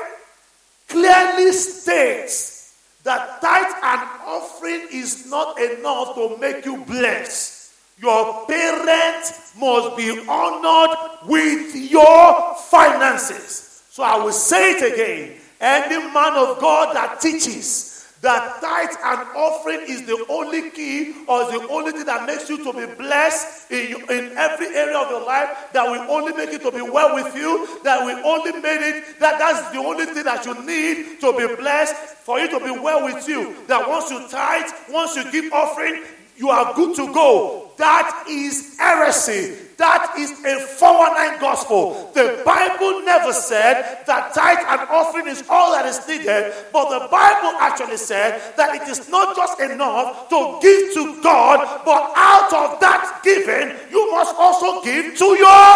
clearly 0.88 1.52
states 1.52 2.74
that 3.04 3.42
tithe 3.42 3.84
and 3.84 4.10
offering 4.26 4.88
is 4.94 5.30
not 5.30 5.60
enough 5.60 6.16
to 6.16 6.38
make 6.38 6.66
you 6.66 6.78
blessed. 6.86 7.57
Your 8.00 8.45
parents 8.45 9.54
must 9.58 9.98
be 9.98 10.24
honored 10.28 10.98
with 11.28 11.76
your 11.76 12.56
finances. 12.70 13.84
So 13.89 14.04
I 14.04 14.24
will 14.24 14.32
say 14.32 14.74
it 14.74 14.93
again. 14.93 15.38
Any 15.60 15.98
man 16.14 16.34
of 16.36 16.60
God 16.60 16.95
that 16.95 17.20
teaches 17.20 17.98
that 18.22 18.62
tithe 18.62 18.98
and 19.04 19.28
offering 19.36 19.82
is 19.88 20.06
the 20.06 20.26
only 20.30 20.70
key 20.72 21.14
or 21.28 21.45
the 21.52 21.68
only 21.70 21.91
thing 21.91 22.06
that 22.06 22.26
makes 22.26 22.50
you 22.50 22.64
to 22.64 22.74
be 22.74 22.93
blessed 22.95 23.72
in, 23.72 23.95
in 24.10 24.38
every 24.38 24.68
area 24.76 24.98
of 24.98 25.10
your 25.10 25.26
life, 25.26 25.50
that 25.74 25.84
will 25.84 26.12
only 26.12 26.34
make 26.34 26.50
it 26.50 26.62
to 26.62 26.72
be 26.72 26.82
well 26.82 27.16
with 27.16 27.36
you, 27.36 27.68
that 27.84 28.04
will 28.04 28.26
only 28.26 28.54
make 28.54 28.82
it, 28.82 29.20
that 29.20 29.38
that's 29.39 29.72
the 29.72 29.78
only 29.78 30.06
thing 30.06 30.24
that 30.24 30.45
you 30.45 30.54
need 30.66 31.20
to 31.20 31.32
be 31.38 31.56
blessed, 31.56 31.95
for 31.95 32.39
you 32.39 32.50
to 32.50 32.60
be 32.60 32.72
well 32.72 33.04
with 33.06 33.28
you. 33.28 33.56
That 33.68 33.88
once 33.88 34.10
you 34.10 34.28
tithe, 34.30 34.70
once 34.89 35.16
you 35.16 35.32
give 35.32 35.52
offering, 35.54 36.04
you 36.38 36.50
are 36.50 36.74
good 36.74 36.95
to 36.95 37.14
go. 37.14 37.66
That 37.78 38.25
is 38.28 38.78
heresy. 38.78 39.55
That 39.78 40.17
is 40.17 40.32
a 40.43 40.59
419 40.59 41.39
gospel. 41.39 42.09
The 42.15 42.41
Bible 42.43 43.05
never 43.05 43.32
said 43.32 44.01
that 44.07 44.34
tithe 44.34 44.65
and 44.65 44.89
offering 44.89 45.28
is 45.28 45.43
all 45.47 45.71
that 45.73 45.86
is 45.86 46.01
needed, 46.07 46.51
but 46.73 46.89
the 46.89 47.05
Bible 47.07 47.53
actually 47.61 47.97
said 47.97 48.41
that 48.57 48.73
it 48.73 48.89
is 48.89 49.07
not 49.09 49.36
just 49.36 49.59
enough 49.61 50.28
to 50.30 50.57
give 50.63 50.93
to 50.95 51.21
God, 51.21 51.61
but 51.86 52.11
out 52.17 52.49
of 52.49 52.80
that 52.82 53.21
giving, 53.23 53.78
you 53.91 54.11
must 54.11 54.34
also 54.36 54.82
give 54.82 55.15
to 55.15 55.25
your 55.38 55.69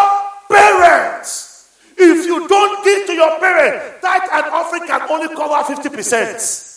parents. 0.50 1.70
If 1.96 2.26
you 2.26 2.48
don't 2.48 2.84
give 2.84 3.06
to 3.06 3.14
your 3.14 3.38
parents, 3.38 4.02
tithe 4.02 4.26
and 4.34 4.46
offering 4.50 4.88
can 4.88 5.06
only 5.12 5.30
cover 5.36 5.62
50%. 5.62 6.72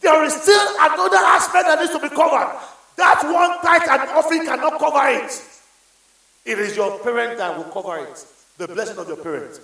There 0.00 0.24
is 0.24 0.32
still 0.32 0.68
another 0.80 1.20
aspect 1.20 1.68
that 1.68 1.78
needs 1.78 1.92
to 1.92 2.00
be 2.00 2.08
covered. 2.08 2.56
That 2.96 3.22
one 3.24 3.60
tithe 3.60 3.88
and 3.88 4.10
offering 4.10 4.44
cannot 4.44 4.78
cover 4.78 5.08
it. 5.08 5.42
It 6.44 6.58
is 6.58 6.76
your 6.76 6.98
parent 7.00 7.38
that 7.38 7.56
will 7.56 7.64
cover 7.64 7.98
it. 7.98 8.26
The 8.58 8.68
blessing 8.68 8.98
of 8.98 9.08
your 9.08 9.16
parent. 9.16 9.60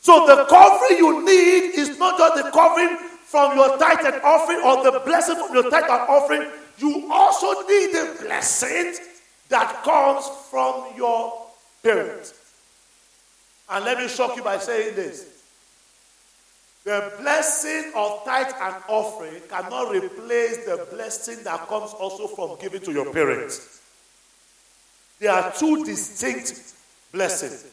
So 0.00 0.26
the 0.26 0.44
covering 0.44 0.98
you 0.98 1.24
need 1.24 1.78
is 1.78 1.98
not 1.98 2.18
just 2.18 2.44
the 2.44 2.50
covering 2.50 2.96
from 3.24 3.56
your 3.56 3.76
tithe 3.78 4.04
and 4.04 4.22
offering 4.22 4.60
or 4.62 4.84
the 4.84 5.00
blessing 5.00 5.36
from 5.36 5.54
your 5.54 5.70
tithe 5.70 5.84
and 5.84 6.08
offering. 6.08 6.50
You 6.78 7.08
also 7.10 7.66
need 7.66 7.92
the 7.92 8.16
blessing 8.22 8.94
that 9.48 9.82
comes 9.82 10.28
from 10.50 10.94
your 10.96 11.46
parent. 11.82 12.34
And 13.68 13.84
let 13.84 13.98
me 13.98 14.08
shock 14.08 14.36
you 14.36 14.42
by 14.42 14.58
saying 14.58 14.94
this. 14.94 15.35
The 16.86 17.12
blessing 17.18 17.90
of 17.96 18.24
tithe 18.24 18.54
and 18.62 18.76
offering 18.86 19.42
cannot 19.48 19.90
replace 19.90 20.64
the 20.66 20.86
blessing 20.92 21.42
that 21.42 21.66
comes 21.66 21.90
also 21.90 22.28
from 22.28 22.56
giving 22.60 22.80
to 22.82 22.92
your 22.92 23.12
parents. 23.12 23.82
There 25.18 25.32
are 25.32 25.52
two 25.52 25.84
distinct 25.84 26.74
blessings. 27.10 27.66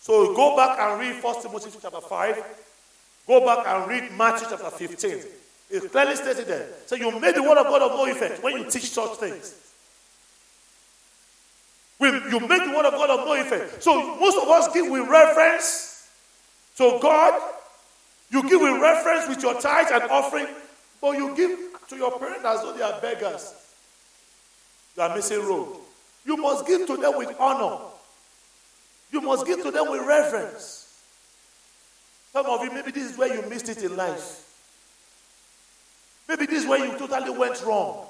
So 0.00 0.34
go 0.34 0.56
back 0.56 0.78
and 0.80 0.98
read 0.98 1.22
1 1.22 1.42
Timothy 1.42 1.78
chapter 1.82 2.00
5, 2.00 2.44
Go 3.26 3.44
back 3.44 3.66
and 3.66 3.90
read 3.90 4.10
Matthew 4.16 4.46
chapter 4.48 4.70
15. 4.70 5.24
It 5.68 5.92
clearly 5.92 6.16
stated 6.16 6.46
there. 6.46 6.66
So 6.86 6.96
you 6.96 7.20
made 7.20 7.34
the 7.34 7.42
word 7.42 7.58
of 7.58 7.66
God 7.66 7.82
of 7.82 7.90
no 7.90 8.06
effect 8.06 8.42
when 8.42 8.56
you 8.56 8.70
teach 8.70 8.88
such 8.88 9.18
things. 9.18 9.54
You 12.00 12.40
make 12.40 12.64
the 12.64 12.72
word 12.74 12.86
of 12.86 12.94
God 12.94 13.20
of 13.20 13.26
no 13.26 13.34
effect. 13.34 13.82
So 13.82 14.16
most 14.16 14.38
of 14.38 14.48
us 14.48 14.72
give 14.72 14.90
with 14.90 15.06
reference 15.10 16.08
to 16.78 16.98
God. 17.02 17.52
You 18.30 18.48
give 18.48 18.60
with 18.60 18.80
reference 18.80 19.28
with 19.28 19.42
your 19.42 19.60
tithe 19.60 19.88
and 19.92 20.10
offering, 20.10 20.46
but 21.00 21.16
you 21.16 21.34
give 21.36 21.58
to 21.88 21.96
your 21.96 22.18
parents 22.18 22.44
as 22.44 22.62
though 22.62 22.72
they 22.72 22.82
are 22.82 23.00
beggars. 23.00 23.54
You 24.96 25.02
are 25.02 25.14
missing 25.14 25.40
road. 25.40 25.76
You 26.24 26.36
must 26.36 26.66
give 26.66 26.86
to 26.88 26.96
them 26.96 27.16
with 27.16 27.34
honor. 27.38 27.78
You 29.12 29.20
must 29.20 29.46
give 29.46 29.62
to 29.62 29.70
them 29.70 29.90
with 29.90 30.04
reverence. 30.04 31.00
Some 32.32 32.46
of 32.46 32.62
you, 32.64 32.72
maybe 32.72 32.90
this 32.90 33.12
is 33.12 33.18
where 33.18 33.34
you 33.34 33.48
missed 33.48 33.68
it 33.68 33.82
in 33.82 33.96
life. 33.96 34.42
Maybe 36.28 36.46
this 36.46 36.64
is 36.64 36.68
where 36.68 36.84
you 36.84 36.98
totally 36.98 37.30
went 37.30 37.62
wrong. 37.64 38.06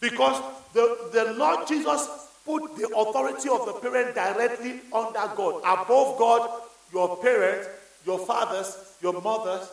Because 0.00 0.42
the, 0.72 1.10
the 1.12 1.34
Lord 1.34 1.66
Jesus 1.68 2.08
put 2.44 2.76
the 2.76 2.88
authority 2.96 3.48
of 3.48 3.66
the 3.66 3.72
parent 3.74 4.14
directly 4.14 4.80
under 4.92 5.30
God. 5.36 5.60
Above 5.60 6.18
God, 6.18 6.62
your 6.92 7.16
parents, 7.18 7.68
your 8.06 8.24
fathers, 8.24 8.94
your 9.02 9.20
mothers 9.20 9.68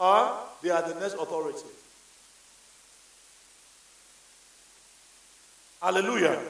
are 0.00 0.40
they 0.62 0.70
are 0.70 0.82
the 0.82 0.98
next 0.98 1.14
authority. 1.14 1.66
Hallelujah. 5.80 6.40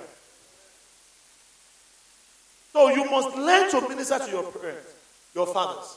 So 2.73 2.89
you 2.89 3.05
must 3.11 3.37
learn 3.37 3.71
to 3.71 3.89
minister 3.89 4.19
to 4.19 4.31
your 4.31 4.51
parents, 4.53 4.95
your 5.35 5.47
fathers, 5.47 5.97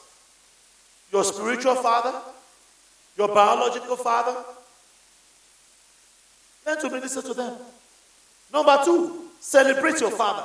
your 1.11 1.23
spiritual 1.23 1.75
father, 1.75 2.19
your 3.15 3.27
biological 3.27 3.95
father. 3.95 4.35
Learn 6.65 6.81
to 6.81 6.89
minister 6.89 7.21
to 7.21 7.33
them. 7.33 7.57
Number 8.51 8.77
two, 8.83 9.29
celebrate 9.39 10.01
your 10.01 10.11
father. 10.11 10.43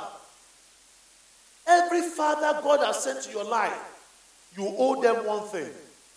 Every 1.67 2.01
father 2.01 2.61
God 2.61 2.85
has 2.85 3.03
sent 3.03 3.23
to 3.23 3.31
your 3.31 3.43
life, 3.43 3.73
you 4.55 4.73
owe 4.77 5.01
them 5.01 5.25
one 5.25 5.47
thing 5.47 5.69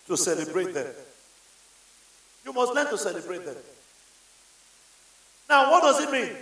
to 0.07 0.17
celebrate 0.17 0.73
them. 0.73 0.87
You 2.45 2.53
must 2.53 2.73
learn 2.73 2.87
to 2.87 2.97
celebrate 2.97 3.45
them. 3.45 3.55
Now, 5.49 5.71
what 5.71 5.83
does 5.83 6.01
it 6.01 6.11
mean? 6.11 6.35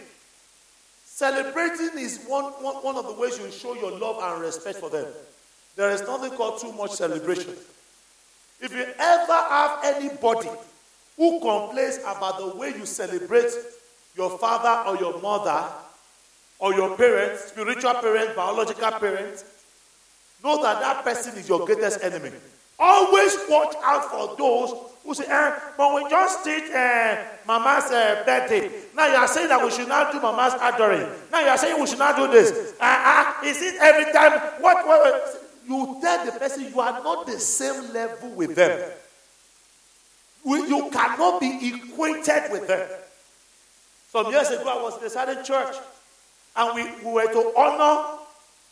Celebrating 1.05 1.97
is 1.97 2.19
one, 2.27 2.45
one, 2.61 2.75
one 2.83 2.95
of 2.97 3.05
the 3.05 3.13
ways 3.13 3.39
you 3.39 3.49
show 3.49 3.73
your 3.73 3.97
love 3.97 4.17
and 4.21 4.41
respect 4.41 4.79
for 4.79 4.89
them. 4.89 5.07
There 5.75 5.89
is 5.91 6.01
nothing 6.01 6.31
called 6.31 6.59
too 6.59 6.71
much 6.73 6.91
celebration. 6.91 7.55
If 8.61 8.71
you 8.71 8.85
ever 8.99 9.33
have 9.33 9.79
anybody 9.83 10.49
who 11.17 11.39
complains 11.39 11.99
about 11.99 12.39
the 12.39 12.55
way 12.57 12.69
you 12.69 12.85
celebrate 12.85 13.51
your 14.15 14.37
father 14.37 14.89
or 14.89 14.97
your 14.97 15.21
mother 15.21 15.67
or 16.59 16.73
your 16.73 16.95
parents, 16.97 17.45
spiritual 17.45 17.93
parents, 17.95 18.33
biological 18.35 18.91
parents, 18.91 19.45
know 20.45 20.61
that 20.61 20.79
that 20.79 21.03
person 21.03 21.37
is 21.37 21.49
your 21.49 21.65
greatest 21.65 22.03
enemy. 22.03 22.31
Always 22.77 23.35
watch 23.49 23.75
out 23.83 24.05
for 24.11 24.35
those 24.37 24.73
who 25.03 25.13
say, 25.13 25.25
eh, 25.27 25.59
but 25.77 25.95
we 25.95 26.09
just 26.09 26.43
did 26.43 26.71
uh, 26.73 27.23
Mama's 27.47 27.85
uh, 27.91 28.23
birthday. 28.25 28.69
Now 28.95 29.07
you 29.07 29.15
are 29.15 29.27
saying 29.27 29.49
that 29.49 29.63
we 29.63 29.71
should 29.71 29.87
not 29.87 30.11
do 30.11 30.19
Mama's 30.21 30.53
adoring. 30.61 31.07
Now 31.31 31.41
you 31.41 31.47
are 31.47 31.57
saying 31.57 31.79
we 31.79 31.87
should 31.87 31.99
not 31.99 32.15
do 32.15 32.27
this. 32.27 32.73
Uh, 32.79 32.83
uh, 32.83 33.45
is 33.45 33.61
it 33.61 33.75
every 33.81 34.11
time? 34.13 34.33
What, 34.61 34.85
what, 34.85 35.01
what? 35.01 35.41
You 35.67 35.97
tell 36.01 36.25
the 36.25 36.31
person 36.33 36.71
you 36.71 36.79
are 36.79 37.03
not 37.03 37.25
the 37.25 37.39
same 37.39 37.91
level 37.91 38.29
with 38.31 38.55
them. 38.55 38.91
You 40.45 40.89
cannot 40.91 41.39
be 41.39 41.73
equated 41.73 42.51
with 42.51 42.67
them. 42.67 42.87
Some 44.11 44.31
years 44.31 44.49
ago, 44.51 44.63
I 44.67 44.81
was 44.81 44.99
in 44.99 45.07
a 45.07 45.09
certain 45.09 45.43
church, 45.43 45.75
and 46.55 46.75
we, 46.75 46.83
we 47.03 47.11
were 47.13 47.33
to 47.33 47.53
honor 47.57 48.19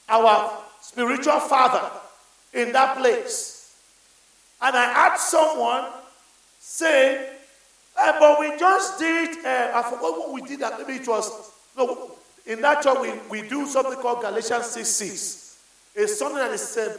our 0.07 0.63
spiritual 0.83 1.39
father 1.39 1.89
in 2.53 2.73
that 2.73 2.97
place. 2.97 3.75
And 4.61 4.75
I 4.75 4.83
had 4.91 5.15
someone 5.17 5.85
say, 6.59 7.29
eh, 7.97 8.13
but 8.19 8.39
we 8.39 8.57
just 8.59 8.99
did, 8.99 9.45
uh, 9.45 9.71
I 9.75 9.81
forgot 9.83 10.19
what 10.19 10.33
we 10.33 10.41
did, 10.41 10.59
that 10.59 10.77
maybe 10.79 11.01
it 11.01 11.07
was, 11.07 11.51
no, 11.77 12.11
in 12.45 12.61
that 12.61 12.83
church 12.83 12.97
we, 13.01 13.41
we 13.41 13.47
do 13.47 13.65
something 13.65 13.95
called 13.95 14.21
Galatians 14.21 14.65
6 14.67 14.87
6. 14.87 15.57
It's 15.95 16.19
something 16.19 16.37
that 16.37 16.51
is 16.51 16.77
uh, 16.77 16.97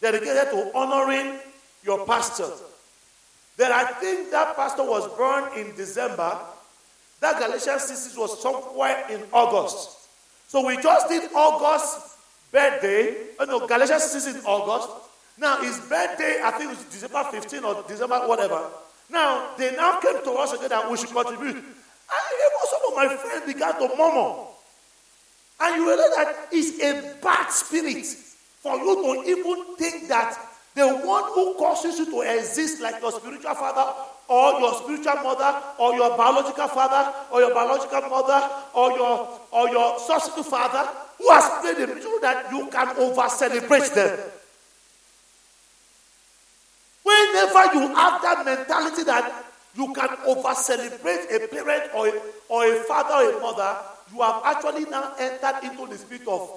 dedicated 0.00 0.50
to 0.52 0.70
honoring 0.74 1.38
your 1.84 2.06
pastor. 2.06 2.48
Then 3.58 3.72
I 3.72 3.84
think 3.84 4.30
that 4.30 4.56
pastor 4.56 4.84
was 4.84 5.06
born 5.18 5.44
in 5.58 5.76
December. 5.76 6.38
That 7.20 7.38
Galatians 7.38 7.84
6 7.84 7.98
6 7.98 8.16
was 8.16 8.40
somewhere 8.40 9.04
in 9.10 9.22
August. 9.32 9.98
So 10.48 10.66
we 10.66 10.76
just 10.78 11.08
did 11.08 11.30
August 11.34 12.16
birthday. 12.52 13.14
Oh 13.38 13.44
no, 13.44 13.66
Galatians 13.66 14.04
6 14.04 14.26
in 14.26 14.44
August. 14.44 14.88
Now 15.38 15.62
his 15.62 15.78
birthday, 15.80 16.40
I 16.42 16.50
think 16.52 16.72
it 16.72 16.76
was 16.76 16.84
December 16.84 17.24
15 17.30 17.64
or 17.64 17.84
December 17.88 18.28
whatever. 18.28 18.68
Now 19.08 19.56
they 19.56 19.74
now 19.76 19.98
came 20.00 20.22
to 20.22 20.32
us 20.32 20.52
again 20.52 20.68
that 20.68 20.90
we 20.90 20.96
should 20.96 21.10
contribute. 21.10 21.56
And 21.56 22.24
some 22.68 22.80
of 22.88 22.94
my 22.94 23.08
friends 23.16 23.46
began 23.46 23.74
to 23.74 23.96
murmur. 23.96 24.46
And 25.60 25.76
you 25.76 25.86
realize 25.86 26.16
that 26.16 26.48
it's 26.52 26.80
a 26.82 27.20
bad 27.22 27.50
spirit 27.50 28.06
for 28.62 28.76
you 28.76 28.94
to 28.94 29.30
even 29.30 29.76
think 29.76 30.08
that 30.08 30.36
the 30.74 30.86
one 31.06 31.24
who 31.34 31.54
causes 31.54 31.98
you 31.98 32.06
to 32.06 32.20
exist 32.22 32.80
like 32.80 33.00
your 33.00 33.12
spiritual 33.12 33.54
father 33.54 33.92
or 34.28 34.60
your 34.60 34.74
spiritual 34.74 35.14
mother 35.22 35.62
or 35.78 35.94
your 35.94 36.16
biological 36.16 36.68
father 36.68 37.12
or 37.32 37.40
your 37.40 37.52
biological 37.52 38.00
mother 38.08 38.48
or 38.74 38.92
your 38.92 39.40
or 39.50 39.68
your 39.70 39.98
subsequent 39.98 40.46
father 40.46 40.88
who 41.20 41.30
has 41.30 41.60
played 41.60 41.88
a 41.88 41.92
role 41.92 42.20
that 42.20 42.50
you 42.50 42.66
can 42.70 42.96
over 42.96 43.28
celebrate 43.28 43.92
them. 43.92 44.18
Whenever 47.02 47.74
you 47.74 47.94
have 47.94 48.22
that 48.22 48.42
mentality 48.44 49.04
that 49.04 49.44
you 49.74 49.92
can 49.92 50.08
over 50.26 50.54
celebrate 50.54 51.26
a 51.30 51.46
parent 51.48 51.90
or 51.94 52.08
a, 52.08 52.12
or 52.48 52.64
a 52.64 52.76
father 52.84 53.14
or 53.14 53.38
a 53.38 53.40
mother, 53.40 53.76
you 54.14 54.22
have 54.22 54.42
actually 54.44 54.84
now 54.86 55.12
entered 55.18 55.64
into 55.64 55.86
the 55.86 55.98
spirit 55.98 56.26
of 56.26 56.50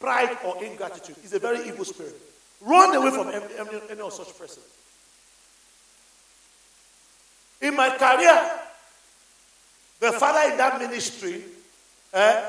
pride 0.00 0.36
or 0.44 0.62
ingratitude. 0.64 1.16
It's 1.22 1.32
a 1.32 1.38
very 1.38 1.68
evil 1.68 1.84
spirit. 1.84 2.14
Run 2.60 2.94
away 2.94 3.10
from 3.10 3.28
any, 3.28 3.44
any, 3.58 3.80
any 3.90 4.10
such 4.10 4.36
person. 4.36 4.62
In 7.62 7.76
my 7.76 7.90
career, 7.96 8.50
the 10.00 10.12
father 10.18 10.50
in 10.50 10.58
that 10.58 10.80
ministry, 10.80 11.44
eh, 12.12 12.42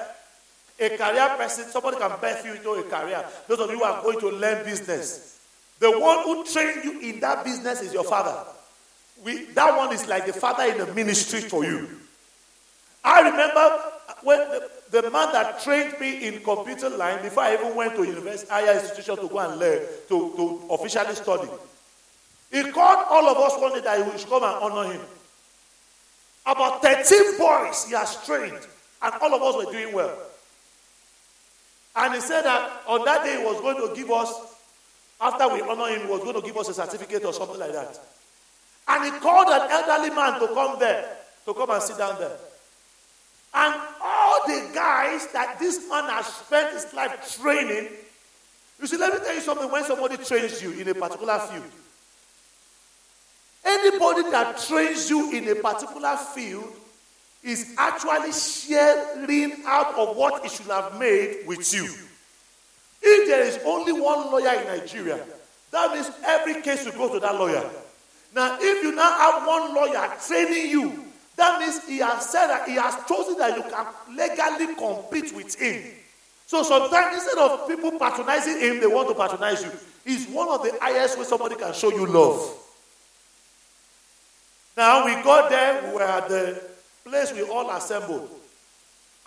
a 0.82 0.98
career 0.98 1.30
person, 1.38 1.66
somebody 1.66 1.98
can 1.98 2.12
birth 2.20 2.44
you 2.44 2.54
into 2.54 2.72
a 2.72 2.84
career. 2.84 3.24
Those 3.48 3.60
of 3.60 3.70
you 3.70 3.78
who 3.78 3.84
are 3.84 4.02
going 4.02 4.20
to 4.20 4.30
learn 4.30 4.66
business, 4.66 5.40
the 5.80 5.92
one 5.92 6.24
who 6.24 6.44
trained 6.46 6.84
you 6.84 7.00
in 7.02 7.20
that 7.20 7.44
business 7.44 7.82
is 7.82 7.94
your 7.94 8.04
father. 8.04 8.36
We, 9.24 9.46
that 9.54 9.78
one 9.78 9.94
is 9.94 10.08
like 10.08 10.26
the 10.26 10.34
father 10.34 10.64
in 10.64 10.80
the 10.80 10.94
ministry 10.94 11.42
for 11.42 11.64
you. 11.64 11.88
I 13.04 13.22
remember 13.22 13.80
when 14.24 14.40
the, 14.92 15.02
the 15.02 15.12
man 15.12 15.32
that 15.34 15.62
trained 15.62 16.00
me 16.00 16.28
in 16.28 16.44
computer 16.44 16.90
line 16.90 17.22
before 17.22 17.44
I 17.44 17.54
even 17.54 17.76
went 17.76 17.96
to 17.96 18.04
university, 18.04 18.50
higher 18.50 18.80
institution 18.80 19.18
to 19.18 19.28
go 19.28 19.40
and 19.40 19.60
learn, 19.60 19.80
to, 20.10 20.34
to 20.36 20.62
officially 20.72 21.16
study. 21.16 21.50
He 22.52 22.64
called 22.72 23.06
all 23.10 23.28
of 23.30 23.38
us 23.38 23.60
one 23.62 23.74
day 23.74 23.82
that 23.82 24.12
he 24.12 24.18
should 24.20 24.30
come 24.30 24.44
and 24.44 24.56
honor 24.56 24.92
him. 24.92 25.02
About 26.46 26.82
13 26.82 27.38
boys 27.38 27.86
he 27.88 27.94
has 27.94 28.24
trained, 28.26 28.60
and 29.02 29.14
all 29.22 29.34
of 29.34 29.42
us 29.42 29.66
were 29.66 29.72
doing 29.72 29.94
well. 29.94 30.16
And 31.96 32.14
he 32.14 32.22
said 32.22 32.44
that 32.44 32.84
on 32.88 33.04
that 33.06 33.24
day 33.24 33.40
he 33.40 33.46
was 33.46 33.60
going 33.62 33.76
to 33.88 33.96
give 33.96 34.10
us, 34.12 34.34
after 35.20 35.54
we 35.54 35.62
honor 35.62 35.88
him, 35.88 36.02
he 36.02 36.12
was 36.12 36.22
going 36.22 36.36
to 36.36 36.42
give 36.42 36.58
us 36.58 36.70
a 36.70 36.74
certificate 36.74 37.26
or 37.26 37.34
something 37.34 37.60
like 37.60 37.74
that. 37.74 38.00
And 38.88 39.06
he 39.06 39.20
called 39.20 39.48
an 39.50 39.70
elderly 39.70 40.10
man 40.16 40.40
to 40.40 40.48
come 40.48 40.80
there, 40.80 41.18
to 41.46 41.54
come 41.54 41.70
and 41.70 41.84
sit 41.84 41.98
down 41.98 42.18
there. 42.20 42.38
And 43.54 43.76
all 44.02 44.48
the 44.48 44.72
guys 44.74 45.28
that 45.34 45.60
this 45.60 45.88
man 45.90 46.06
has 46.10 46.26
spent 46.26 46.74
his 46.74 46.94
life 46.94 47.38
training, 47.40 47.90
you 48.80 48.88
see, 48.88 48.98
let 48.98 49.14
me 49.14 49.20
tell 49.20 49.36
you 49.36 49.42
something 49.42 49.70
when 49.70 49.84
somebody 49.84 50.18
trains 50.18 50.62
you 50.62 50.72
in 50.72 50.88
a 50.88 50.96
particular 50.96 51.38
field. 51.40 51.72
Anybody 53.64 54.32
that 54.32 54.58
trains 54.58 55.10
you 55.10 55.32
in 55.32 55.48
a 55.50 55.56
particular 55.56 56.18
field 56.18 56.74
is 57.44 57.74
actually 57.78 58.32
sharing 58.32 59.64
out 59.66 59.96
of 59.96 60.16
what 60.16 60.44
he 60.44 60.50
should 60.50 60.68
have 60.68 61.00
made 61.00 61.40
with 61.46 61.74
you. 61.74 61.86
If 63.02 63.28
there 63.28 63.42
is 63.42 63.60
only 63.66 63.94
one 63.94 64.32
lawyer 64.32 64.60
in 64.62 64.68
Nigeria, 64.68 65.20
that 65.72 65.94
means 65.94 66.12
every 66.26 66.62
case 66.62 66.86
will 66.86 66.92
go 66.94 67.14
to 67.14 67.20
that 67.20 67.36
lawyer. 67.36 67.68
Now, 68.36 68.58
if 68.60 68.84
you 68.84 68.94
now 68.94 69.12
have 69.18 69.48
one 69.48 69.74
lawyer 69.74 70.12
training 70.26 70.70
you, 70.70 71.06
that 71.36 71.60
means 71.60 71.84
he 71.88 71.98
has 71.98 72.30
said 72.30 72.48
that 72.48 72.68
he 72.68 72.76
has 72.76 72.96
chosen 73.08 73.38
that 73.40 73.58
you 73.58 73.64
can 73.64 73.88
legally 74.16 74.76
compete 74.76 75.34
with 75.36 75.60
him. 75.60 75.84
So 76.46 76.64
sometimes 76.64 77.16
instead 77.16 77.38
of 77.38 77.68
people 77.68 77.98
patronizing 77.98 78.60
him, 78.60 78.80
they 78.80 78.88
want 78.88 79.08
to 79.08 79.16
patronize 79.16 79.64
you. 79.64 79.72
is 80.06 80.28
one 80.28 80.50
of 80.50 80.64
the 80.64 80.78
highest 80.82 81.18
ways 81.18 81.28
somebody 81.28 81.56
can 81.56 81.74
show 81.74 81.92
you 81.92 82.06
love. 82.06 82.58
Now 84.76 85.06
we 85.06 85.14
got 85.24 85.50
there, 85.50 85.88
we 85.88 85.96
were 85.96 86.04
at 86.04 86.28
the 86.30 86.71
place 87.04 87.32
we 87.34 87.44
all 87.44 87.70
assembled. 87.72 88.30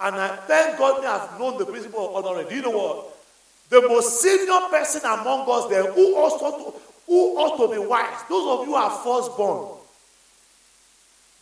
And 0.01 0.17
I 0.17 0.37
thank 0.37 0.79
God 0.79 1.03
they 1.03 1.07
have 1.07 1.39
known 1.39 1.59
the 1.59 1.67
principle 1.67 2.17
of 2.17 2.25
honoring. 2.25 2.49
Do 2.49 2.55
you 2.57 2.63
know 2.63 2.71
what? 2.71 3.17
The 3.71 3.83
most 3.89 4.21
senior 4.21 4.69
person 4.71 5.01
among 5.05 5.49
us 5.49 5.69
there 5.69 5.91
who 5.93 6.17
also 6.17 6.51
to, 6.51 6.79
who 7.07 7.37
ought 7.37 7.57
to 7.57 7.73
be 7.73 7.87
wise. 7.87 8.23
Those 8.29 8.61
of 8.61 8.67
you 8.67 8.73
who 8.73 8.75
are 8.75 8.91
firstborn. 8.91 9.79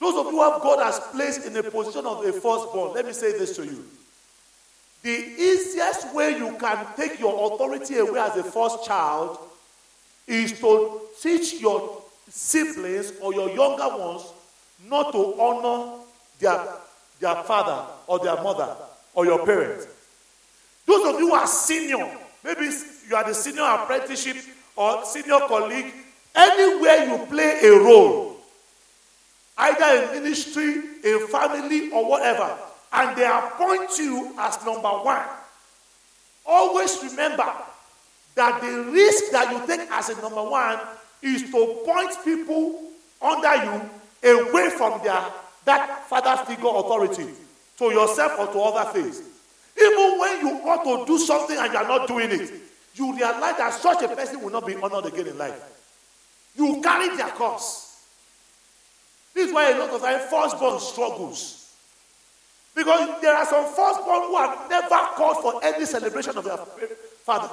Those 0.00 0.16
of 0.16 0.26
you 0.26 0.32
who 0.32 0.50
have 0.50 0.60
God 0.62 0.82
has 0.82 1.00
placed 1.12 1.46
in 1.46 1.52
the 1.52 1.62
position 1.62 2.04
of 2.06 2.24
a 2.24 2.32
firstborn. 2.32 2.94
Let 2.94 3.06
me 3.06 3.12
say 3.12 3.32
this 3.32 3.56
to 3.56 3.64
you. 3.64 3.84
The 5.02 5.10
easiest 5.10 6.14
way 6.14 6.36
you 6.36 6.56
can 6.60 6.86
take 6.96 7.18
your 7.18 7.52
authority 7.52 7.98
away 7.98 8.20
as 8.20 8.36
a 8.36 8.44
first 8.44 8.84
child 8.84 9.38
is 10.26 10.58
to 10.60 11.00
teach 11.20 11.60
your 11.60 12.02
siblings 12.28 13.12
or 13.20 13.34
your 13.34 13.50
younger 13.50 13.96
ones 13.96 14.22
not 14.88 15.12
to 15.12 15.40
honor 15.40 16.01
their, 16.42 16.60
their 17.20 17.42
father 17.44 17.86
or 18.06 18.18
their 18.18 18.36
mother 18.42 18.76
or 19.14 19.24
your 19.24 19.46
parents. 19.46 19.86
Those 20.86 21.14
of 21.14 21.20
you 21.20 21.28
who 21.28 21.34
are 21.34 21.46
senior, 21.46 22.18
maybe 22.44 22.68
you 23.08 23.16
are 23.16 23.24
the 23.24 23.34
senior 23.34 23.62
apprenticeship 23.62 24.36
or 24.76 25.04
senior 25.04 25.38
colleague, 25.46 25.92
anywhere 26.34 27.06
you 27.06 27.26
play 27.26 27.60
a 27.62 27.70
role, 27.78 28.36
either 29.56 30.02
in 30.02 30.22
ministry, 30.22 30.82
in 31.04 31.26
family, 31.28 31.90
or 31.92 32.08
whatever, 32.08 32.58
and 32.92 33.16
they 33.16 33.24
appoint 33.24 33.96
you 33.98 34.34
as 34.38 34.64
number 34.64 34.88
one, 34.88 35.22
always 36.44 36.98
remember 37.02 37.50
that 38.34 38.60
the 38.60 38.90
risk 38.90 39.30
that 39.30 39.52
you 39.52 39.66
take 39.66 39.88
as 39.92 40.08
a 40.08 40.20
number 40.20 40.42
one 40.42 40.78
is 41.22 41.42
to 41.42 41.82
point 41.86 42.16
people 42.24 42.82
under 43.20 43.54
you 43.64 43.80
away 44.24 44.70
from 44.70 45.00
their 45.04 45.22
that 45.64 46.08
father 46.08 46.44
figure 46.44 46.68
authority 46.68 47.26
to 47.78 47.84
yourself 47.84 48.38
or 48.38 48.46
to 48.52 48.60
other 48.60 48.92
things. 48.92 49.22
Even 49.80 50.18
when 50.18 50.40
you 50.46 50.50
ought 50.68 50.84
to 50.84 51.06
do 51.06 51.18
something 51.18 51.56
and 51.56 51.72
you 51.72 51.78
are 51.78 51.88
not 51.88 52.06
doing 52.06 52.30
it, 52.30 52.50
you 52.94 53.16
realize 53.16 53.56
that 53.56 53.72
such 53.72 54.02
a 54.02 54.08
person 54.08 54.40
will 54.40 54.50
not 54.50 54.66
be 54.66 54.74
honored 54.76 55.06
again 55.06 55.26
in 55.26 55.38
life. 55.38 55.60
You 56.54 56.80
carry 56.82 57.16
their 57.16 57.30
cause. 57.30 58.04
This 59.34 59.48
is 59.48 59.54
why 59.54 59.70
a 59.70 59.78
lot 59.78 59.90
of 59.90 60.00
times 60.00 60.24
firstborn 60.30 60.78
struggles. 60.78 61.74
Because 62.74 63.20
there 63.20 63.34
are 63.34 63.46
some 63.46 63.64
firstborn 63.74 64.22
who 64.22 64.36
have 64.36 64.68
never 64.68 64.98
called 65.14 65.38
for 65.38 65.64
any 65.64 65.84
celebration 65.86 66.36
of 66.36 66.44
their 66.44 66.56
father. 66.56 67.50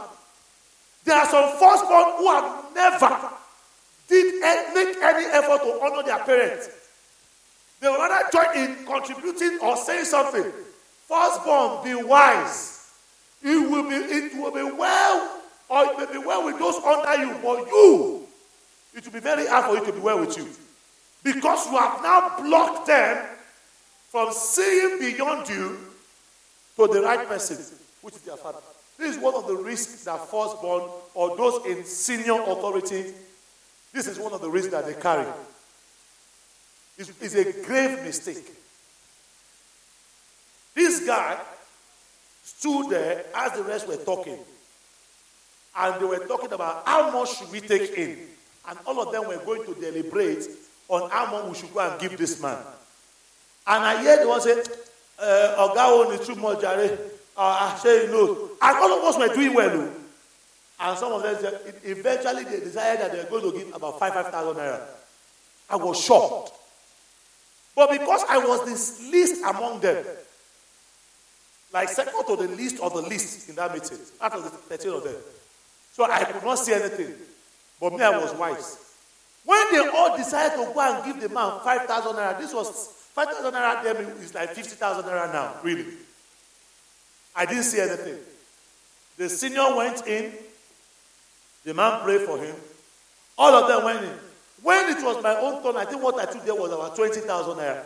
There 1.05 1.15
are 1.15 1.25
some 1.25 1.57
firstborn 1.57 2.17
who 2.17 2.27
have 2.27 2.65
never 2.75 3.29
did 4.07 4.41
make 4.73 4.97
any 5.01 5.25
effort 5.25 5.61
to 5.63 5.79
honor 5.83 6.03
their 6.03 6.19
parents. 6.19 6.69
They 7.79 7.87
will 7.87 7.97
rather 7.97 8.29
join 8.31 8.57
in 8.57 8.85
contributing 8.85 9.59
or 9.61 9.77
saying 9.77 10.05
something. 10.05 10.51
Firstborn, 11.07 11.83
be 11.83 11.95
wise. 12.03 12.91
It 13.41 13.69
will 13.69 13.83
be, 13.83 13.95
it 13.95 14.33
will 14.35 14.51
be 14.51 14.63
well, 14.77 15.41
or 15.69 15.85
it 15.85 15.97
may 15.97 16.19
be 16.19 16.25
well 16.25 16.45
with 16.45 16.59
those 16.59 16.75
under 16.75 17.23
you, 17.23 17.33
but 17.41 17.65
you, 17.67 18.27
it 18.95 19.05
will 19.05 19.13
be 19.13 19.19
very 19.19 19.47
hard 19.47 19.65
for 19.65 19.77
you 19.77 19.85
to 19.85 19.93
be 19.93 19.99
well 19.99 20.19
with 20.19 20.37
you. 20.37 20.47
Because 21.23 21.65
you 21.67 21.77
have 21.77 22.01
now 22.03 22.35
blocked 22.41 22.87
them 22.87 23.25
from 24.09 24.31
seeing 24.33 24.99
beyond 24.99 25.47
you 25.47 25.77
to 26.75 26.87
the 26.87 27.01
right 27.01 27.27
person, 27.27 27.57
which 28.01 28.15
is 28.15 28.21
their 28.21 28.37
father. 28.37 28.59
This 28.97 29.15
is 29.15 29.21
one 29.21 29.35
of 29.35 29.47
the 29.47 29.55
risks 29.55 30.03
that 30.03 30.19
firstborn 30.19 30.89
or 31.13 31.37
those 31.37 31.65
in 31.65 31.85
senior 31.85 32.41
authority, 32.41 33.13
this 33.93 34.07
is 34.07 34.19
one 34.19 34.33
of 34.33 34.41
the 34.41 34.49
risks 34.49 34.71
that 34.71 34.85
they 34.85 34.93
carry. 34.93 35.25
It's, 36.99 37.11
it's 37.21 37.35
a 37.35 37.65
grave 37.65 38.03
mistake. 38.03 38.45
This 40.75 41.05
guy 41.05 41.39
stood 42.43 42.89
there 42.89 43.25
as 43.33 43.53
the 43.53 43.63
rest 43.63 43.87
were 43.87 43.95
talking. 43.95 44.37
And 45.77 46.01
they 46.01 46.05
were 46.05 46.27
talking 46.27 46.51
about 46.51 46.85
how 46.85 47.09
much 47.11 47.37
should 47.37 47.51
we 47.51 47.61
take 47.61 47.91
in. 47.97 48.17
And 48.67 48.77
all 48.85 49.01
of 49.01 49.13
them 49.13 49.27
were 49.27 49.37
going 49.45 49.65
to 49.65 49.79
deliberate 49.79 50.45
on 50.89 51.09
how 51.09 51.31
much 51.31 51.49
we 51.49 51.55
should 51.57 51.73
go 51.73 51.79
and 51.79 52.01
give 52.01 52.17
this 52.17 52.41
man. 52.41 52.57
And 53.65 53.83
I 53.83 54.03
heard 54.03 54.23
the 54.23 54.27
one 54.27 54.41
say, 54.41 54.61
uh, 55.19 55.69
Oga 55.69 56.05
only 56.05 56.25
too 56.25 56.35
much, 56.35 56.59
Jare. 56.59 56.97
Uh, 57.37 57.71
I 57.73 57.79
say, 57.81 58.07
no. 58.11 58.49
And 58.61 58.77
all 58.77 58.99
of 58.99 59.05
us 59.05 59.17
were 59.17 59.33
doing 59.33 59.53
well. 59.53 59.69
oh. 59.71 59.93
And 60.81 60.97
some 60.97 61.13
of 61.13 61.23
them 61.23 61.37
said, 61.39 61.75
eventually 61.83 62.43
they 62.43 62.59
decided 62.59 62.99
that 63.01 63.11
they 63.13 63.23
were 63.23 63.41
going 63.41 63.53
to 63.53 63.57
give 63.65 63.75
about 63.75 63.99
5,000 63.99 64.31
naira. 64.31 64.81
I 65.69 65.75
was 65.77 66.03
shocked. 66.03 66.58
But 67.79 67.91
because 67.91 68.25
I 68.27 68.39
was 68.39 68.59
the 68.65 69.09
least 69.09 69.41
among 69.41 69.79
them, 69.79 70.03
like 71.71 71.87
second 71.87 72.25
to 72.27 72.35
the 72.35 72.53
least 72.53 72.77
of 72.81 72.91
the 72.91 73.03
least 73.03 73.47
in 73.47 73.55
that 73.55 73.73
meeting, 73.73 73.99
out 74.19 74.33
of 74.33 74.43
the 74.43 74.49
13 74.49 74.91
of 74.91 75.03
them. 75.05 75.15
So 75.93 76.03
I 76.03 76.25
could 76.25 76.43
not 76.43 76.55
see 76.55 76.73
anything. 76.73 77.13
But 77.79 77.93
me, 77.93 78.01
I 78.01 78.09
was 78.17 78.35
wise. 78.35 78.79
When 79.45 79.71
they 79.71 79.87
all 79.87 80.17
decided 80.17 80.57
to 80.57 80.73
go 80.73 80.81
and 80.81 81.05
give 81.05 81.21
the 81.21 81.33
man 81.33 81.61
5,000 81.63 82.15
naira, 82.17 82.37
this 82.37 82.53
was 82.53 82.69
5,000 83.13 83.49
naira 83.53 83.81
then 83.81 83.95
is 83.95 84.35
like 84.35 84.49
50,000 84.49 85.05
naira 85.05 85.31
now, 85.31 85.55
really. 85.63 85.85
I 87.33 87.45
didn't 87.45 87.63
see 87.63 87.79
anything. 87.79 88.17
The 89.15 89.29
senior 89.29 89.73
went 89.73 90.05
in, 90.05 90.33
the 91.63 91.73
man 91.73 92.01
prayed 92.01 92.27
for 92.27 92.39
him. 92.39 92.57
All 93.37 93.53
of 93.53 93.69
them 93.69 93.85
went 93.85 94.03
in. 94.03 94.28
When 94.61 94.89
it 94.97 95.03
was 95.03 95.23
my 95.23 95.35
own 95.37 95.63
turn, 95.63 95.77
I 95.77 95.85
think 95.85 96.03
what 96.03 96.19
I 96.19 96.31
took 96.31 96.43
there 96.45 96.55
was 96.55 96.71
about 96.71 96.95
20,000 96.95 97.57
naira. 97.57 97.83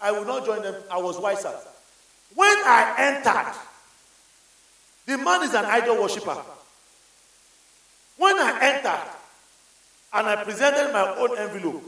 I 0.00 0.12
would 0.12 0.26
not 0.26 0.44
join 0.44 0.62
them, 0.62 0.74
I 0.90 0.98
was 0.98 1.18
wiser. 1.18 1.52
When 2.34 2.48
I 2.48 2.94
entered, 2.98 3.54
the 5.06 5.18
man 5.18 5.42
is 5.42 5.54
an 5.54 5.64
idol 5.64 6.00
worshiper. 6.02 6.36
When 8.16 8.36
I 8.38 8.58
entered 8.62 9.10
and 10.12 10.26
I 10.28 10.44
presented 10.44 10.92
my 10.92 11.16
own 11.16 11.36
envelope, 11.38 11.82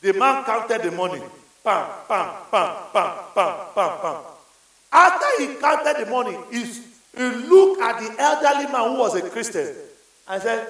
the 0.00 0.12
man 0.12 0.44
counted 0.44 0.82
the 0.82 0.90
money. 0.90 1.22
Pam, 1.64 1.88
pam, 2.06 2.30
pam, 2.50 2.76
pam, 2.92 3.18
pam, 3.34 3.58
pam, 3.74 3.98
pam. 4.00 4.16
After 4.92 5.26
he 5.38 5.54
counted 5.56 6.04
the 6.04 6.10
money, 6.10 6.36
he, 6.50 6.64
he 6.64 7.22
looked 7.22 7.82
at 7.82 8.00
the 8.00 8.22
elderly 8.22 8.72
man 8.72 8.92
who 8.92 8.98
was 8.98 9.14
a 9.16 9.28
Christian 9.30 9.74
and 10.28 10.42
said, 10.42 10.68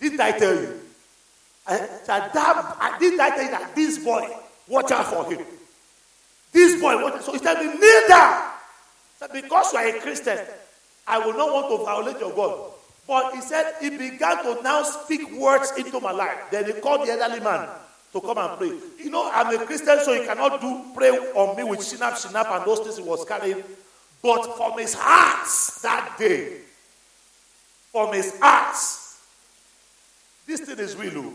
Didn't 0.00 0.20
I 0.20 0.32
tell 0.32 0.54
you? 0.54 0.80
I 1.66 1.76
said, 1.78 2.30
that, 2.32 2.76
I- 2.80 2.98
didn't 2.98 3.20
I 3.20 3.30
tell 3.30 3.44
you 3.44 3.50
that 3.50 3.74
this 3.74 3.98
boy, 4.02 4.28
watch 4.68 4.90
out 4.90 5.06
for 5.06 5.30
him? 5.30 5.44
This 6.52 6.80
boy, 6.80 7.02
watch 7.02 7.14
out. 7.14 7.24
So 7.24 7.32
he 7.32 7.38
said, 7.38 7.56
Kneel 7.62 8.08
down. 8.08 8.52
Because 9.32 9.72
you 9.72 9.78
are 9.78 9.86
a 9.86 10.00
Christian, 10.00 10.38
I 11.06 11.18
will 11.18 11.34
not 11.34 11.52
want 11.52 11.68
to 11.78 11.84
violate 11.84 12.20
your 12.20 12.32
God. 12.32 12.70
But 13.06 13.34
he 13.34 13.40
said, 13.40 13.72
he 13.80 13.90
began 13.90 14.44
to 14.44 14.62
now 14.62 14.82
speak 14.82 15.32
words 15.32 15.72
into 15.78 15.98
my 15.98 16.12
life. 16.12 16.36
Then 16.50 16.66
he 16.66 16.72
called 16.74 17.06
the 17.08 17.12
elderly 17.12 17.40
man 17.40 17.66
to 18.12 18.20
come 18.20 18.36
and 18.38 18.58
pray. 18.58 18.72
You 19.02 19.10
know, 19.10 19.30
I'm 19.32 19.54
a 19.60 19.64
Christian, 19.64 19.98
so 20.00 20.12
he 20.12 20.26
cannot 20.26 20.60
do 20.60 20.84
pray 20.94 21.08
on 21.10 21.56
me 21.56 21.64
with 21.64 21.80
shinap, 21.80 22.12
shinap, 22.12 22.54
and 22.54 22.64
those 22.66 22.80
things 22.80 22.98
he 22.98 23.02
was 23.02 23.24
carrying. 23.24 23.62
But 24.22 24.56
from 24.58 24.78
his 24.78 24.94
heart 24.94 25.48
that 25.82 26.16
day, 26.18 26.58
from 27.92 28.12
his 28.12 28.38
heart, 28.40 28.76
this 30.48 30.62
thing 30.62 30.78
is 30.78 30.96
real. 30.96 31.18
oh. 31.18 31.32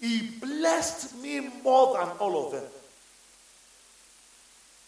He 0.00 0.30
blessed 0.40 1.20
me 1.22 1.50
more 1.62 1.98
than 1.98 2.08
all 2.18 2.46
of 2.46 2.52
them. 2.52 2.64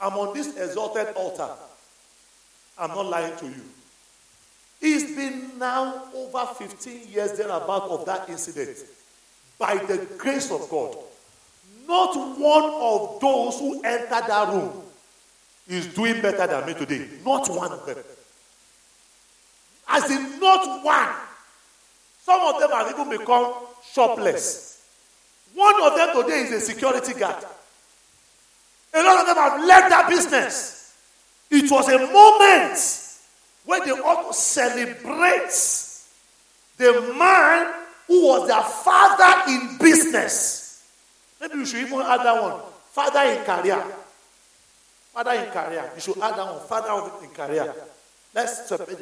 I'm 0.00 0.12
on 0.14 0.34
this 0.34 0.56
exalted 0.56 1.08
altar. 1.14 1.50
I'm 2.78 2.88
not 2.88 3.06
lying 3.06 3.36
to 3.38 3.46
you. 3.46 3.62
It's 4.80 5.14
been 5.14 5.58
now 5.58 6.04
over 6.14 6.46
15 6.54 7.08
years 7.08 7.32
thereabout 7.32 7.88
of 7.90 8.06
that 8.06 8.28
incident. 8.28 8.76
By 9.58 9.76
the 9.76 10.06
grace 10.18 10.50
of 10.50 10.68
God, 10.68 10.96
not 11.86 12.14
one 12.38 12.64
of 12.64 13.20
those 13.20 13.58
who 13.60 13.82
entered 13.82 14.08
that 14.28 14.48
room 14.52 14.82
is 15.68 15.86
doing 15.88 16.20
better 16.20 16.46
than 16.46 16.66
me 16.66 16.74
today. 16.74 17.08
Not 17.24 17.48
one 17.48 17.72
of 17.72 17.86
them. 17.86 17.98
As 19.88 20.10
in, 20.10 20.40
not 20.40 20.84
one. 20.84 21.14
Some 22.24 22.40
of 22.40 22.58
them 22.58 22.70
have 22.70 22.90
even 22.90 23.18
become 23.18 23.52
shopless. 23.92 24.82
One 25.54 25.82
of 25.82 25.94
them 25.94 26.22
today 26.22 26.40
is 26.40 26.52
a 26.52 26.60
security 26.60 27.12
guard. 27.12 27.44
A 28.94 29.02
lot 29.02 29.20
of 29.20 29.26
them 29.26 29.36
have 29.36 29.64
left 29.66 29.90
that 29.90 30.08
business. 30.08 30.94
It 31.50 31.70
was 31.70 31.86
a 31.90 31.98
moment 31.98 32.78
where 33.66 33.84
they 33.84 33.90
ought 33.90 34.28
to 34.28 34.32
celebrate 34.32 35.52
the 36.78 37.14
man 37.18 37.74
who 38.06 38.26
was 38.26 38.48
their 38.48 38.62
father 38.62 39.50
in 39.52 39.76
business. 39.78 40.82
Maybe 41.40 41.58
you 41.58 41.66
should 41.66 41.86
even 41.86 42.00
add 42.00 42.20
that 42.20 42.42
one. 42.42 42.60
Father 42.90 43.20
in 43.20 43.44
career. 43.44 43.84
Father 45.12 45.32
in 45.32 45.50
career. 45.50 45.90
You 45.94 46.00
should 46.00 46.18
add 46.18 46.36
that 46.36 46.46
one. 46.46 46.66
Father 46.66 47.12
in 47.22 47.30
career. 47.30 47.74
Let's 48.34 48.66
separate 48.66 48.98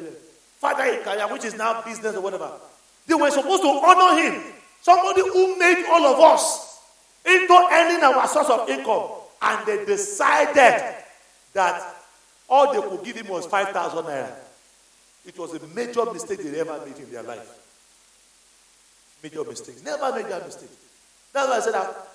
father 0.59 0.83
in 0.83 1.03
career, 1.03 1.27
which 1.31 1.45
is 1.45 1.55
now 1.55 1.81
business 1.83 2.15
or 2.15 2.21
whatever. 2.21 2.51
They 3.07 3.13
were 3.13 3.31
supposed 3.31 3.61
to 3.63 3.67
honor 3.69 4.21
him. 4.21 4.41
Somebody 4.81 5.21
who 5.21 5.57
made 5.57 5.85
all 5.89 6.05
of 6.05 6.19
us 6.19 6.79
into 7.25 7.53
earning 7.71 8.03
our 8.03 8.27
source 8.27 8.49
of 8.49 8.69
income. 8.69 9.09
And 9.41 9.65
they 9.65 9.85
decided 9.85 10.95
that 11.53 11.95
all 12.49 12.73
they 12.73 12.87
could 12.87 13.03
give 13.05 13.17
him 13.17 13.27
was 13.27 13.45
5,000 13.45 14.03
naira. 14.05 14.31
It 15.25 15.37
was 15.37 15.53
a 15.53 15.67
major 15.67 16.05
mistake 16.11 16.39
they 16.43 16.59
ever 16.59 16.81
made 16.85 16.97
in 16.97 17.11
their 17.11 17.23
life. 17.23 17.59
Major 19.21 19.43
mistake. 19.43 19.83
Never 19.83 20.13
made 20.15 20.27
that 20.27 20.45
mistake. 20.45 20.69
That's 21.31 21.47
why 21.47 21.57
I 21.57 21.59
said 21.61 21.73
that 21.73 22.07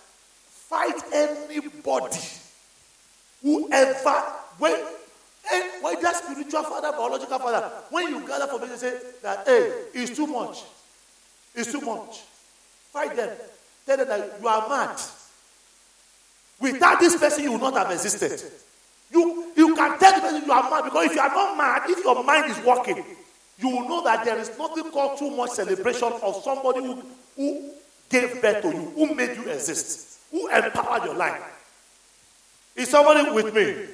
fight 0.69 1.03
anybody 1.13 2.19
whoever 3.43 4.23
when 4.59 4.75
eh, 5.51 5.63
when 5.81 6.03
that 6.03 6.17
spiritual 6.17 6.63
father, 6.65 6.93
biological 6.93 7.39
father, 7.39 7.71
when 7.91 8.09
you 8.09 8.27
gather 8.27 8.47
for 8.47 8.59
me, 8.61 8.67
they 8.69 8.77
say 8.77 8.99
that 9.23 9.47
hey, 9.47 9.85
it's 9.95 10.15
too 10.15 10.27
much. 10.27 10.65
It's 11.55 11.73
too 11.73 11.81
much. 11.81 12.23
Fight 12.93 13.17
them. 13.17 13.37
Tell 13.87 13.97
them 13.97 14.09
that 14.09 14.39
you 14.41 14.49
are 14.49 14.69
mad. 14.69 15.01
Without 16.61 17.01
this 17.01 17.17
person, 17.17 17.45
you 17.45 17.53
would 17.53 17.61
not 17.61 17.75
have 17.75 17.91
existed. 17.91 18.43
You, 19.11 19.53
you 19.57 19.75
can 19.75 19.99
tell 19.99 20.15
the 20.15 20.21
person 20.21 20.45
you 20.45 20.53
are 20.53 20.71
mad 20.71 20.85
because 20.85 21.07
if 21.07 21.15
you 21.15 21.21
are 21.21 21.29
not 21.29 21.57
mad, 21.57 21.83
if 21.89 22.05
your 22.05 22.23
mind 22.25 22.51
is 22.51 22.59
working, 22.65 23.05
you 23.59 23.69
will 23.69 23.89
know 23.89 24.05
that 24.05 24.25
there 24.25 24.39
is 24.39 24.57
nothing 24.59 24.91
called 24.91 25.19
too 25.19 25.31
much 25.31 25.51
celebration 25.51 26.13
of 26.23 26.43
somebody 26.43 26.81
who, 26.81 27.03
who 27.37 27.71
gave 28.09 28.41
birth 28.41 28.63
to 28.63 28.69
you, 28.69 28.93
who 28.95 29.15
made 29.15 29.37
you 29.37 29.49
exist, 29.49 30.21
who 30.31 30.49
empowered 30.49 31.05
your 31.05 31.15
life. 31.15 31.43
Is 32.77 32.89
somebody 32.91 33.31
with 33.31 33.55
me? 33.55 33.87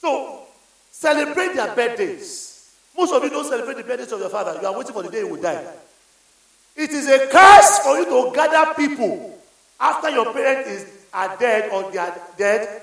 So, 0.00 0.42
celebrate 0.90 1.54
their 1.54 1.74
birthdays. 1.74 2.55
Most 2.96 3.12
of 3.12 3.22
you 3.22 3.30
don't 3.30 3.44
celebrate 3.46 3.76
the 3.76 3.82
birthdays 3.84 4.12
of 4.12 4.20
your 4.20 4.30
father. 4.30 4.58
You 4.60 4.66
are 4.66 4.76
waiting 4.78 4.92
for 4.92 5.02
the 5.02 5.10
day 5.10 5.18
he 5.18 5.24
will 5.24 5.40
die. 5.40 5.64
It 6.76 6.90
is 6.90 7.08
a 7.08 7.26
curse 7.28 7.78
for 7.80 7.98
you 7.98 8.04
to 8.06 8.32
gather 8.34 8.74
people 8.74 9.38
after 9.80 10.10
your 10.10 10.32
parents 10.32 10.68
is, 10.70 10.86
are 11.12 11.36
dead 11.38 11.70
or 11.72 11.90
they 11.90 11.98
are 11.98 12.18
dead. 12.36 12.82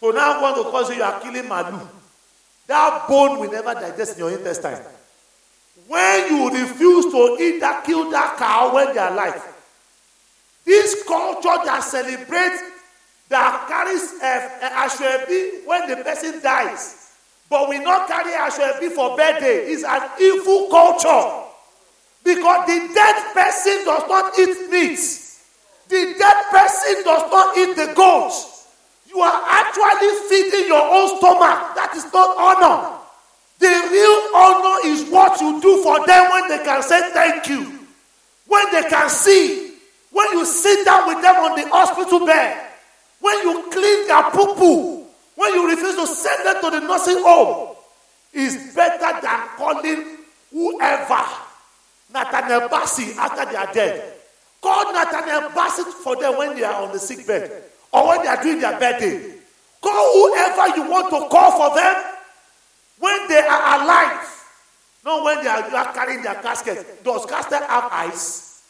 So 0.00 0.10
now 0.10 0.40
want 0.42 0.56
to 0.56 0.62
cause 0.64 0.90
you, 0.90 0.96
you 0.96 1.02
are 1.02 1.20
killing 1.20 1.48
Malu. 1.48 1.78
That 2.66 3.06
bone 3.08 3.38
will 3.38 3.50
never 3.50 3.74
digest 3.74 4.14
in 4.14 4.18
your 4.26 4.36
intestine. 4.36 4.78
When 5.86 6.28
you 6.34 6.50
refuse 6.50 7.06
to 7.12 7.36
eat 7.40 7.60
that, 7.60 7.84
kill 7.84 8.10
that 8.10 8.36
cow 8.38 8.74
when 8.74 8.92
they 8.92 8.98
are 9.00 9.12
alive. 9.12 9.42
This 10.64 11.04
culture 11.06 11.64
that 11.64 11.80
celebrates, 11.84 12.62
that 13.28 13.66
carries 13.68 14.20
uh, 14.20 14.84
Aso 14.84 15.04
ebi 15.24 15.64
when 15.66 15.88
the 15.88 16.02
person 16.02 16.42
dies, 16.42 17.05
but 17.48 17.68
we 17.68 17.78
not 17.78 18.08
carry 18.08 18.32
Aso 18.32 18.62
ebi 18.74 18.90
for 18.90 19.16
birthday, 19.16 19.70
is 19.70 19.84
an 19.84 20.02
evil 20.20 20.68
culture. 20.68 21.44
Because 22.24 22.66
the 22.66 22.90
dead 22.92 23.34
person 23.34 23.84
does 23.84 24.02
not 24.08 24.38
eat 24.38 24.70
meat. 24.70 24.98
The 25.88 26.14
dead 26.18 26.38
person 26.50 27.04
does 27.04 27.30
not 27.30 27.56
eat 27.56 27.76
the 27.76 27.92
goats. 27.94 28.66
You 29.08 29.20
are 29.20 29.42
actually 29.46 30.28
feeding 30.28 30.66
your 30.66 30.82
own 30.82 31.18
stomach. 31.18 31.76
That 31.76 31.92
is 31.96 32.12
not 32.12 32.36
honor. 32.36 32.98
The 33.58 33.68
real 33.68 34.36
honor 34.36 34.88
is 34.88 35.08
what 35.08 35.40
you 35.40 35.60
do 35.60 35.82
for 35.82 36.04
them 36.06 36.30
when 36.32 36.48
they 36.48 36.64
can 36.64 36.82
say 36.82 37.00
thank 37.12 37.48
you. 37.48 37.78
When 38.48 38.72
they 38.72 38.82
can 38.88 39.08
see. 39.08 39.74
When 40.10 40.30
you 40.32 40.44
sit 40.44 40.84
down 40.84 41.06
with 41.06 41.22
them 41.22 41.36
on 41.36 41.60
the 41.60 41.68
hospital 41.68 42.26
bed. 42.26 42.70
When 43.20 43.38
you 43.42 43.70
clean 43.70 44.08
their 44.08 44.22
poo 44.30 44.54
poo. 44.56 44.95
When 45.36 45.54
you 45.54 45.70
refuse 45.70 45.94
to 45.94 46.06
send 46.06 46.46
them 46.46 46.60
to 46.62 46.80
the 46.80 46.86
nursing 46.86 47.22
home. 47.22 47.76
Is 48.32 48.74
better 48.74 49.18
than 49.22 49.40
calling 49.56 50.18
whoever 50.52 51.24
Nathaniel 52.12 52.68
Bassey 52.68 53.16
after 53.16 53.50
they 53.50 53.56
are 53.56 53.72
dead. 53.72 54.12
Call 54.60 54.92
Nathaniel 54.92 55.48
Bassey 55.50 55.84
for 56.04 56.16
them 56.16 56.36
when 56.36 56.54
they 56.54 56.64
are 56.64 56.82
on 56.82 56.92
the 56.92 56.98
sick 56.98 57.26
bed 57.26 57.62
or 57.92 58.08
when 58.08 58.22
they 58.22 58.28
are 58.28 58.42
doing 58.42 58.60
their 58.60 58.78
birthday. 58.78 59.36
Call 59.80 60.12
whoever 60.12 60.76
you 60.76 60.90
want 60.90 61.08
to 61.08 61.28
call 61.30 61.52
for 61.52 61.76
them 61.76 62.04
when 62.98 63.28
they 63.28 63.38
are 63.38 63.82
alive. 63.82 64.44
Not 65.04 65.24
when 65.24 65.42
they 65.42 65.48
are, 65.48 65.70
you 65.70 65.76
are 65.76 65.92
carrying 65.94 66.22
their 66.22 66.34
casket. 66.34 67.04
Does 67.04 67.24
casket 67.24 67.62
have 67.62 67.88
eyes? 67.90 68.62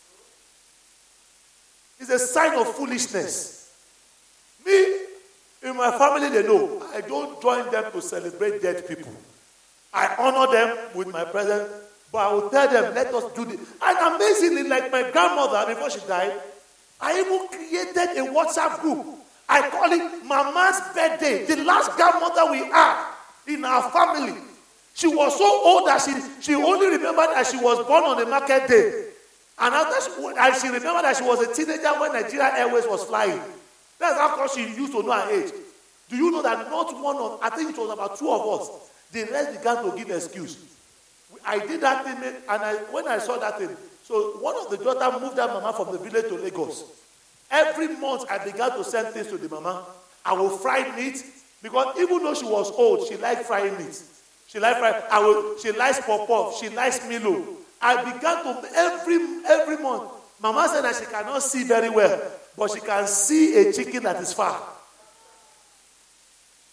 It's 1.98 2.10
a 2.10 2.18
sign 2.18 2.56
of 2.58 2.68
foolishness. 2.68 3.72
Me, 4.64 5.05
in 5.66 5.76
my 5.76 5.96
family, 5.98 6.28
they 6.30 6.46
know 6.46 6.82
I 6.94 7.00
don't 7.00 7.40
join 7.42 7.70
them 7.70 7.92
to 7.92 8.00
celebrate 8.00 8.62
dead 8.62 8.86
people. 8.88 9.12
I 9.92 10.14
honor 10.18 10.52
them 10.52 10.78
with 10.94 11.08
my 11.08 11.24
presence 11.24 11.70
but 12.12 12.18
I 12.18 12.32
will 12.32 12.48
tell 12.50 12.68
them, 12.68 12.94
let 12.94 13.12
us 13.12 13.32
do 13.34 13.44
this. 13.44 13.60
And 13.82 14.14
amazingly, 14.14 14.62
like 14.68 14.90
my 14.92 15.10
grandmother, 15.10 15.74
before 15.74 15.90
she 15.90 16.00
died, 16.06 16.32
I 17.00 17.20
even 17.20 17.46
created 17.48 18.16
a 18.16 18.32
WhatsApp 18.32 18.80
group. 18.80 19.04
I 19.48 19.68
call 19.68 19.92
it 19.92 20.24
Mama's 20.24 20.80
birthday. 20.94 21.44
The 21.44 21.62
last 21.64 21.94
grandmother 21.96 22.50
we 22.50 22.58
had 22.70 23.12
in 23.46 23.64
our 23.64 23.90
family. 23.90 24.40
She 24.94 25.08
was 25.08 25.36
so 25.36 25.44
old 25.44 25.88
that 25.88 26.00
she, 26.00 26.14
she 26.40 26.54
only 26.54 26.86
remembered 26.86 27.34
that 27.34 27.46
she 27.46 27.58
was 27.58 27.86
born 27.86 28.04
on 28.04 28.22
a 28.22 28.26
market 28.26 28.66
day. 28.66 29.08
And 29.58 29.74
after 29.74 30.10
she, 30.10 30.26
and 30.26 30.54
she 30.56 30.68
remembered 30.68 31.04
that 31.04 31.16
she 31.18 31.24
was 31.24 31.40
a 31.46 31.52
teenager 31.52 31.92
when 32.00 32.12
Nigeria 32.12 32.50
Airways 32.56 32.86
was 32.86 33.04
flying. 33.04 33.42
That's 33.98 34.18
how 34.18 34.36
come 34.36 34.48
she 34.54 34.62
used 34.62 34.92
to 34.92 35.02
know 35.02 35.12
her 35.12 35.30
age. 35.30 35.52
Do 36.08 36.16
you 36.16 36.30
know 36.30 36.42
that 36.42 36.70
not 36.70 37.02
one 37.02 37.16
of, 37.16 37.38
I 37.42 37.50
think 37.50 37.70
it 37.70 37.78
was 37.78 37.90
about 37.90 38.18
two 38.18 38.30
of 38.30 38.60
us, 38.60 38.70
the 39.12 39.24
rest 39.24 39.58
began 39.58 39.84
to 39.84 39.96
give 39.96 40.10
excuse. 40.10 40.58
I 41.44 41.58
did 41.58 41.80
that 41.80 42.04
thing, 42.04 42.34
and 42.48 42.62
I, 42.62 42.74
when 42.92 43.08
I 43.08 43.18
saw 43.18 43.38
that 43.38 43.58
thing, 43.58 43.70
so 44.02 44.38
one 44.38 44.54
of 44.56 44.70
the 44.70 44.76
daughter 44.76 45.18
moved 45.18 45.36
that 45.36 45.48
mama 45.48 45.72
from 45.72 45.92
the 45.92 45.98
village 45.98 46.28
to 46.28 46.36
Lagos. 46.36 46.84
Every 47.50 47.88
month, 47.88 48.24
I 48.30 48.38
began 48.44 48.70
to 48.72 48.84
send 48.84 49.08
things 49.08 49.28
to 49.28 49.38
the 49.38 49.48
mama. 49.48 49.84
I 50.24 50.32
will 50.32 50.50
fry 50.50 50.94
meat 50.96 51.24
because 51.62 51.98
even 51.98 52.22
though 52.22 52.34
she 52.34 52.44
was 52.44 52.70
old, 52.72 53.08
she 53.08 53.16
liked 53.16 53.44
frying 53.44 53.76
meat. 53.78 54.00
She 54.46 54.58
liked 54.58 54.78
frying. 54.78 55.02
I 55.10 55.20
will. 55.20 55.58
She 55.58 55.72
likes 55.72 56.00
pop 56.00 56.26
pop. 56.26 56.54
She 56.54 56.68
likes 56.68 57.00
Milo. 57.08 57.44
I 57.80 58.12
began 58.12 58.44
to 58.44 58.68
every 58.74 59.18
every 59.46 59.76
month. 59.78 60.10
Mama 60.40 60.68
said 60.68 60.82
that 60.82 60.96
she 60.96 61.06
cannot 61.06 61.42
see 61.42 61.64
very 61.64 61.88
well, 61.90 62.20
but 62.56 62.70
she 62.70 62.80
can 62.80 63.06
see 63.06 63.56
a 63.56 63.72
chicken 63.72 64.02
that 64.04 64.16
is 64.22 64.32
far. 64.32 64.62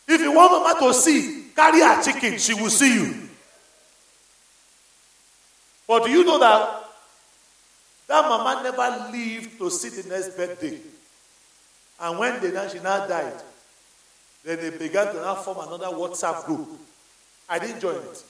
If 0.07 0.21
you 0.21 0.31
want 0.31 0.51
mama 0.51 0.79
to 0.79 0.93
see, 0.93 1.45
carry 1.55 1.79
her 1.81 2.01
chicken, 2.01 2.37
she 2.37 2.53
will 2.53 2.69
see 2.69 2.95
you. 2.95 3.29
But 5.87 6.05
do 6.05 6.11
you 6.11 6.23
know 6.23 6.39
that 6.39 6.85
that 8.07 8.29
mama 8.29 8.61
never 8.63 9.11
lived 9.11 9.57
to 9.57 9.69
see 9.69 9.89
the 9.89 10.09
next 10.09 10.35
birthday? 10.37 10.79
And 11.99 12.19
when 12.19 12.41
they 12.41 12.69
she 12.69 12.79
now 12.79 13.05
died, 13.05 13.41
then 14.43 14.57
they 14.57 14.77
began 14.77 15.07
to 15.07 15.21
now 15.21 15.35
form 15.35 15.67
another 15.67 15.87
WhatsApp 15.87 16.45
group. 16.45 16.67
I 17.47 17.59
didn't 17.59 17.79
join 17.79 17.95
it. 17.95 18.23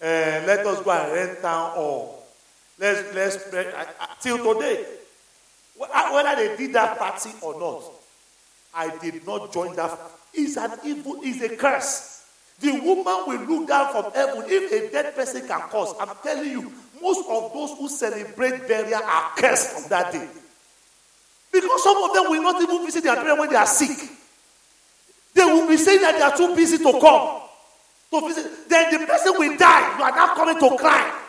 Uh, 0.00 0.46
let 0.46 0.66
us 0.66 0.82
go 0.82 0.90
and 0.90 1.12
rent 1.12 1.40
town 1.42 1.72
hall. 1.72 2.26
Let's 2.78 3.14
let's 3.14 3.48
pray. 3.50 3.72
Till 4.20 4.54
today. 4.54 4.84
Whether 5.76 6.36
they 6.36 6.56
did 6.56 6.74
that 6.74 6.98
party 6.98 7.30
or 7.40 7.58
not, 7.58 7.82
I 8.74 8.96
did 8.98 9.26
not 9.26 9.52
join 9.52 9.74
that. 9.76 9.98
It's 10.34 10.56
an 10.56 10.72
evil, 10.84 11.20
it's 11.22 11.42
a 11.42 11.56
curse. 11.56 12.24
The 12.60 12.72
woman 12.72 13.24
will 13.26 13.40
look 13.46 13.68
down 13.68 13.90
from 13.92 14.12
heaven. 14.12 14.44
If 14.46 14.72
a 14.72 14.92
dead 14.92 15.14
person 15.14 15.46
can 15.46 15.60
cause, 15.62 15.94
I'm 15.98 16.14
telling 16.22 16.50
you, 16.50 16.72
most 17.00 17.28
of 17.28 17.52
those 17.52 17.76
who 17.78 17.88
celebrate 17.88 18.68
burial 18.68 19.02
are 19.02 19.30
cursed 19.36 19.82
on 19.82 19.88
that 19.90 20.12
day. 20.12 20.28
Because 21.50 21.82
some 21.82 21.96
of 22.02 22.14
them 22.14 22.30
will 22.30 22.42
not 22.42 22.62
even 22.62 22.86
visit 22.86 23.04
their 23.04 23.16
parents 23.16 23.40
when 23.40 23.50
they 23.50 23.56
are 23.56 23.66
sick. 23.66 24.08
They 25.34 25.44
will 25.44 25.68
be 25.68 25.76
saying 25.76 26.00
that 26.02 26.12
they 26.16 26.22
are 26.22 26.36
too 26.36 26.54
busy 26.54 26.78
to 26.78 26.92
come 27.00 27.40
to 28.12 28.28
visit. 28.28 28.68
Then 28.68 29.00
the 29.00 29.06
person 29.06 29.34
will 29.36 29.56
die. 29.56 29.98
You 29.98 30.04
are 30.04 30.10
not 30.10 30.36
coming 30.36 30.58
to 30.58 30.76
cry. 30.76 31.20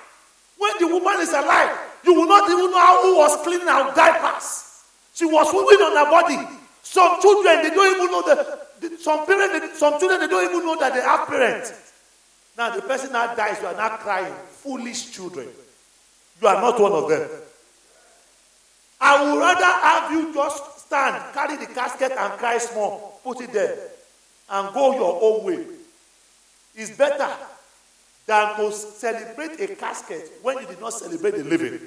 When 0.58 0.72
the 0.80 0.88
woman 0.88 1.22
is 1.22 1.30
alive, 1.30 1.78
you 2.06 2.14
will 2.14 2.28
not 2.28 2.50
even 2.50 2.72
know 2.72 2.80
how 2.80 3.02
who 3.04 3.18
was 3.18 3.44
cleaning 3.44 3.68
her 3.68 3.94
diapers. 3.96 4.84
She 5.14 5.26
was 5.26 5.50
swimming 5.50 5.86
on 5.86 5.96
her 6.06 6.12
body. 6.12 6.58
Some 6.82 7.22
children, 7.22 7.62
they 7.64 7.70
don't 7.70 7.96
even 7.96 8.12
know 8.12 8.22
that 8.24 9.00
some 9.00 9.26
parents, 9.26 9.80
some 9.80 10.00
children, 10.00 10.20
they 10.20 10.28
don't 10.28 10.44
even 10.50 10.66
know 10.66 10.78
that 10.80 10.94
they 10.94 11.02
have 11.02 11.28
parents. 11.28 11.94
Now 12.58 12.76
the 12.76 12.82
person 12.82 13.12
now 13.12 13.34
dies, 13.36 13.60
you 13.62 13.68
are 13.68 13.78
not 13.78 14.00
crying. 14.00 14.34
Foolish 14.50 15.12
children. 15.12 15.48
You 16.42 16.48
are 16.48 16.62
not 16.62 16.80
one 16.80 16.92
of 16.92 17.10
them. 17.10 17.30
I 19.00 19.24
would 19.24 19.40
rather 19.40 19.66
have 19.66 20.12
you 20.12 20.34
just 20.34 20.80
stand, 20.80 21.34
carry 21.34 21.58
the 21.58 21.74
casket 21.74 22.12
and 22.12 22.34
cry 22.34 22.58
small, 22.58 23.20
put 23.24 23.42
it 23.42 23.52
there, 23.52 23.78
and 24.50 24.74
go 24.74 24.94
your 24.96 25.20
own 25.22 25.46
way. 25.46 25.66
It's 26.76 26.96
better 26.98 27.30
than 28.26 28.56
to 28.56 28.72
celebrate 28.72 29.60
a 29.60 29.76
casket 29.76 30.32
when 30.42 30.60
you 30.60 30.68
did 30.68 30.80
not 30.80 30.94
celebrate 30.94 31.36
the 31.36 31.44
living. 31.44 31.80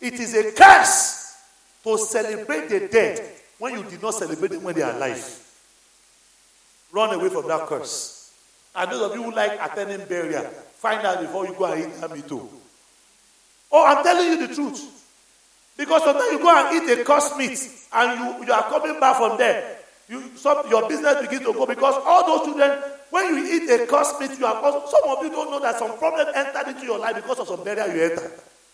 It 0.00 0.14
is 0.14 0.34
a 0.34 0.52
curse 0.52 1.36
to 1.82 1.98
celebrate 1.98 2.68
the 2.68 2.88
dead 2.88 3.20
when 3.58 3.74
you 3.74 3.84
did 3.84 4.02
not 4.02 4.14
celebrate 4.14 4.52
them 4.52 4.62
when 4.62 4.74
they 4.74 4.82
are 4.82 4.94
alive. 4.94 5.40
Run 6.92 7.14
away 7.14 7.28
from 7.28 7.48
that 7.48 7.66
curse. 7.66 8.32
And 8.74 8.90
those 8.90 9.10
of 9.10 9.16
you 9.16 9.22
who 9.24 9.32
like 9.34 9.58
attending 9.60 10.06
burial, 10.06 10.44
find 10.44 11.06
out 11.06 11.20
before 11.20 11.46
you 11.46 11.54
go 11.54 11.64
and 11.66 11.92
eat 11.92 12.10
meat 12.12 12.28
too. 12.28 12.48
Oh, 13.70 13.84
I'm 13.86 14.04
telling 14.04 14.26
you 14.26 14.46
the 14.46 14.54
truth. 14.54 14.90
Because 15.76 16.04
sometimes 16.04 16.30
you 16.30 16.38
go 16.38 16.56
and 16.56 16.76
eat 16.76 17.00
a 17.00 17.04
cost 17.04 17.36
meat 17.36 17.58
and 17.92 18.20
you, 18.20 18.46
you 18.46 18.52
are 18.52 18.62
coming 18.64 18.98
back 19.00 19.16
from 19.16 19.36
there. 19.38 19.78
You, 20.08 20.36
some, 20.36 20.68
your 20.68 20.88
business 20.88 21.20
begins 21.22 21.46
to 21.46 21.52
go 21.52 21.66
because 21.66 21.94
all 22.04 22.26
those 22.26 22.46
children, 22.46 22.78
when 23.14 23.36
you 23.36 23.44
eat 23.46 23.70
a 23.70 23.86
cursed 23.86 24.18
meat, 24.18 24.36
you 24.40 24.44
are 24.44 24.56
also, 24.56 24.90
some 24.90 25.08
of 25.16 25.22
you 25.22 25.30
don't 25.30 25.48
know 25.48 25.60
that 25.60 25.78
some 25.78 25.96
problem 25.98 26.26
entered 26.34 26.66
into 26.74 26.84
your 26.84 26.98
life 26.98 27.14
because 27.14 27.38
of 27.38 27.46
some 27.46 27.62
burial 27.62 27.86
you 27.94 28.02
entered. 28.02 28.32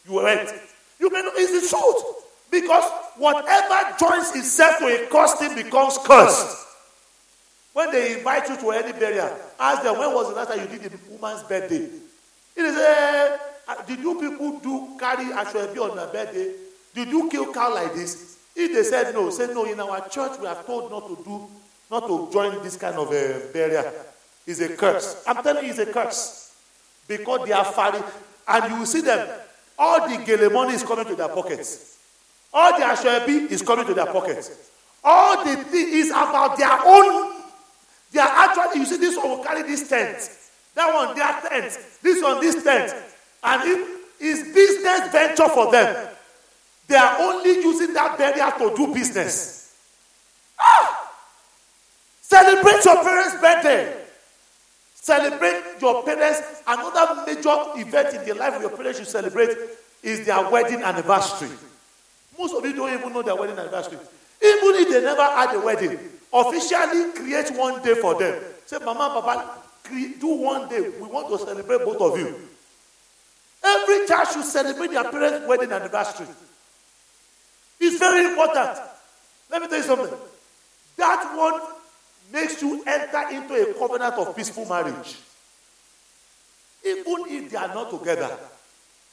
You 0.09 0.15
went. 0.15 0.49
You 0.99 1.11
may 1.11 1.21
know 1.21 1.31
it's 1.35 1.53
the 1.61 1.77
truth. 1.77 2.05
Because 2.51 2.91
whatever 3.19 3.97
joins 3.99 4.35
itself 4.35 4.79
to 4.79 4.87
a 4.87 5.07
custom 5.11 5.55
becomes 5.55 5.99
cursed. 5.99 6.57
When 7.75 7.93
they 7.93 8.17
invite 8.17 8.49
you 8.49 8.57
to 8.57 8.71
any 8.71 8.93
burial, 8.99 9.31
ask 9.59 9.83
them 9.83 9.99
when 9.99 10.15
was 10.15 10.31
the 10.31 10.35
last 10.35 10.49
time 10.49 10.61
you 10.61 10.79
did 10.79 10.91
the 10.91 10.99
woman's 11.11 11.43
birthday. 11.43 11.89
It 12.57 12.65
is 12.65 12.77
a 12.77 13.39
uh, 13.69 13.83
did 13.83 14.01
you 14.01 14.19
people 14.19 14.59
do 14.61 14.99
carry 14.99 15.27
Aso 15.27 15.69
ebi 15.69 15.79
on 15.79 15.95
my 15.95 16.07
birthday? 16.11 16.55
Did 16.95 17.09
you 17.09 17.29
kill 17.29 17.53
cow 17.53 17.75
like 17.75 17.95
this? 17.95 18.39
If 18.57 18.73
they 18.73 18.83
said 18.85 19.15
no, 19.15 19.29
say 19.29 19.53
no. 19.53 19.67
In 19.67 19.79
our 19.79 20.09
church, 20.09 20.33
we 20.41 20.47
are 20.47 20.61
told 20.65 20.91
not 20.91 21.07
to 21.07 21.23
do, 21.23 21.47
not 21.91 22.09
to 22.09 22.33
join 22.33 22.63
this 22.65 22.77
kind 22.77 22.97
of 22.97 23.13
a 23.13 23.53
burial. 23.53 23.85
It's 24.47 24.61
a 24.61 24.77
curse. 24.77 25.23
I'm 25.27 25.43
telling 25.43 25.65
you, 25.65 25.71
it's 25.71 25.79
a 25.79 25.87
curse 25.87 26.55
because 27.07 27.47
they 27.47 27.53
are 27.53 27.65
fighting, 27.65 28.03
and 28.49 28.71
you 28.73 28.79
will 28.79 28.87
see 28.87 29.01
them. 29.01 29.29
All 29.79 30.09
the 30.09 30.25
gele 30.25 30.51
money 30.51 30.75
is 30.75 30.83
coming 30.83 31.07
to 31.07 31.15
their 31.15 31.29
pockets. 31.29 31.99
All 32.53 32.79
the 32.79 32.85
Aso 32.85 33.21
ebi 33.21 33.51
is 33.51 33.63
coming 33.63 33.87
to 33.87 33.95
their 33.95 34.07
pockets. 34.07 34.71
All 35.03 35.45
the 35.45 35.57
thing 35.65 35.89
is 35.93 36.11
about 36.11 36.59
their 36.59 36.73
own. 36.85 37.43
They 38.13 38.21
are 38.21 38.29
actually, 38.29 38.81
you 38.81 38.87
see, 38.87 38.97
this 38.97 39.17
one 39.17 39.31
will 39.31 39.45
carry 39.45 39.63
this 39.63 39.89
tent. 39.89 40.19
That 40.75 40.93
one, 40.93 41.17
their 41.17 41.33
tent. 41.49 41.79
This 42.03 42.23
one, 42.23 42.41
this 42.41 42.63
tent. 42.63 42.93
And 43.43 43.63
it 43.65 44.01
is 44.21 44.55
business 44.55 45.13
venture 45.13 45.49
for 45.49 45.71
them. 45.71 46.09
They 46.89 46.97
are 46.97 47.21
only 47.21 47.51
using 47.63 47.95
that 47.95 48.19
burial 48.19 48.51
to 48.71 48.77
do 48.77 48.93
business. 48.93 49.75
Ah! 50.59 51.13
Celebrate 52.21 52.85
your 52.85 53.03
parents' 53.03 53.41
birthday. 53.41 54.00
Celebrate 55.01 55.81
your 55.81 56.03
parents. 56.05 56.63
Another 56.67 57.25
major 57.27 57.57
event 57.77 58.15
in 58.15 58.29
the 58.29 58.35
life 58.35 58.55
of 58.55 58.61
your 58.63 58.77
parents 58.77 58.99
you 58.99 59.07
celebrate 59.07 59.57
is 60.03 60.27
their 60.27 60.51
wedding 60.51 60.83
anniversary. 60.83 61.49
Most 62.39 62.55
of 62.55 62.65
you 62.65 62.75
don't 62.75 62.93
even 62.93 63.13
know 63.13 63.23
their 63.23 63.35
wedding 63.37 63.59
anniversary. 63.59 63.99
Even 64.43 64.75
if 64.77 64.89
they 64.89 65.03
never 65.03 65.23
had 65.23 65.55
a 65.55 65.61
wedding, 65.61 65.99
officially 66.33 67.13
create 67.13 67.51
one 67.57 67.83
day 67.83 67.95
for 67.95 68.19
them. 68.19 68.43
Say, 68.67 68.79
Mama, 68.85 69.21
Papa, 69.21 69.59
do 70.21 70.27
one 70.27 70.69
day. 70.69 70.81
We 70.81 71.07
want 71.09 71.29
to 71.29 71.39
celebrate 71.47 71.85
both 71.85 72.01
of 72.01 72.19
you. 72.19 72.35
Every 73.63 74.07
child 74.07 74.29
should 74.29 74.45
celebrate 74.45 74.91
their 74.91 75.05
parents' 75.05 75.47
wedding 75.47 75.73
anniversary. 75.73 76.27
It's 77.81 77.99
very 77.99 78.31
important. 78.31 78.79
Let 79.51 79.63
me 79.63 79.69
tell 79.69 79.79
you 79.79 79.85
something. 79.85 80.19
That 80.97 81.37
one 81.37 81.61
makes 82.33 82.63
you 82.63 82.83
enter 82.87 83.29
into 83.31 83.55
a 83.55 83.75
covenant 83.75 84.15
of 84.15 84.37
peaceful 84.37 84.67
marriage. 84.67 85.19
Even 86.85 87.25
if 87.29 87.51
they 87.51 87.57
are 87.57 87.75
not 87.75 87.91
together, 87.91 88.31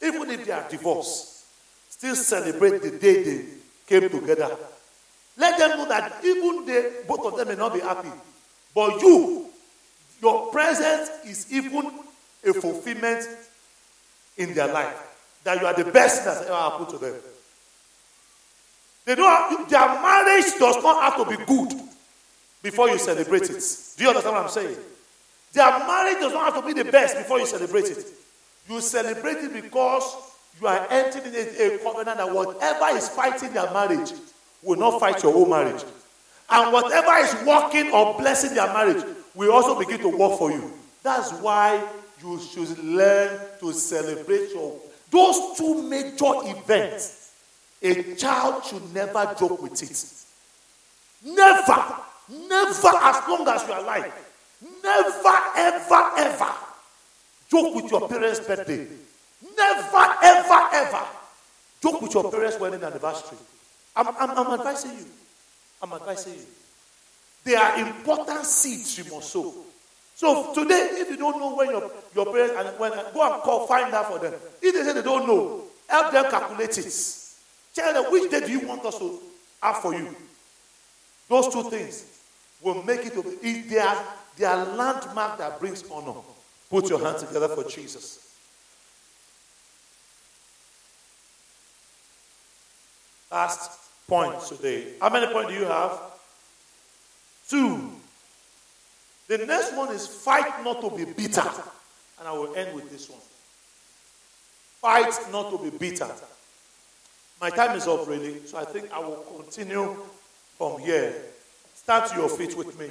even 0.01 0.29
if 0.29 0.45
they 0.45 0.51
are 0.51 0.67
divorced, 0.69 1.45
still 1.89 2.15
celebrate 2.15 2.81
the 2.81 2.91
day 2.91 3.23
they 3.23 3.45
came 3.85 4.09
together. 4.09 4.55
Let 5.37 5.57
them 5.57 5.77
know 5.77 5.87
that 5.87 6.23
even 6.23 6.65
they, 6.65 6.91
both 7.07 7.25
of 7.25 7.37
them 7.37 7.47
may 7.49 7.55
not 7.55 7.73
be 7.73 7.79
happy. 7.79 8.09
But 8.73 9.01
you, 9.01 9.47
your 10.21 10.51
presence 10.51 11.09
is 11.25 11.51
even 11.51 11.91
a 12.45 12.53
fulfillment 12.53 13.25
in 14.37 14.53
their 14.53 14.67
life. 14.67 14.95
That 15.43 15.61
you 15.61 15.67
are 15.67 15.73
the 15.73 15.91
best 15.91 16.25
that's 16.25 16.41
ever 16.41 16.55
happened 16.55 16.89
to 16.89 16.97
them. 16.97 17.15
They 19.05 19.15
don't 19.15 19.25
have, 19.59 19.69
their 19.69 19.87
marriage 20.01 20.53
does 20.59 20.83
not 20.83 21.01
have 21.03 21.27
to 21.29 21.37
be 21.37 21.43
good 21.45 21.87
before 22.61 22.89
you 22.89 22.97
celebrate 22.97 23.43
it. 23.43 23.63
Do 23.97 24.03
you 24.03 24.09
understand 24.09 24.35
what 24.35 24.43
I'm 24.43 24.49
saying? 24.49 24.77
Their 25.53 25.79
marriage 25.79 26.19
does 26.19 26.33
not 26.33 26.53
have 26.53 26.61
to 26.61 26.73
be 26.73 26.81
the 26.81 26.91
best 26.91 27.17
before 27.17 27.39
you 27.39 27.45
celebrate 27.45 27.85
it. 27.85 28.05
You 28.69 28.81
celebrate 28.81 29.37
it 29.37 29.53
because 29.53 30.15
you 30.59 30.67
are 30.67 30.87
entering 30.89 31.33
a 31.35 31.77
covenant 31.79 32.17
that 32.17 32.31
whatever 32.31 32.97
is 32.97 33.09
fighting 33.09 33.53
their 33.53 33.71
marriage 33.71 34.11
will 34.61 34.77
not 34.77 34.99
fight 34.99 35.23
your 35.23 35.35
own 35.35 35.49
marriage. 35.49 35.83
And 36.49 36.73
whatever 36.73 37.13
is 37.17 37.33
working 37.45 37.91
or 37.91 38.17
blessing 38.17 38.55
their 38.55 38.67
marriage 38.73 39.03
will 39.35 39.51
also 39.51 39.77
begin 39.77 39.99
to 40.01 40.09
work 40.17 40.37
for 40.37 40.51
you. 40.51 40.73
That's 41.03 41.31
why 41.33 41.85
you 42.21 42.39
should 42.39 42.77
learn 42.79 43.39
to 43.59 43.71
celebrate 43.71 44.49
your 44.53 44.79
those 45.09 45.57
two 45.57 45.83
major 45.83 46.33
events. 46.43 47.31
A 47.81 48.15
child 48.15 48.65
should 48.65 48.93
never 48.93 49.33
joke 49.39 49.61
with 49.61 49.81
it. 49.81 50.05
Never, 51.23 51.95
never 52.29 52.91
as 52.95 53.27
long 53.27 53.47
as 53.47 53.67
you 53.67 53.73
are 53.73 53.79
alive. 53.79 54.13
Never, 54.83 55.37
ever, 55.55 56.11
ever 56.17 56.53
joke 57.49 57.75
with 57.75 57.91
your 57.91 58.07
parents' 58.09 58.39
birthday. 58.39 58.87
Never, 59.55 60.15
ever, 60.23 60.69
ever 60.73 61.05
joke 61.81 62.01
with 62.01 62.13
your 62.13 62.31
parents' 62.31 62.59
wedding 62.59 62.83
anniversary. 62.83 63.37
I'm, 63.95 64.07
I'm, 64.07 64.31
I'm 64.31 64.59
advising 64.59 64.91
you. 64.91 65.05
I'm 65.81 65.93
advising 65.93 66.33
you. 66.33 66.45
They 67.43 67.55
are 67.55 67.79
important 67.79 68.45
seeds 68.45 68.97
you 68.97 69.13
must 69.13 69.31
sow. 69.31 69.53
So 70.15 70.53
today, 70.53 70.89
if 70.93 71.09
you 71.09 71.17
don't 71.17 71.39
know 71.39 71.55
when 71.55 71.69
your, 71.69 71.91
your 72.15 72.25
parents 72.25 72.55
and 72.57 72.79
when 72.79 72.91
go 73.13 73.33
and 73.33 73.41
call, 73.43 73.67
find 73.67 73.93
out 73.93 74.11
for 74.11 74.19
them. 74.19 74.33
If 74.61 74.73
they 74.73 74.83
say 74.83 74.93
they 74.93 75.03
don't 75.03 75.27
know, 75.27 75.63
help 75.87 76.11
them 76.11 76.25
calculate 76.31 76.77
it. 76.77 76.93
Tell 77.75 77.93
them 77.93 78.11
which 78.11 78.31
day 78.31 78.39
do 78.39 78.51
you 78.51 78.67
want 78.67 78.83
us 78.85 78.97
to 78.97 79.19
have 79.61 79.77
for 79.77 79.93
you. 79.93 80.15
Those 81.29 81.53
two 81.53 81.69
things 81.69 82.16
will 82.61 82.83
make 82.83 83.05
it 83.05 83.13
to 83.13 83.79
are, 83.79 84.03
they 84.37 84.45
are 84.45 84.65
landmark 84.75 85.37
that 85.37 85.59
brings 85.59 85.83
honor. 85.91 86.13
Put 86.69 86.89
your 86.89 86.99
hands 86.99 87.23
together 87.23 87.47
for 87.47 87.63
Jesus. 87.63 88.35
Last 93.31 93.79
point 94.07 94.41
today. 94.41 94.93
How 95.01 95.09
many 95.09 95.31
points 95.31 95.51
do 95.51 95.59
you 95.59 95.65
have? 95.65 95.99
Two. 97.49 97.91
The 99.27 99.39
next 99.39 99.75
one 99.75 99.93
is 99.93 100.07
fight 100.07 100.63
not 100.63 100.81
to 100.81 100.89
be 100.89 101.05
bitter. 101.11 101.49
And 102.19 102.27
I 102.27 102.31
will 102.31 102.55
end 102.55 102.73
with 102.73 102.89
this 102.89 103.09
one. 103.09 103.19
Fight 104.81 105.13
not 105.31 105.51
to 105.51 105.57
be 105.57 105.77
bitter. 105.77 106.09
My 107.39 107.49
time 107.49 107.77
is 107.77 107.87
up, 107.87 108.07
really, 108.07 108.45
so 108.45 108.57
I 108.57 108.65
think 108.65 108.91
I 108.91 108.99
will 108.99 109.23
continue 109.37 109.95
from 110.57 110.79
here. 110.79 111.13
Stand 111.87 112.11
to 112.11 112.17
your 112.17 112.27
feet 112.27 112.53
with 112.57 112.77
me 112.77 112.89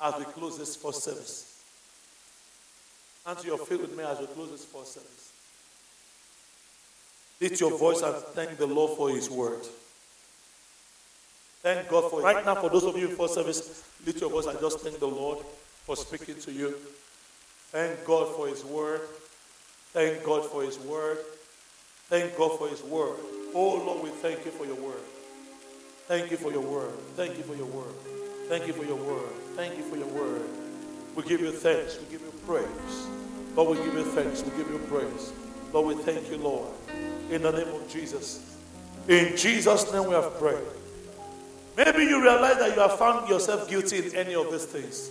as 0.00 0.18
we 0.18 0.24
close 0.24 0.58
this 0.58 0.74
first 0.74 1.04
service. 1.04 1.62
Stand 3.20 3.38
to 3.38 3.46
your 3.46 3.58
feet 3.58 3.80
with 3.80 3.96
me 3.96 4.02
as 4.02 4.18
we 4.18 4.26
close 4.26 4.50
this 4.50 4.64
first 4.64 4.94
service. 4.94 5.32
Lift 7.40 7.60
your 7.60 7.78
voice 7.78 8.02
and 8.02 8.16
thank 8.34 8.58
the 8.58 8.66
Lord 8.66 8.96
for 8.96 9.08
His 9.10 9.30
word. 9.30 9.60
Thank 11.62 11.88
God 11.88 12.10
for 12.10 12.22
right 12.22 12.44
now. 12.44 12.56
For 12.56 12.70
those 12.70 12.82
of 12.82 12.98
you 12.98 13.06
in 13.10 13.14
first 13.14 13.34
service, 13.34 13.84
lift 14.04 14.20
your 14.20 14.30
voice 14.30 14.46
and 14.46 14.58
just 14.58 14.80
thank 14.80 14.98
the 14.98 15.06
Lord 15.06 15.38
for 15.84 15.94
speaking 15.94 16.40
to 16.40 16.50
you. 16.50 16.74
Thank 17.70 18.04
God 18.04 18.34
for 18.34 18.48
His 18.48 18.64
word. 18.64 19.02
Thank 19.92 20.24
God 20.24 20.50
for 20.50 20.64
His 20.64 20.76
word. 20.80 21.18
Thank 22.08 22.36
God 22.36 22.58
for 22.58 22.68
His 22.68 22.82
word. 22.82 23.14
Oh 23.54 23.76
Lord, 23.76 24.02
we 24.02 24.10
thank 24.10 24.44
you 24.44 24.50
for 24.50 24.66
your 24.66 24.74
word. 24.74 25.04
Thank 26.08 26.32
you 26.32 26.36
for 26.36 26.50
your 26.50 26.62
word. 26.62 26.90
Thank 27.14 27.38
you 27.38 27.44
for 27.44 27.54
your 27.54 27.66
word. 27.66 28.23
Thank 28.48 28.66
you 28.66 28.72
for 28.72 28.84
your 28.84 28.96
word. 28.96 29.30
Thank 29.56 29.76
you 29.76 29.84
for 29.84 29.96
your 29.96 30.08
word. 30.08 30.42
We 31.16 31.22
give 31.22 31.40
you 31.40 31.52
thanks. 31.52 31.98
We 31.98 32.04
give 32.10 32.20
you 32.20 32.32
praise. 32.46 33.06
Lord, 33.56 33.78
we 33.78 33.84
give 33.84 33.94
you 33.94 34.04
thanks. 34.04 34.42
We 34.42 34.50
give 34.56 34.70
you 34.70 34.78
praise. 34.90 35.32
Lord, 35.72 35.96
we 35.96 36.02
thank 36.02 36.30
you, 36.30 36.36
Lord. 36.38 36.68
In 37.30 37.42
the 37.42 37.52
name 37.52 37.68
of 37.68 37.88
Jesus. 37.88 38.56
In 39.08 39.36
Jesus' 39.36 39.92
name 39.92 40.06
we 40.06 40.14
have 40.14 40.38
prayed. 40.38 40.58
Maybe 41.76 42.04
you 42.04 42.22
realize 42.22 42.58
that 42.58 42.74
you 42.74 42.80
have 42.80 42.98
found 42.98 43.28
yourself 43.28 43.68
guilty 43.68 43.98
in 44.06 44.14
any 44.14 44.34
of 44.34 44.50
these 44.50 44.64
things. 44.64 45.10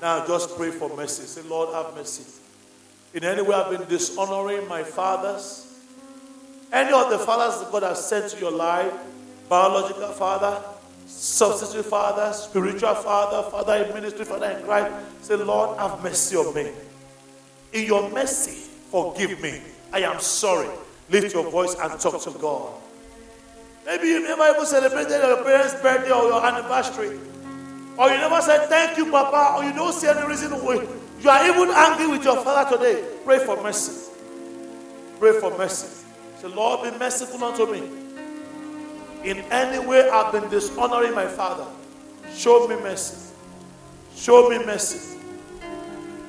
Now 0.00 0.26
just 0.26 0.56
pray 0.56 0.70
for 0.70 0.94
mercy. 0.96 1.22
Say, 1.24 1.42
Lord, 1.48 1.74
have 1.74 1.94
mercy. 1.94 2.24
In 3.12 3.24
any 3.24 3.42
way 3.42 3.54
I've 3.54 3.70
been 3.76 3.88
dishonoring 3.88 4.66
my 4.68 4.82
fathers, 4.82 5.66
any 6.72 6.92
of 6.92 7.10
the 7.10 7.18
fathers 7.18 7.66
God 7.70 7.84
has 7.84 8.08
sent 8.08 8.30
to 8.32 8.40
your 8.40 8.50
life, 8.50 8.92
biological 9.48 10.08
father, 10.08 10.60
substitute 11.06 11.84
father, 11.84 12.32
spiritual 12.32 12.94
father, 12.94 13.48
father 13.50 13.84
in 13.84 13.94
ministry, 13.94 14.24
father 14.24 14.50
in 14.50 14.64
Christ, 14.64 14.92
say, 15.22 15.36
Lord, 15.36 15.78
have 15.78 16.02
mercy 16.02 16.36
on 16.36 16.54
me. 16.54 16.70
In 17.72 17.86
your 17.86 18.10
mercy, 18.10 18.68
forgive 18.90 19.40
me. 19.40 19.60
I 19.92 20.00
am 20.00 20.20
sorry. 20.20 20.68
Lift 21.10 21.34
your 21.34 21.50
voice 21.50 21.74
and 21.80 22.00
talk 22.00 22.20
to 22.22 22.30
God. 22.38 22.72
Maybe 23.86 24.08
you 24.08 24.22
never 24.22 24.48
even 24.48 24.64
celebrated 24.64 25.20
your 25.20 25.44
parents' 25.44 25.74
birthday 25.74 26.10
or 26.10 26.24
your 26.24 26.44
anniversary. 26.44 27.18
Or 27.96 28.10
you 28.10 28.16
never 28.16 28.40
said 28.40 28.68
thank 28.68 28.96
you, 28.96 29.10
Papa, 29.10 29.56
or 29.58 29.64
you 29.64 29.72
don't 29.72 29.92
see 29.92 30.08
any 30.08 30.26
reason 30.26 30.52
why 30.52 30.86
You 31.20 31.30
are 31.30 31.46
even 31.48 31.70
angry 31.74 32.06
with 32.08 32.24
your 32.24 32.42
father 32.42 32.76
today. 32.76 33.04
Pray 33.24 33.44
for 33.44 33.62
mercy. 33.62 34.10
Pray 35.20 35.38
for 35.38 35.56
mercy. 35.56 36.04
Say, 36.40 36.48
Lord, 36.48 36.90
be 36.90 36.98
merciful 36.98 37.42
unto 37.44 37.70
me. 37.70 38.03
In 39.24 39.38
any 39.50 39.78
way 39.84 40.08
I've 40.10 40.32
been 40.32 40.50
dishonoring 40.50 41.14
my 41.14 41.26
father, 41.26 41.66
show 42.34 42.68
me 42.68 42.76
mercy. 42.76 43.32
Show 44.14 44.50
me 44.50 44.58
mercy. 44.64 45.18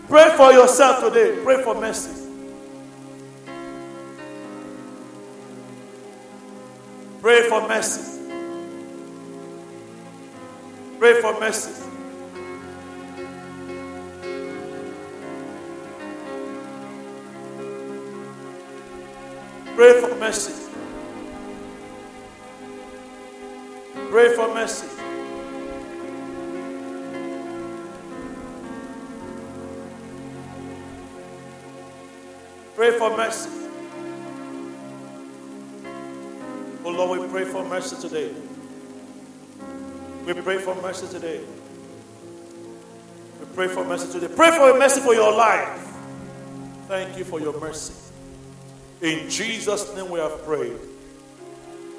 Pray 0.08 0.34
for 0.38 0.54
yourself 0.54 1.04
today. 1.04 1.44
Pray 1.44 1.62
for 1.62 1.76
mercy. 1.76 2.22
Pray 7.22 7.50
for 7.50 7.68
mercy. 7.68 8.22
Pray 10.98 11.22
for 11.22 11.40
mercy. 11.40 11.82
Pray 19.76 20.00
for 20.02 20.16
mercy. 20.16 20.65
Pray 24.10 24.36
for 24.36 24.53
mercy. 24.53 24.88
Pray 32.76 32.98
for 32.98 33.15
mercy. 33.15 33.49
Oh 36.84 36.91
Lord, 36.91 37.19
we 37.19 37.27
pray 37.27 37.45
for 37.45 37.64
mercy 37.64 37.95
today. 37.95 38.32
We 40.26 40.34
pray 40.34 40.60
for 40.60 40.76
mercy 40.82 41.07
today. 41.07 41.41
We 43.40 43.45
pray 43.56 43.68
for 43.68 43.84
mercy 43.86 44.11
today. 44.11 44.34
Pray 44.36 44.52
for 44.52 44.77
mercy 44.77 45.02
for 45.02 45.14
your 45.14 45.32
life. 45.32 45.94
Thank 46.88 47.18
you 47.18 47.23
for 47.23 47.40
your 47.40 47.60
mercy. 47.60 47.94
In 49.02 49.30
Jesus' 49.30 49.95
name 49.95 50.10
we 50.10 50.19
have 50.19 50.44
prayed. 50.45 50.77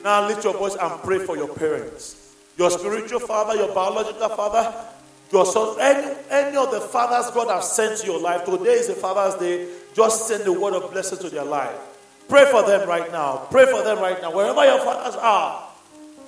Now 0.06 0.28
lift 0.28 0.44
your 0.44 0.52
voice 0.52 0.76
and 0.80 1.02
pray 1.02 1.18
for 1.18 1.36
your 1.36 1.48
parents. 1.48 2.36
Your 2.56 2.70
spiritual 2.70 3.18
father, 3.18 3.56
your 3.56 3.74
biological 3.74 4.28
father, 4.28 4.72
your 5.32 5.44
son, 5.44 5.76
any, 5.80 6.16
any 6.30 6.56
of 6.56 6.70
the 6.70 6.78
fathers 6.78 7.28
God 7.34 7.48
has 7.48 7.74
sent 7.74 7.98
to 7.98 8.06
your 8.06 8.20
life. 8.20 8.44
Today 8.44 8.74
is 8.74 8.86
the 8.86 8.94
Father's 8.94 9.34
Day. 9.40 9.66
Just 9.94 10.28
send 10.28 10.44
the 10.44 10.52
word 10.52 10.74
of 10.74 10.92
blessing 10.92 11.18
to 11.18 11.28
their 11.28 11.44
life. 11.44 11.74
Pray 12.28 12.48
for 12.52 12.62
them 12.62 12.88
right 12.88 13.10
now. 13.10 13.48
Pray 13.50 13.66
for 13.66 13.82
them 13.82 13.98
right 13.98 14.22
now. 14.22 14.32
Wherever 14.32 14.64
your 14.64 14.78
fathers 14.78 15.16
are, 15.16 15.62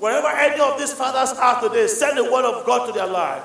wherever 0.00 0.26
any 0.26 0.60
of 0.60 0.76
these 0.76 0.92
fathers 0.92 1.38
are 1.38 1.62
today, 1.62 1.86
send 1.86 2.18
the 2.18 2.24
word 2.24 2.46
of 2.46 2.66
God 2.66 2.86
to 2.86 2.92
their 2.92 3.06
life. 3.06 3.44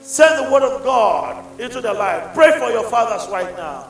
Send 0.00 0.46
the 0.46 0.50
word 0.50 0.62
of 0.62 0.84
God 0.84 1.60
into 1.60 1.82
their 1.82 1.92
life. 1.92 2.32
Pray 2.32 2.58
for 2.58 2.70
your 2.70 2.88
fathers 2.88 3.30
right 3.30 3.54
now. 3.58 3.88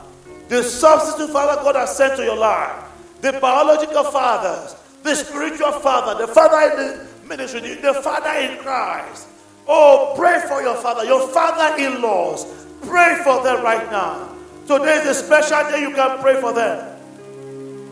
The 0.49 0.63
substitute 0.63 1.31
father 1.31 1.63
God 1.63 1.75
has 1.77 1.95
sent 1.95 2.17
to 2.17 2.25
your 2.25 2.35
life, 2.35 2.75
the 3.21 3.39
biological 3.39 4.03
fathers, 4.03 4.75
the 5.07 5.15
spiritual 5.15 5.71
father, 5.79 6.25
the 6.25 6.31
father 6.33 6.59
in 6.69 6.77
the 6.77 7.07
ministry, 7.27 7.75
the 7.75 7.93
father 8.03 8.31
in 8.39 8.57
Christ. 8.57 9.27
Oh, 9.65 10.13
pray 10.17 10.41
for 10.47 10.61
your 10.61 10.75
father, 10.75 11.05
your 11.05 11.27
father 11.29 11.81
in 11.81 12.01
laws. 12.01 12.45
Pray 12.85 13.19
for 13.23 13.41
them 13.43 13.63
right 13.63 13.89
now. 13.89 14.35
Today 14.67 14.99
is 14.99 15.07
a 15.07 15.13
special 15.13 15.63
day 15.71 15.81
you 15.81 15.95
can 15.95 16.19
pray 16.19 16.39
for 16.41 16.51
them. 16.53 16.99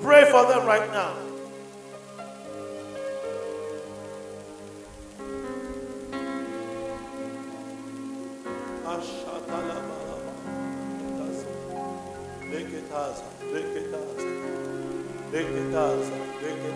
Pray 0.02 0.30
for 0.30 0.46
them 0.46 0.66
right 0.66 0.92
now. 0.92 1.16
Leketaza, 12.52 13.24
leketaza, 13.52 14.24
leketaza, 15.32 16.35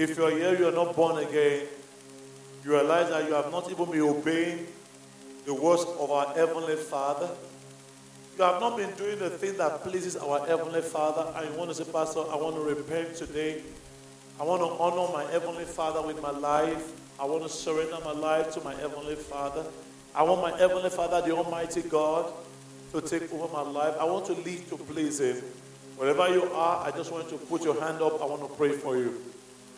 If 0.00 0.16
you 0.16 0.24
are 0.24 0.30
here, 0.30 0.58
you 0.58 0.66
are 0.66 0.72
not 0.72 0.96
born 0.96 1.22
again, 1.22 1.66
you 2.64 2.70
realize 2.72 3.10
that 3.10 3.28
you 3.28 3.34
have 3.34 3.52
not 3.52 3.70
even 3.70 3.84
been 3.90 4.00
obeying 4.00 4.66
the 5.44 5.52
words 5.52 5.82
of 5.82 6.10
our 6.10 6.32
Heavenly 6.32 6.76
Father. 6.76 7.28
You 8.38 8.44
have 8.44 8.62
not 8.62 8.78
been 8.78 8.90
doing 8.92 9.18
the 9.18 9.28
thing 9.28 9.58
that 9.58 9.82
pleases 9.82 10.16
our 10.16 10.46
Heavenly 10.46 10.80
Father, 10.80 11.30
and 11.36 11.50
you 11.50 11.58
want 11.58 11.68
to 11.68 11.74
say, 11.74 11.84
Pastor, 11.92 12.20
I 12.20 12.36
want 12.36 12.56
to 12.56 12.62
repent 12.62 13.14
today. 13.14 13.60
I 14.40 14.44
want 14.44 14.62
to 14.62 14.68
honor 14.82 15.12
my 15.12 15.30
Heavenly 15.30 15.66
Father 15.66 16.00
with 16.00 16.22
my 16.22 16.30
life. 16.30 16.92
I 17.20 17.26
want 17.26 17.42
to 17.42 17.50
surrender 17.50 17.98
my 18.02 18.12
life 18.12 18.52
to 18.52 18.62
my 18.62 18.74
Heavenly 18.76 19.16
Father. 19.16 19.66
I 20.14 20.22
want 20.22 20.40
my 20.40 20.56
Heavenly 20.56 20.88
Father, 20.88 21.20
the 21.20 21.36
Almighty 21.36 21.82
God, 21.82 22.32
to 22.94 23.02
take 23.02 23.30
over 23.34 23.52
my 23.52 23.70
life. 23.70 23.96
I 24.00 24.04
want 24.04 24.24
to 24.28 24.32
live 24.32 24.66
to 24.70 24.78
please 24.78 25.20
Him. 25.20 25.36
Wherever 25.98 26.26
you 26.32 26.44
are, 26.54 26.86
I 26.86 26.90
just 26.90 27.12
want 27.12 27.28
to 27.28 27.36
put 27.36 27.64
your 27.64 27.78
hand 27.78 28.00
up. 28.00 28.22
I 28.22 28.24
want 28.24 28.40
to 28.40 28.48
pray 28.56 28.72
for 28.72 28.96
you. 28.96 29.29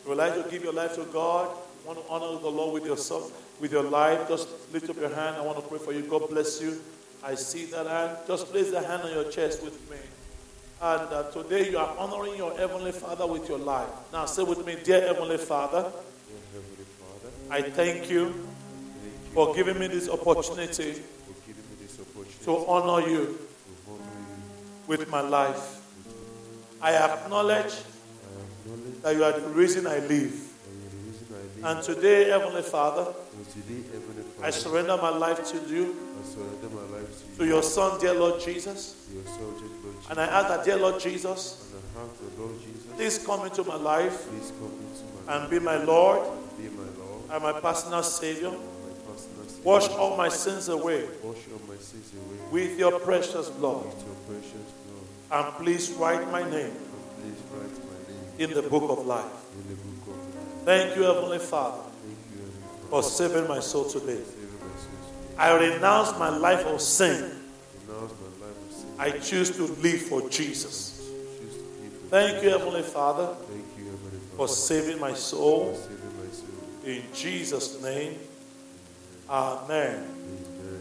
You 0.02 0.10
would 0.10 0.18
like 0.18 0.34
to 0.42 0.50
give 0.50 0.64
your 0.64 0.72
life 0.72 0.94
to 0.96 1.04
God, 1.04 1.56
want 1.84 1.98
to 1.98 2.04
honor 2.10 2.38
the 2.40 2.48
Lord 2.48 2.74
with 2.74 2.84
yourself, 2.84 3.32
with 3.60 3.72
your 3.72 3.82
life, 3.82 4.28
just 4.28 4.48
lift 4.72 4.90
up 4.90 4.96
your 4.96 5.14
hand. 5.14 5.36
I 5.36 5.42
want 5.42 5.58
to 5.58 5.62
pray 5.62 5.78
for 5.78 5.92
you. 5.92 6.02
God 6.02 6.28
bless 6.28 6.60
you. 6.60 6.80
I 7.22 7.34
see 7.36 7.66
that 7.66 7.86
hand. 7.86 8.18
Just 8.26 8.46
place 8.50 8.70
the 8.70 8.80
hand 8.80 9.02
on 9.02 9.12
your 9.12 9.30
chest 9.30 9.62
with 9.62 9.78
me. 9.90 9.96
And 10.80 11.12
uh, 11.12 11.30
today 11.30 11.70
you 11.70 11.78
are 11.78 11.96
honoring 11.96 12.36
your 12.36 12.56
Heavenly 12.56 12.92
Father 12.92 13.26
with 13.26 13.48
your 13.48 13.58
life. 13.58 13.88
Now 14.12 14.26
say 14.26 14.42
with 14.42 14.66
me, 14.66 14.76
Dear 14.82 15.02
Heavenly 15.02 15.38
Father, 15.38 15.92
I 17.48 17.62
thank 17.62 18.10
you 18.10 18.48
for 19.32 19.54
giving 19.54 19.78
me 19.78 19.86
this 19.86 20.08
opportunity 20.08 21.02
to 22.44 22.66
honor 22.66 23.08
you. 23.08 23.38
with 24.86 25.08
my 25.08 25.20
life. 25.20 25.80
I 26.80 26.94
acknowledge 26.96 27.72
that 29.02 29.16
you 29.16 29.24
are 29.24 29.32
the 29.32 29.48
reason 29.48 29.86
I 29.86 29.98
live. 29.98 30.48
And 31.64 31.82
today, 31.82 32.28
Heavenly 32.30 32.62
Father, 32.62 33.12
I 34.42 34.50
surrender 34.50 34.96
my 34.96 35.10
life 35.10 35.48
to 35.52 35.58
you, 35.68 35.96
to 37.38 37.46
your 37.46 37.62
Son, 37.62 38.00
dear 38.00 38.14
Lord 38.14 38.40
Jesus. 38.40 39.08
And 40.10 40.18
I 40.18 40.26
ask 40.26 40.48
that, 40.48 40.64
dear 40.64 40.76
Lord 40.76 41.00
Jesus, 41.00 41.72
please 42.96 43.18
come 43.24 43.46
into 43.46 43.64
my 43.64 43.76
life 43.76 44.26
and 45.28 45.50
be 45.50 45.58
my 45.58 45.76
Lord 45.84 46.28
and 47.30 47.42
my 47.42 47.52
personal 47.60 48.02
Savior. 48.02 48.52
Wash 49.62 49.88
all 49.90 50.16
my 50.16 50.28
sins 50.28 50.68
away 50.68 51.04
with 52.50 52.78
your 52.78 52.98
precious 52.98 53.48
blood. 53.50 53.86
And 55.30 55.54
please 55.54 55.92
write 55.92 56.30
my 56.32 56.48
name 56.50 56.72
In 58.38 58.54
the 58.54 58.62
book 58.62 58.90
of 58.90 59.06
life. 59.06 59.30
Thank 60.64 60.96
you, 60.96 61.02
Heavenly 61.02 61.38
Father, 61.38 61.82
for 62.88 63.02
saving 63.02 63.48
my 63.48 63.60
soul 63.60 63.84
today. 63.84 64.20
I 65.36 65.52
renounce 65.54 66.18
my 66.18 66.28
life 66.28 66.64
of 66.66 66.80
sin. 66.80 67.30
I 68.98 69.10
choose 69.10 69.50
to 69.56 69.64
live 69.64 70.02
for 70.02 70.28
Jesus. 70.28 71.10
Thank 72.08 72.42
you, 72.42 72.50
Heavenly 72.50 72.82
Father, 72.82 73.34
for 74.36 74.48
saving 74.48 75.00
my 75.00 75.14
soul. 75.14 75.78
In 76.84 77.02
Jesus' 77.14 77.80
name. 77.82 78.18
Amen. 79.28 80.04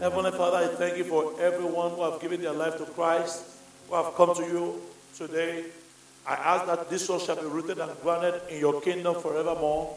Heavenly 0.00 0.32
Father, 0.32 0.58
I 0.58 0.66
thank 0.66 0.96
you 0.96 1.04
for 1.04 1.40
everyone 1.40 1.92
who 1.92 2.02
have 2.02 2.20
given 2.20 2.42
their 2.42 2.52
life 2.52 2.76
to 2.78 2.84
Christ, 2.84 3.44
who 3.88 3.94
have 3.94 4.14
come 4.14 4.34
to 4.34 4.42
you 4.42 4.82
today. 5.16 5.64
I 6.26 6.34
ask 6.34 6.66
that 6.66 6.88
this 6.88 7.08
one 7.08 7.20
shall 7.20 7.36
be 7.36 7.46
rooted 7.46 7.78
and 7.78 7.90
grounded 8.02 8.40
in 8.48 8.60
your 8.60 8.80
kingdom 8.80 9.20
forevermore. 9.20 9.96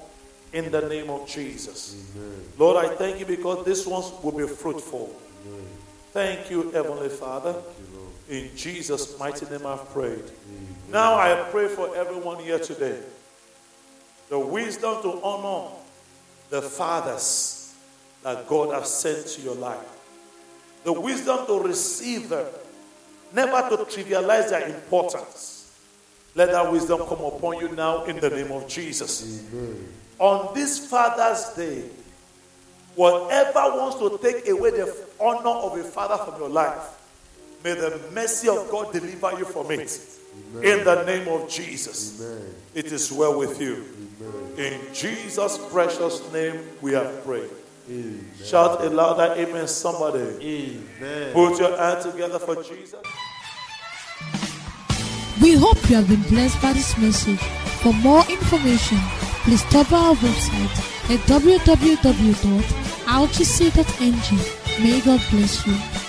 In 0.54 0.72
the 0.72 0.88
name 0.88 1.10
of 1.10 1.28
Jesus. 1.28 2.06
Amen. 2.16 2.42
Lord, 2.58 2.86
I 2.86 2.96
thank 2.96 3.20
you 3.20 3.26
because 3.26 3.66
this 3.66 3.86
one 3.86 4.04
will 4.24 4.32
be 4.32 4.48
fruitful. 4.48 5.14
Amen. 5.46 5.68
Thank 6.14 6.50
you, 6.50 6.72
Heavenly 6.72 7.10
Father. 7.10 7.56
You, 8.30 8.38
In 8.38 8.56
Jesus' 8.56 9.20
mighty 9.20 9.46
name 9.48 9.66
I've 9.66 9.90
prayed. 9.90 10.20
Amen. 10.20 10.76
Now 10.90 11.16
I 11.16 11.48
pray 11.52 11.68
for 11.68 11.94
everyone 11.96 12.40
here 12.40 12.60
today 12.60 13.00
the 14.30 14.40
wisdom 14.40 15.02
to 15.02 15.22
honor 15.22 15.70
the 16.50 16.62
fathers 16.62 17.74
that 18.24 18.48
God 18.48 18.74
has 18.74 18.92
sent 18.92 19.28
to 19.28 19.42
your 19.42 19.56
life, 19.56 19.88
the 20.84 20.94
wisdom 20.94 21.46
to 21.46 21.60
receive 21.60 22.30
them, 22.30 22.48
never 23.34 23.70
to 23.70 23.84
trivialize 23.84 24.50
their 24.50 24.68
importance. 24.68 25.55
Let 26.36 26.52
that 26.52 26.70
wisdom 26.70 27.00
come 27.08 27.22
upon 27.22 27.60
you 27.60 27.70
now 27.70 28.04
in 28.04 28.20
the 28.20 28.30
name 28.30 28.52
of 28.52 28.68
Jesus. 28.68 29.44
On 30.20 30.54
this 30.54 30.88
Father's 30.88 31.54
Day, 31.56 31.84
whatever 32.96 33.78
wants 33.78 33.98
to 34.00 34.18
take 34.22 34.48
away 34.50 34.72
the 34.72 34.94
honor 35.20 35.50
of 35.50 35.78
a 35.78 35.84
father 35.84 36.18
from 36.24 36.40
your 36.40 36.50
life, 36.50 36.82
may 37.64 37.74
the 37.74 38.00
mercy 38.14 38.50
of 38.50 38.70
God 38.70 38.92
deliver 38.92 39.38
you 39.40 39.46
from 39.46 39.72
it. 39.72 40.00
In 40.56 40.84
the 40.84 41.04
name 41.06 41.30
of 41.30 41.50
Jesus. 41.50 42.22
It 42.74 42.92
is 42.92 43.10
well 43.12 43.40
with 43.40 43.62
you. 43.62 43.86
In 44.58 44.82
Jesus' 44.94 45.58
precious 45.72 46.22
name, 46.34 46.60
we 46.82 46.92
have 46.92 47.24
prayed. 47.24 47.50
Shout 48.44 48.84
a 48.84 48.90
louder 48.90 49.34
amen, 49.38 49.68
somebody. 49.68 50.20
Amen. 51.00 51.34
Put 51.34 51.60
your 51.60 51.78
hand 51.78 52.02
together 52.02 52.40
for 52.40 52.62
Jesus. 52.62 52.96
We 55.42 55.54
hope 55.54 55.78
you 55.90 55.98
have 55.98 56.08
been 56.08 56.22
blessed 56.24 56.62
by 56.62 56.74
this 56.74 56.98
message. 56.98 57.40
For 57.82 57.94
more 57.94 58.24
information, 58.30 59.00
please 59.44 59.62
stop 59.68 59.92
our 59.92 60.16
website 60.16 60.72
at 61.14 61.20
www.rgc.ng. 61.28 62.04
May 64.84 65.02
God 65.02 65.22
bless 65.30 65.68
you. 65.68 66.05